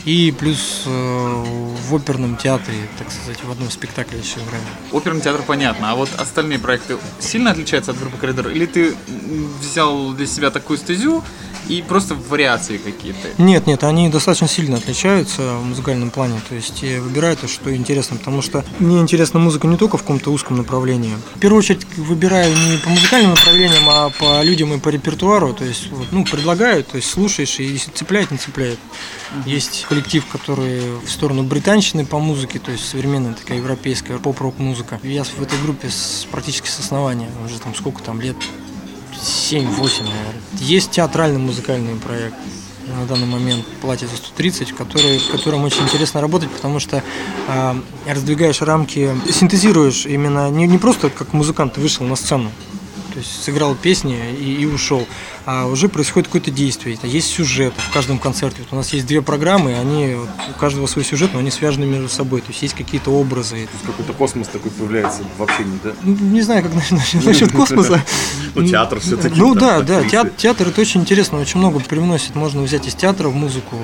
И 0.05 0.33
плюс 0.37 0.83
э, 0.85 1.45
в 1.89 1.95
оперном 1.95 2.37
театре, 2.37 2.77
так 2.97 3.11
сказать, 3.11 3.43
в 3.43 3.51
одном 3.51 3.71
спектакле 3.71 4.19
еще 4.19 4.35
играю. 4.35 4.61
Оперный 4.91 5.21
театр 5.21 5.41
понятно, 5.45 5.91
а 5.91 5.95
вот 5.95 6.09
остальные 6.17 6.59
проекты 6.59 6.97
сильно 7.19 7.51
отличаются 7.51 7.91
от 7.91 7.99
группы 7.99 8.17
Коридор? 8.17 8.49
Или 8.49 8.65
ты 8.65 8.95
взял 9.59 10.13
для 10.13 10.27
себя 10.27 10.51
такую 10.51 10.77
стезю 10.77 11.23
и 11.68 11.82
просто 11.82 12.16
вариации 12.16 12.78
какие-то? 12.78 13.30
Нет, 13.38 13.68
нет, 13.68 13.84
они 13.84 14.10
достаточно 14.10 14.47
сильно 14.47 14.78
отличаются 14.78 15.41
в 15.41 15.66
музыкальном 15.66 16.10
плане. 16.12 16.39
То 16.47 16.55
есть 16.55 16.82
я 16.82 17.01
выбираю 17.01 17.38
то, 17.38 17.47
что 17.47 17.76
интересно, 17.76 18.18
потому 18.18 18.41
что 18.41 18.64
мне 18.80 18.99
интересна 18.99 19.39
музыка 19.39 19.68
не 19.68 19.78
только 19.78 19.97
в 19.97 20.01
каком-то 20.01 20.32
узком 20.32 20.57
направлении. 20.57 21.16
В 21.36 21.39
первую 21.39 21.60
очередь 21.60 21.86
выбираю 21.97 22.51
не 22.51 22.78
по 22.78 22.89
музыкальным 22.89 23.32
направлениям, 23.32 23.84
а 23.88 24.10
по 24.10 24.41
людям 24.41 24.74
и 24.74 24.80
по 24.80 24.89
репертуару. 24.89 25.53
То 25.53 25.66
есть, 25.66 25.89
вот, 25.91 26.07
ну, 26.12 26.26
предлагают, 26.26 26.88
то 26.88 26.97
есть 26.97 27.10
слушаешь, 27.10 27.60
и 27.60 27.64
если 27.64 27.91
цепляет, 27.91 28.32
не 28.32 28.38
цепляет. 28.38 28.80
Есть 29.45 29.86
коллектив, 29.88 30.26
который 30.26 30.82
в 31.05 31.10
сторону 31.10 31.43
британщины 31.43 32.05
по 32.05 32.20
музыке, 32.20 32.60
то 32.60 32.72
есть 32.72 32.88
современная 32.88 33.34
такая 33.34 33.57
европейская 33.57 34.18
поп-рок 34.18 34.57
музыка. 34.60 34.99
Я 35.03 35.24
в 35.24 35.41
этой 35.41 35.60
группе 35.62 35.89
с, 35.89 36.26
практически 36.32 36.68
с 36.68 36.80
основания, 36.80 37.30
уже 37.45 37.60
там 37.60 37.76
сколько 37.76 38.01
там 38.01 38.22
лет, 38.22 38.36
7-8, 39.22 40.03
наверное. 40.03 40.41
Есть 40.59 40.91
театральный 40.91 41.39
музыкальный 41.39 41.95
проект 41.95 42.36
на 42.88 43.05
данный 43.05 43.28
момент 43.28 43.65
платье 43.82 44.07
за 44.07 44.17
130, 44.17 44.74
который, 44.74 45.20
в 45.20 45.30
котором 45.30 45.63
очень 45.63 45.84
интересно 45.84 46.22
работать, 46.22 46.49
потому 46.49 46.80
что 46.80 47.03
э, 47.47 47.76
раздвигаешь 48.07 48.61
рамки, 48.61 49.15
синтезируешь 49.32 50.05
именно 50.05 50.49
не, 50.49 50.67
не 50.67 50.78
просто 50.78 51.09
как 51.09 51.34
музыкант 51.34 51.78
вышел 51.78 52.05
на 52.05 52.15
сцену, 52.15 52.51
то 53.13 53.20
есть 53.20 53.43
сыграл 53.43 53.76
песни 53.76 54.17
и, 54.39 54.61
и 54.61 54.65
ушел, 54.65 55.05
уже 55.45 55.89
происходит 55.89 56.27
какое-то 56.27 56.51
действие. 56.51 56.97
Есть 57.03 57.31
сюжет 57.31 57.73
в 57.77 57.93
каждом 57.93 58.19
концерте. 58.19 58.61
Вот 58.61 58.73
у 58.73 58.75
нас 58.75 58.93
есть 58.93 59.05
две 59.05 59.21
программы, 59.21 59.77
они 59.77 60.15
у 60.15 60.59
каждого 60.59 60.87
свой 60.87 61.05
сюжет, 61.05 61.31
но 61.33 61.39
они 61.39 61.51
связаны 61.51 61.85
между 61.85 62.09
собой. 62.09 62.41
То 62.41 62.49
есть 62.49 62.61
есть 62.61 62.75
какие-то 62.75 63.11
образы. 63.11 63.67
Какой-то 63.85 64.13
космос 64.13 64.47
такой 64.47 64.71
появляется 64.71 65.23
вообще 65.37 65.63
не, 65.63 65.79
да? 65.83 65.93
Ну, 66.03 66.15
Не 66.15 66.41
знаю, 66.41 66.63
как 66.63 66.73
насчет, 67.25 67.51
космоса. 67.51 68.03
Ну, 68.55 68.65
театр 68.65 68.99
все-таки. 68.99 69.39
Ну 69.39 69.53
да, 69.53 69.81
да, 69.81 70.03
театр, 70.03 70.67
это 70.67 70.81
очень 70.81 71.01
интересно, 71.01 71.39
очень 71.39 71.59
много 71.59 71.79
привносит. 71.79 72.35
Можно 72.35 72.61
взять 72.61 72.87
из 72.87 72.95
театра 72.95 73.29
в 73.29 73.35
музыку, 73.35 73.77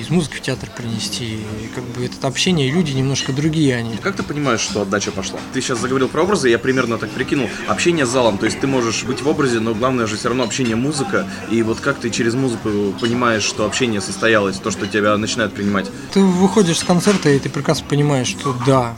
из 0.00 0.10
музыки 0.10 0.36
в 0.36 0.40
театр 0.40 0.70
принести. 0.74 1.40
Как 1.74 1.84
бы 1.84 2.04
это 2.04 2.26
общение, 2.26 2.70
люди 2.70 2.92
немножко 2.92 3.32
другие 3.32 3.76
они. 3.76 3.96
Как 3.96 4.16
ты 4.16 4.22
понимаешь, 4.22 4.60
что 4.60 4.82
отдача 4.82 5.10
пошла? 5.10 5.38
Ты 5.52 5.60
сейчас 5.60 5.80
заговорил 5.80 6.08
про 6.08 6.22
образы, 6.22 6.48
я 6.48 6.58
примерно 6.58 6.98
так 6.98 7.10
прикинул. 7.10 7.48
Общение 7.66 8.06
с 8.06 8.10
залом, 8.10 8.38
то 8.38 8.46
есть 8.46 8.60
ты 8.60 8.66
можешь 8.66 9.04
быть 9.04 9.22
в 9.22 9.28
образе, 9.28 9.60
но 9.60 9.74
главное 9.74 10.06
же 10.06 10.16
все 10.16 10.28
равно 10.28 10.44
общение 10.44 10.76
музыка. 10.76 11.11
И 11.50 11.62
вот 11.62 11.80
как 11.80 11.98
ты 11.98 12.10
через 12.10 12.34
музыку 12.34 12.70
понимаешь, 13.00 13.42
что 13.42 13.64
общение 13.64 14.00
состоялось, 14.00 14.56
то, 14.56 14.70
что 14.70 14.86
тебя 14.86 15.16
начинают 15.16 15.52
принимать? 15.52 15.90
Ты 16.12 16.20
выходишь 16.20 16.78
с 16.78 16.84
концерта, 16.84 17.30
и 17.30 17.38
ты 17.38 17.48
прекрасно 17.48 17.86
понимаешь, 17.88 18.28
что 18.28 18.54
да, 18.66 18.94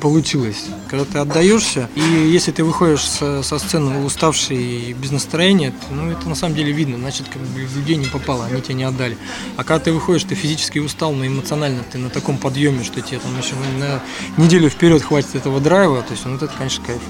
получилось. 0.00 0.64
Когда 0.88 1.04
ты 1.04 1.18
отдаешься, 1.18 1.88
и 1.94 2.00
если 2.00 2.50
ты 2.50 2.64
выходишь 2.64 3.02
со, 3.02 3.42
со 3.42 3.58
сцены 3.58 4.04
уставший 4.04 4.56
и 4.56 4.92
без 4.92 5.12
настроения, 5.12 5.70
то, 5.70 5.94
ну 5.94 6.10
это 6.10 6.28
на 6.28 6.34
самом 6.34 6.56
деле 6.56 6.72
видно, 6.72 6.98
значит, 6.98 7.28
как 7.28 7.40
бы 7.42 7.66
в 7.66 7.76
людей 7.76 7.96
не 7.96 8.06
попало, 8.06 8.46
они 8.46 8.60
тебе 8.60 8.74
не 8.74 8.84
отдали. 8.84 9.16
А 9.56 9.64
когда 9.64 9.78
ты 9.78 9.92
выходишь, 9.92 10.24
ты 10.24 10.34
физически 10.34 10.78
устал, 10.78 11.12
но 11.12 11.26
эмоционально 11.26 11.82
ты 11.90 11.98
на 11.98 12.10
таком 12.10 12.38
подъеме, 12.38 12.82
что 12.82 13.00
тебе 13.00 13.20
там 13.20 13.36
еще 13.38 13.54
на 13.78 14.02
неделю 14.42 14.68
вперед 14.68 15.02
хватит 15.02 15.34
этого 15.36 15.60
драйва, 15.60 16.02
то 16.02 16.12
есть 16.12 16.24
ну, 16.24 16.32
вот 16.32 16.42
это, 16.42 16.52
конечно, 16.56 16.84
кайф. 16.84 17.02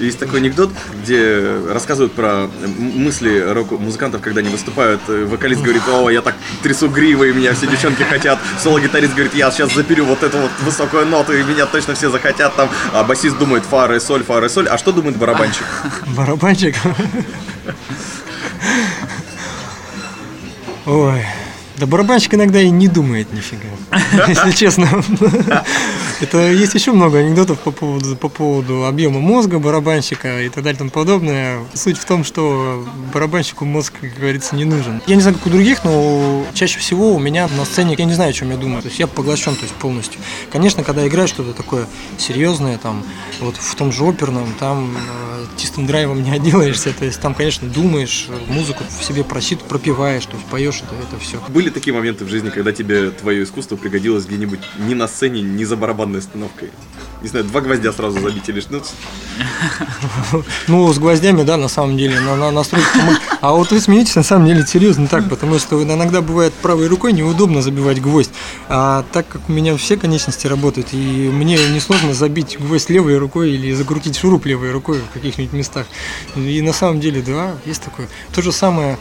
Есть 0.00 0.18
такой 0.18 0.38
анекдот, 0.38 0.70
где 1.02 1.60
рассказывают 1.72 2.12
про 2.12 2.48
мысли 2.78 3.40
рок-музыкантов, 3.40 4.20
когда 4.20 4.40
они 4.40 4.48
выступают. 4.48 5.00
Э, 5.08 5.24
Вокалист 5.24 5.60
говорит, 5.62 5.82
о, 5.88 6.08
я 6.08 6.22
так 6.22 6.36
трясу 6.62 6.88
гривой, 6.88 7.32
меня 7.32 7.52
все 7.54 7.66
девчонки 7.66 8.02
хотят. 8.04 8.38
Соло-гитарист 8.62 9.14
говорит, 9.14 9.34
я 9.34 9.50
сейчас 9.50 9.74
запилю 9.74 10.04
вот 10.04 10.22
эту 10.22 10.38
вот 10.38 10.50
высокую 10.62 11.06
ноту, 11.06 11.32
и 11.32 11.42
меня 11.42 11.66
точно 11.66 11.94
все 11.94 12.10
захотят 12.10 12.54
там. 12.54 12.68
А 12.92 13.02
басист 13.02 13.38
думает, 13.38 13.64
фа, 13.64 13.88
ре, 13.88 13.98
соль, 13.98 14.22
фа, 14.22 14.40
ре, 14.40 14.48
соль. 14.48 14.68
А 14.68 14.78
что 14.78 14.92
думает 14.92 15.16
барабанщик? 15.16 15.66
Барабанщик. 16.16 16.76
Ой. 20.86 21.24
Да 21.78 21.86
барабанщик 21.86 22.34
иногда 22.34 22.60
и 22.60 22.70
не 22.70 22.88
думает 22.88 23.32
нифига, 23.32 23.68
если 24.28 24.50
честно. 24.50 24.88
Это 26.20 26.50
есть 26.50 26.74
еще 26.74 26.90
много 26.92 27.18
анекдотов 27.18 27.60
по 27.60 27.70
поводу, 27.70 28.16
по 28.16 28.28
поводу 28.28 28.84
объема 28.86 29.20
мозга 29.20 29.60
барабанщика 29.60 30.42
и 30.42 30.48
так 30.48 30.64
далее 30.64 30.74
и 30.74 30.78
тому 30.78 30.90
подобное. 30.90 31.60
Суть 31.74 31.96
в 31.96 32.04
том, 32.04 32.24
что 32.24 32.84
барабанщику 33.14 33.64
мозг, 33.64 33.92
как 34.00 34.14
говорится, 34.14 34.56
не 34.56 34.64
нужен. 34.64 35.00
Я 35.06 35.14
не 35.14 35.22
знаю, 35.22 35.36
как 35.36 35.46
у 35.46 35.50
других, 35.50 35.84
но 35.84 36.44
чаще 36.54 36.80
всего 36.80 37.14
у 37.14 37.20
меня 37.20 37.48
на 37.56 37.64
сцене, 37.64 37.94
я 37.96 38.04
не 38.04 38.14
знаю, 38.14 38.30
о 38.30 38.32
чем 38.32 38.50
я 38.50 38.56
думаю. 38.56 38.82
То 38.82 38.88
есть 38.88 38.98
я 38.98 39.06
поглощен 39.06 39.54
то 39.54 39.62
есть 39.62 39.74
полностью. 39.74 40.20
Конечно, 40.50 40.82
когда 40.82 41.06
играешь 41.06 41.30
что-то 41.30 41.52
такое 41.52 41.86
серьезное, 42.18 42.78
там, 42.78 43.04
вот 43.40 43.56
в 43.56 43.74
том 43.76 43.92
же 43.92 44.04
оперном, 44.04 44.52
там 44.58 44.96
э, 44.96 45.46
чистым 45.56 45.86
драйвом 45.86 46.22
не 46.22 46.32
отделаешься. 46.32 46.92
То 46.92 47.04
есть 47.04 47.20
там, 47.20 47.34
конечно, 47.34 47.68
думаешь, 47.68 48.28
музыку 48.48 48.82
в 48.98 49.04
себе 49.04 49.22
просит, 49.22 49.60
пропиваешь, 49.62 50.26
то 50.26 50.36
есть 50.36 50.46
поешь 50.46 50.82
это, 50.82 50.94
это 50.96 51.22
все. 51.22 51.40
Были 51.48 51.67
такие 51.70 51.94
моменты 51.94 52.24
в 52.24 52.28
жизни, 52.28 52.50
когда 52.50 52.72
тебе 52.72 53.10
твое 53.10 53.42
искусство 53.42 53.76
пригодилось 53.76 54.26
где-нибудь 54.26 54.60
не 54.78 54.94
на 54.94 55.08
сцене, 55.08 55.42
не 55.42 55.64
за 55.64 55.76
барабанной 55.76 56.20
остановкой? 56.20 56.70
Не 57.22 57.28
знаю, 57.28 57.46
два 57.46 57.60
гвоздя 57.60 57.92
сразу 57.92 58.20
забить 58.20 58.48
или 58.48 58.60
что? 58.60 58.80
Ну, 60.68 60.92
с 60.92 60.98
гвоздями, 60.98 61.42
да, 61.42 61.56
на 61.56 61.68
самом 61.68 61.96
деле, 61.96 62.20
на, 62.20 62.36
на 62.36 62.50
настройку. 62.50 62.88
А 63.40 63.52
вот 63.52 63.70
вы 63.70 63.80
смеетесь, 63.80 64.14
на 64.14 64.22
самом 64.22 64.46
деле, 64.46 64.64
серьезно 64.64 65.08
так, 65.08 65.28
потому 65.28 65.58
что 65.58 65.82
иногда 65.82 66.20
бывает 66.22 66.52
правой 66.54 66.86
рукой 66.86 67.12
неудобно 67.12 67.60
забивать 67.60 68.00
гвоздь. 68.00 68.30
А 68.68 69.04
так 69.12 69.26
как 69.28 69.48
у 69.48 69.52
меня 69.52 69.76
все 69.76 69.96
конечности 69.96 70.46
работают, 70.46 70.88
и 70.92 70.96
мне 71.32 71.56
несложно 71.68 72.14
забить 72.14 72.56
гвоздь 72.58 72.90
левой 72.90 73.18
рукой 73.18 73.50
или 73.50 73.72
закрутить 73.72 74.16
шуруп 74.16 74.46
левой 74.46 74.70
рукой 74.70 75.00
в 75.00 75.12
каких-нибудь 75.12 75.52
местах. 75.52 75.86
И 76.36 76.62
на 76.62 76.72
самом 76.72 77.00
деле, 77.00 77.22
да, 77.22 77.56
есть 77.66 77.82
такое. 77.82 78.08
То 78.32 78.42
же 78.42 78.52
самое 78.52 78.98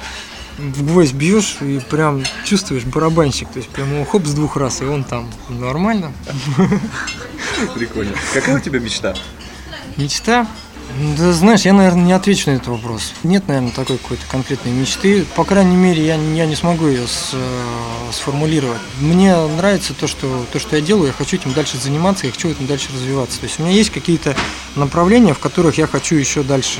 в 0.57 0.85
гвоздь 0.85 1.13
бьешь 1.13 1.57
и 1.61 1.79
прям 1.89 2.23
чувствуешь 2.45 2.83
барабанщик, 2.83 3.47
то 3.49 3.57
есть 3.59 3.69
прям 3.69 4.05
хоп 4.05 4.25
с 4.25 4.33
двух 4.33 4.57
раз, 4.57 4.81
и 4.81 4.85
он 4.85 5.03
там. 5.03 5.29
Нормально. 5.49 6.11
Прикольно. 7.75 8.13
Какая 8.33 8.57
у 8.57 8.59
тебя 8.59 8.79
мечта? 8.79 9.15
Мечта? 9.97 10.47
Да 11.17 11.33
знаешь, 11.33 11.61
я, 11.61 11.73
наверное, 11.73 12.05
не 12.05 12.13
отвечу 12.13 12.49
на 12.49 12.55
этот 12.55 12.67
вопрос. 12.67 13.11
Нет, 13.23 13.47
наверное, 13.47 13.71
такой 13.71 13.97
какой-то 13.97 14.23
конкретной 14.31 14.71
мечты. 14.71 15.25
По 15.35 15.43
крайней 15.43 15.75
мере, 15.75 16.05
я, 16.05 16.15
я 16.15 16.45
не 16.45 16.55
смогу 16.55 16.87
ее 16.87 17.05
с- 17.07 17.31
э, 17.33 18.11
сформулировать. 18.13 18.79
Мне 19.01 19.35
нравится 19.57 19.93
то 19.93 20.07
что, 20.07 20.45
то, 20.53 20.59
что 20.59 20.77
я 20.77 20.81
делаю, 20.81 21.07
я 21.07 21.13
хочу 21.13 21.35
этим 21.35 21.51
дальше 21.51 21.77
заниматься, 21.77 22.25
я 22.25 22.31
хочу 22.31 22.47
этим 22.49 22.67
дальше 22.67 22.87
развиваться. 22.95 23.37
То 23.39 23.47
есть 23.47 23.59
у 23.59 23.63
меня 23.63 23.73
есть 23.73 23.89
какие-то 23.89 24.33
направления, 24.75 25.33
в 25.33 25.39
которых 25.39 25.77
я 25.77 25.87
хочу 25.87 26.15
еще 26.15 26.41
дальше 26.41 26.79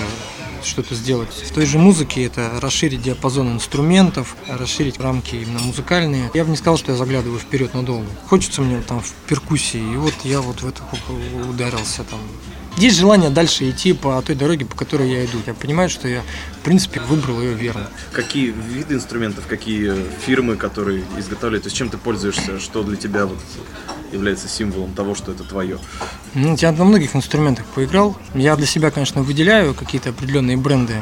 что-то 0.63 0.95
сделать. 0.95 1.29
В 1.29 1.53
той 1.53 1.65
же 1.65 1.77
музыке 1.77 2.25
это 2.25 2.59
расширить 2.59 3.01
диапазон 3.01 3.53
инструментов, 3.53 4.35
расширить 4.47 4.99
рамки 4.99 5.35
именно 5.35 5.59
музыкальные. 5.59 6.31
Я 6.33 6.43
бы 6.43 6.51
не 6.51 6.57
сказал, 6.57 6.77
что 6.77 6.91
я 6.91 6.97
заглядываю 6.97 7.39
вперед 7.39 7.73
надолго. 7.73 8.07
Хочется 8.27 8.61
мне 8.61 8.81
там 8.81 9.01
в 9.01 9.11
перкуссии, 9.27 9.79
и 9.79 9.97
вот 9.97 10.13
я 10.23 10.41
вот 10.41 10.61
в 10.61 10.67
это 10.67 10.81
ударился 11.49 12.03
там. 12.03 12.19
Есть 12.77 12.97
желание 12.99 13.31
дальше 13.31 13.67
идти 13.71 13.93
по 13.93 14.21
той 14.21 14.35
дороге, 14.35 14.65
по 14.65 14.75
которой 14.75 15.09
я 15.09 15.25
иду. 15.25 15.39
Я 15.47 15.55
понимаю, 15.55 15.89
что 15.89 16.07
я, 16.07 16.21
в 16.61 16.63
принципе, 16.63 16.99
выбрал 16.99 17.41
ее 17.41 17.55
верно. 17.55 17.89
Какие 18.11 18.51
виды 18.51 18.93
инструментов, 18.93 19.47
какие 19.47 19.95
фирмы, 20.23 20.57
которые 20.57 21.03
изготавливают, 21.17 21.63
то 21.63 21.67
есть 21.67 21.75
чем 21.75 21.89
ты 21.89 21.97
пользуешься, 21.97 22.59
что 22.59 22.83
для 22.83 22.95
тебя 22.95 23.25
вот 23.25 23.39
является 24.11 24.47
символом 24.47 24.93
того, 24.93 25.15
что 25.15 25.31
это 25.31 25.43
твое? 25.43 25.79
Ну, 26.35 26.55
Я 26.55 26.71
на 26.71 26.83
многих 26.85 27.15
инструментах 27.15 27.65
поиграл. 27.65 28.15
Я 28.35 28.55
для 28.55 28.67
себя, 28.67 28.91
конечно, 28.91 29.23
выделяю 29.23 29.73
какие-то 29.73 30.11
определенные 30.11 30.55
бренды, 30.55 31.01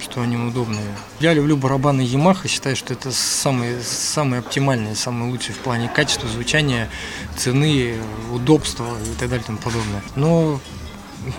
что 0.00 0.22
они 0.22 0.36
удобные. 0.36 0.82
Я 1.20 1.34
люблю 1.34 1.56
барабаны 1.56 2.00
Yamaha, 2.00 2.48
считаю, 2.48 2.74
что 2.74 2.94
это 2.94 3.12
самые, 3.12 3.80
самые 3.80 4.40
оптимальные, 4.40 4.96
самые 4.96 5.30
лучшие 5.30 5.54
в 5.54 5.58
плане 5.58 5.88
качества, 5.88 6.28
звучания, 6.28 6.90
цены, 7.36 7.94
удобства 8.32 8.88
и 9.06 9.14
так 9.20 9.28
далее 9.28 9.44
и 9.44 9.46
тому 9.46 9.58
подобное. 9.58 10.02
Но 10.16 10.60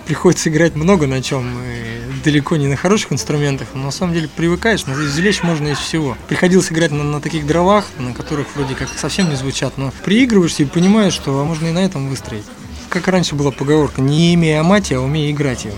приходится 0.06 0.48
играть 0.50 0.74
много 0.74 1.06
на 1.06 1.22
чем, 1.22 1.58
и 1.62 2.22
далеко 2.24 2.56
не 2.56 2.66
на 2.68 2.76
хороших 2.76 3.12
инструментах, 3.12 3.68
но 3.74 3.84
на 3.84 3.90
самом 3.90 4.14
деле 4.14 4.28
привыкаешь, 4.34 4.86
но 4.86 4.94
извлечь 4.94 5.42
можно 5.42 5.68
из 5.68 5.78
всего. 5.78 6.16
Приходилось 6.28 6.70
играть 6.70 6.90
на, 6.92 7.02
на 7.04 7.20
таких 7.20 7.46
дровах, 7.46 7.86
на 7.98 8.12
которых 8.14 8.46
вроде 8.54 8.74
как 8.74 8.88
совсем 8.96 9.28
не 9.30 9.36
звучат, 9.36 9.76
но 9.78 9.92
приигрываешься 10.04 10.62
и 10.62 10.66
понимаешь, 10.66 11.12
что 11.14 11.38
а 11.40 11.44
можно 11.44 11.66
и 11.68 11.72
на 11.72 11.80
этом 11.84 12.08
выстроить. 12.08 12.44
Как 12.88 13.08
раньше 13.08 13.34
была 13.34 13.50
поговорка, 13.50 14.02
не 14.02 14.34
имея 14.34 14.62
мати, 14.62 14.92
а 14.94 15.00
умея 15.00 15.30
играть. 15.32 15.64
ее. 15.64 15.72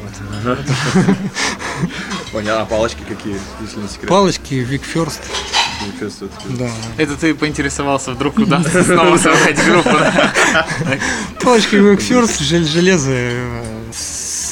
Понятно, 2.32 2.62
а 2.62 2.66
палочки 2.66 2.98
какие, 3.08 3.36
если 3.60 3.80
не 3.80 3.88
секрет? 3.88 4.08
Палочки, 4.08 4.54
Вик 4.54 4.82
Ферст, 4.82 5.20
Не 5.86 5.98
чувствует. 6.00 6.32
да. 6.48 6.68
Это 6.96 7.14
ты 7.16 7.34
поинтересовался, 7.34 8.12
вдруг 8.12 8.38
удастся 8.38 8.82
снова 8.82 9.16
собрать 9.16 9.64
группу. 9.64 9.90
Палочки 11.40 11.76
Вик 11.76 12.00
Ферст, 12.00 12.40
жел- 12.40 12.64
железо, 12.64 13.12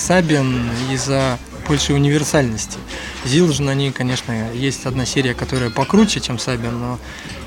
Сабин 0.07 0.69
из-за 0.91 1.39
большей 1.69 1.95
универсальности. 1.95 2.77
Зилжин, 3.25 3.69
они, 3.69 3.93
конечно, 3.93 4.51
есть 4.53 4.85
одна 4.85 5.07
серия, 5.07 5.33
которая 5.33 5.71
покруче, 5.71 6.19
чем 6.19 6.41
Сабин, 6.41 6.77
но 6.81 6.99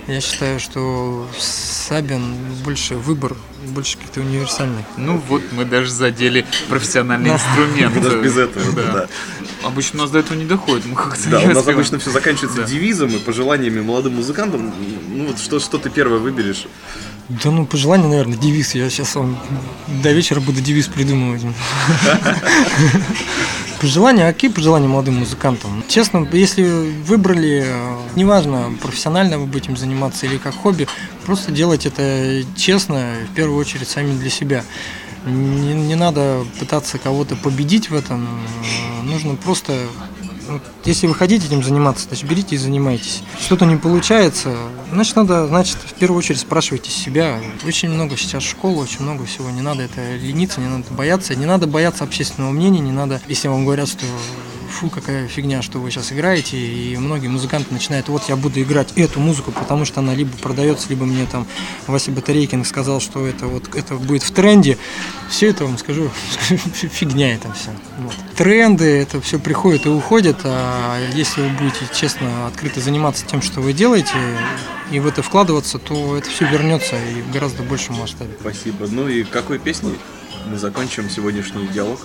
я 0.08 0.22
считаю, 0.22 0.62
что 0.62 1.28
Сабин 1.38 2.36
больше 2.64 2.96
выбор, 2.96 3.36
больше 3.68 3.98
каких-то 3.98 4.22
универсальных. 4.22 4.86
Ну 4.96 5.22
вот, 5.28 5.42
мы 5.52 5.66
даже 5.66 5.92
задели 5.92 6.46
профессиональный 6.70 7.32
инструмент. 7.32 8.02
Даже 8.02 8.22
без 8.22 8.38
этого, 8.38 8.72
да. 8.72 9.08
Обычно 9.64 10.00
у 10.00 10.02
нас 10.04 10.12
до 10.12 10.20
этого 10.20 10.38
не 10.38 10.46
доходит. 10.46 10.86
Мы 10.86 10.96
как-то 10.96 11.30
Да, 11.30 11.40
у 11.42 11.48
нас 11.48 11.58
успеваем. 11.58 11.80
обычно 11.80 12.00
все 12.00 12.12
заканчивается 12.12 12.62
Да. 12.62 12.68
девизом 12.68 13.10
и 13.10 13.18
пожеланиями 13.18 13.82
молодым 13.82 14.16
музыкантам. 14.16 14.74
Ну 15.10 15.28
вот 15.28 15.40
что, 15.40 15.60
что 15.60 15.78
ты 15.78 15.90
первое 15.90 16.20
выберешь? 16.20 16.68
Да 17.28 17.50
ну, 17.50 17.66
пожелание, 17.66 18.08
наверное, 18.08 18.38
девиз. 18.38 18.76
Я 18.76 18.90
сейчас 18.90 19.16
вам 19.16 19.38
до 20.04 20.12
вечера 20.12 20.40
буду 20.40 20.62
девиз 20.62 20.88
придумывать. 20.88 21.42
Пожелания, 23.82 24.28
а 24.28 24.34
какие 24.34 24.52
пожелания 24.52 24.88
молодым 24.88 25.16
музыкантам? 25.16 25.84
Честно, 25.88 26.28
если 26.32 26.64
выбрали, 27.04 27.64
э, 27.66 27.98
неважно, 28.16 28.74
профессионально 28.82 29.38
вы 29.38 29.48
будете 29.48 29.66
этим 29.66 29.78
заниматься 29.78 30.28
или 30.28 30.38
как 30.38 30.56
хобби, 30.56 30.88
просто 31.26 31.52
делать 31.52 31.86
это 31.86 32.44
честно, 32.56 33.14
в 33.30 33.36
первую 33.36 33.60
очередь 33.60 33.88
сами 33.88 34.18
для 34.18 34.30
себя. 34.30 34.64
Не, 35.26 35.74
не 35.74 35.96
надо 35.96 36.46
пытаться 36.60 37.00
кого-то 37.00 37.36
победить 37.36 37.90
в 37.90 37.96
этом, 37.96 38.26
э, 38.26 39.04
нужно 39.04 39.36
просто 39.36 39.74
вот 40.48 40.62
если 40.84 41.08
вы 41.08 41.16
хотите 41.16 41.48
этим 41.48 41.64
заниматься, 41.64 42.08
значит 42.08 42.28
берите 42.28 42.56
и 42.56 42.58
занимайтесь. 42.58 43.24
Что-то 43.40 43.66
не 43.66 43.76
получается, 43.76 44.56
значит 44.92 45.16
надо, 45.16 45.48
значит 45.48 45.78
в 45.78 45.94
первую 45.94 46.20
очередь 46.20 46.40
спрашивайте 46.40 46.92
себя. 46.92 47.40
Очень 47.66 47.90
много 47.90 48.18
сейчас 48.18 48.44
школ, 48.44 48.80
очень 48.80 49.02
много 49.02 49.26
всего. 49.26 49.50
Не 49.50 49.62
надо 49.62 49.84
это 49.84 50.16
лениться, 50.16 50.62
не 50.62 50.68
надо 50.68 50.86
бояться. 50.92 51.36
Не 51.36 51.46
надо 51.46 51.68
бояться 51.68 52.04
общественного 52.04 52.52
мнения, 52.52 52.80
не 52.80 52.92
надо, 52.92 53.22
если 53.28 53.48
вам 53.48 53.66
говорят, 53.66 53.90
что 53.90 54.06
фу, 54.66 54.90
какая 54.90 55.28
фигня, 55.28 55.62
что 55.62 55.80
вы 55.80 55.92
сейчас 55.92 56.12
играете, 56.12 56.58
и 56.58 56.98
многие 56.98 57.28
музыканты 57.28 57.74
начинают, 57.74 58.10
вот 58.10 58.24
я 58.30 58.36
буду 58.36 58.62
играть 58.62 58.94
эту 58.96 59.20
музыку, 59.20 59.52
потому 59.52 59.86
что 59.86 60.00
она 60.00 60.14
либо 60.14 60.36
продается, 60.38 60.90
либо 60.90 61.06
мне 61.06 61.26
там 61.26 61.48
Вася 61.88 62.12
Батарейкин 62.12 62.66
сказал, 62.66 63.00
что 63.00 63.26
это 63.26 63.48
вот 63.48 63.76
это 63.76 63.96
будет 63.96 64.24
в 64.24 64.32
тренде. 64.32 64.78
Все 65.30 65.48
это 65.50 65.66
вам 65.66 65.78
скажу, 65.78 66.10
фигня 66.50 67.34
это 67.34 67.52
все. 67.54 67.72
Вот. 68.00 68.16
Тренды, 68.36 68.86
это 68.86 69.22
все 69.22 69.40
приходит 69.40 69.86
и 69.86 69.90
уходит, 69.90 70.38
а 70.44 71.00
если 71.14 71.42
вы 71.42 71.50
будете 71.50 71.88
честно, 71.94 72.48
открыто 72.48 72.80
заниматься 72.82 73.26
тем, 73.26 73.42
что 73.42 73.62
вы 73.62 73.74
делаете, 73.74 74.16
и 74.92 75.00
в 75.00 75.08
это 75.08 75.22
вкладываться, 75.24 75.80
то 75.80 76.18
это 76.18 76.30
все 76.30 76.46
вернется 76.48 76.96
и 76.96 77.22
в 77.22 77.32
гораздо 77.32 77.64
большем 77.64 77.96
масштабе. 77.96 78.36
Спасибо. 78.40 78.88
Ну 78.88 79.08
и 79.08 79.24
какой 79.24 79.60
песней 79.60 79.96
мы 80.46 80.58
закончим 80.58 81.10
сегодняшний 81.10 81.68
диалог? 81.68 82.00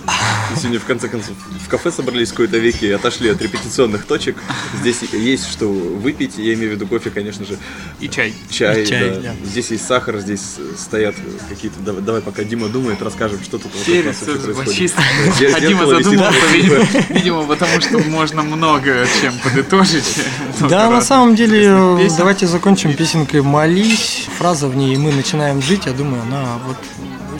Мы 0.51 0.57
сегодня, 0.57 0.79
в 0.79 0.85
конце 0.85 1.07
концов, 1.07 1.35
в 1.65 1.69
кафе 1.69 1.91
собрались 1.91 2.29
в 2.29 2.31
какой-то 2.31 2.57
веке 2.57 2.87
и 2.87 2.91
отошли 2.91 3.29
от 3.29 3.41
репетиционных 3.41 4.05
точек. 4.05 4.37
Здесь 4.79 5.01
есть 5.13 5.47
что 5.49 5.67
выпить, 5.67 6.37
я 6.37 6.53
имею 6.53 6.71
в 6.71 6.75
виду 6.75 6.87
кофе, 6.87 7.09
конечно 7.09 7.45
же, 7.45 7.57
И 7.99 8.09
чай. 8.09 8.33
чай. 8.49 8.83
И 8.83 8.85
чай, 8.85 9.09
да. 9.09 9.21
да. 9.21 9.35
Здесь 9.45 9.71
есть 9.71 9.85
сахар, 9.85 10.19
здесь 10.19 10.57
стоят 10.77 11.15
какие-то... 11.49 11.79
Давай, 11.79 12.01
давай 12.01 12.21
пока 12.21 12.43
Дима 12.43 12.67
думает, 12.67 13.01
расскажем, 13.01 13.41
что 13.43 13.57
тут 13.57 13.71
вот 13.73 13.75
у 13.75 13.77
нас 13.77 13.85
Перец, 13.85 14.21
вообще 14.21 14.53
происходит. 14.53 15.55
А 15.55 15.59
Дима 15.59 15.85
задумался, 15.85 16.47
видимо, 16.53 16.87
видимо, 17.09 17.43
потому 17.43 17.81
что 17.81 17.99
можно 17.99 18.43
много 18.43 19.05
чем 19.21 19.33
подытожить. 19.43 20.23
Да, 20.61 20.89
на 20.89 21.01
самом 21.01 21.35
деле, 21.35 21.99
давайте 22.17 22.47
закончим 22.47 22.93
песенкой 22.93 23.41
«Молись». 23.41 24.27
Фраза 24.37 24.67
в 24.67 24.75
ней 24.75 24.97
«Мы 24.97 25.11
начинаем 25.11 25.61
жить», 25.61 25.85
я 25.85 25.93
думаю, 25.93 26.21
она 26.23 26.57
вот 26.65 26.77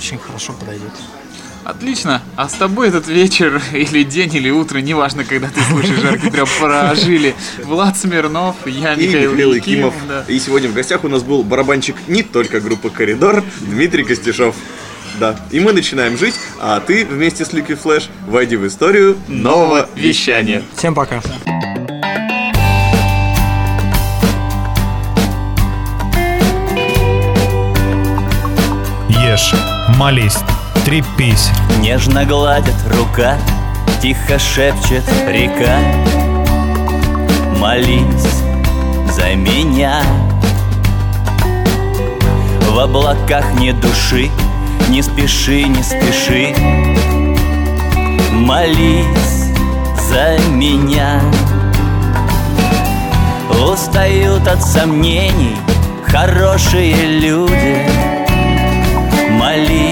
очень 0.02 0.18
хорошо 0.18 0.54
подойдет. 0.54 0.92
Отлично. 1.64 2.24
А 2.36 2.50
с 2.50 2.54
тобой 2.54 2.88
этот 2.88 3.08
вечер 3.08 3.62
или 3.72 4.02
день, 4.02 4.34
или 4.34 4.50
утро, 4.50 4.80
неважно, 4.80 5.24
когда 5.24 5.48
ты 5.48 5.62
слушаешь 5.62 6.00
жаркий 6.00 6.32
треп, 6.32 6.50
прожили 6.60 7.36
Влад 7.64 7.96
Смирнов, 7.98 8.56
я 8.66 8.94
И 8.96 9.08
Михаил, 9.08 9.32
Михаил 9.32 9.54
Якимов. 9.54 9.94
Да. 10.08 10.26
И 10.28 10.40
сегодня 10.40 10.70
в 10.70 10.74
гостях 10.74 11.04
у 11.04 11.08
нас 11.08 11.22
был 11.22 11.44
барабанщик 11.44 11.96
не 12.08 12.24
только 12.24 12.60
группы 12.60 12.90
«Коридор» 12.90 13.44
Дмитрий 13.60 14.04
Костяшов. 14.04 14.56
Да, 15.20 15.40
и 15.52 15.60
мы 15.60 15.72
начинаем 15.72 16.18
жить, 16.18 16.34
а 16.60 16.80
ты 16.80 17.06
вместе 17.06 17.46
с 17.46 17.50
Liquid 17.50 17.80
Flash 17.80 18.10
войди 18.26 18.56
в 18.56 18.66
историю 18.66 19.18
нового 19.28 19.88
вещания. 19.96 20.64
Всем 20.76 20.96
пока. 20.96 21.22
Ешь, 29.32 29.54
молись, 30.02 30.40
трепись. 30.84 31.52
Нежно 31.80 32.26
гладит 32.26 32.74
рука, 32.90 33.38
тихо 34.02 34.40
шепчет 34.40 35.04
река. 35.30 35.78
Молись 37.60 38.42
за 39.16 39.36
меня. 39.36 40.02
В 42.72 42.80
облаках 42.80 43.46
не 43.60 43.74
души, 43.74 44.32
не 44.90 45.04
спеши, 45.04 45.66
не 45.66 45.84
спеши. 45.84 46.56
Молись 48.32 49.52
за 50.10 50.40
меня. 50.50 51.22
Устают 53.52 54.48
от 54.48 54.64
сомнений 54.64 55.56
хорошие 56.08 57.20
люди. 57.20 58.12
Молись 59.42 59.91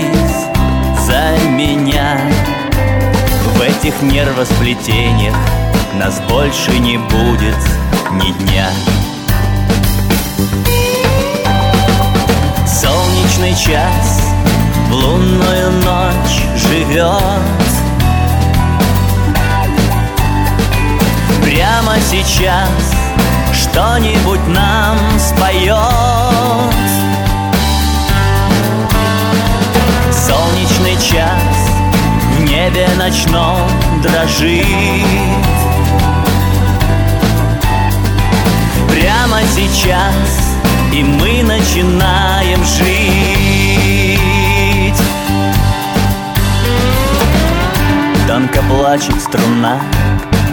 этих 3.80 4.02
нервосплетениях 4.02 5.36
Нас 5.94 6.20
больше 6.30 6.78
не 6.80 6.98
будет 6.98 7.56
ни 8.12 8.32
дня. 8.32 8.70
Солнечный 12.68 13.56
час 13.56 14.22
в 14.90 14.94
лунную 14.94 15.72
ночь 15.84 16.42
живет. 16.56 17.22
Прямо 21.44 21.96
сейчас 22.02 22.70
что-нибудь 23.54 24.46
нам 24.48 24.98
споет. 25.18 25.76
Солнечный 30.12 30.98
час 31.02 31.59
небе 32.70 32.88
ночном 32.98 33.68
дрожит. 34.02 34.66
Прямо 38.90 39.42
сейчас 39.56 40.56
и 40.94 41.04
мы 41.04 41.44
начинаем 41.44 42.64
жить. 42.66 44.20
Тонко 48.28 48.62
плачет 48.64 49.20
струна, 49.22 49.80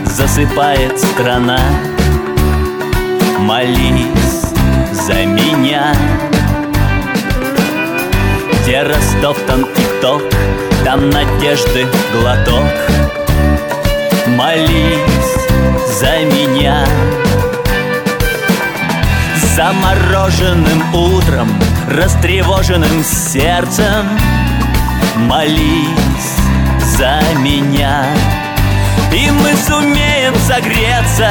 засыпает 0.05 0.99
страна 0.99 1.61
Молись 3.39 4.47
за 4.93 5.27
меня 5.27 5.95
где 8.67 8.83
Ростов, 8.83 9.39
там 9.47 9.65
ТикТок, 9.77 10.23
там 10.85 11.09
надежды 11.11 11.87
глоток. 12.13 12.65
Молись 14.27 15.37
за 16.01 16.25
меня. 16.25 16.85
Замороженным 19.55 20.95
утром, 20.97 21.49
растревоженным 21.89 23.05
сердцем. 23.05 24.09
Молись 25.15 26.35
за 26.99 27.21
меня. 27.39 28.05
И 29.13 29.31
мы 29.31 29.55
сумеем 29.65 30.35
согреться 30.45 31.31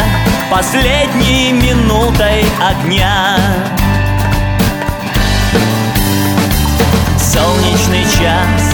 последней 0.49 1.51
минутой 1.51 2.45
огня 2.61 3.35
Солнечный 7.75 8.03
час 8.03 8.73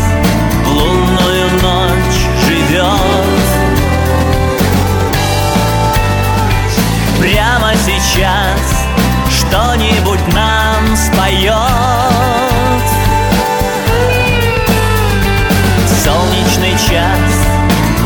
в 0.64 0.70
лунную 0.70 1.50
ночь 1.60 2.22
живет. 2.46 2.86
Прямо 7.20 7.74
сейчас 7.84 8.86
что-нибудь 9.28 10.34
нам 10.34 10.96
споет. 10.96 11.52
Солнечный 16.04 16.78
час 16.88 17.48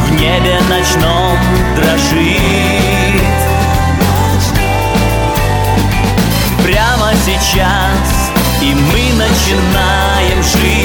в 0.07 0.11
небе 0.13 0.57
ночном 0.69 1.37
дрожит. 1.75 3.21
Прямо 6.63 7.11
сейчас 7.25 8.25
и 8.65 8.73
мы 8.73 9.13
начинаем 9.13 10.41
жить 10.41 10.84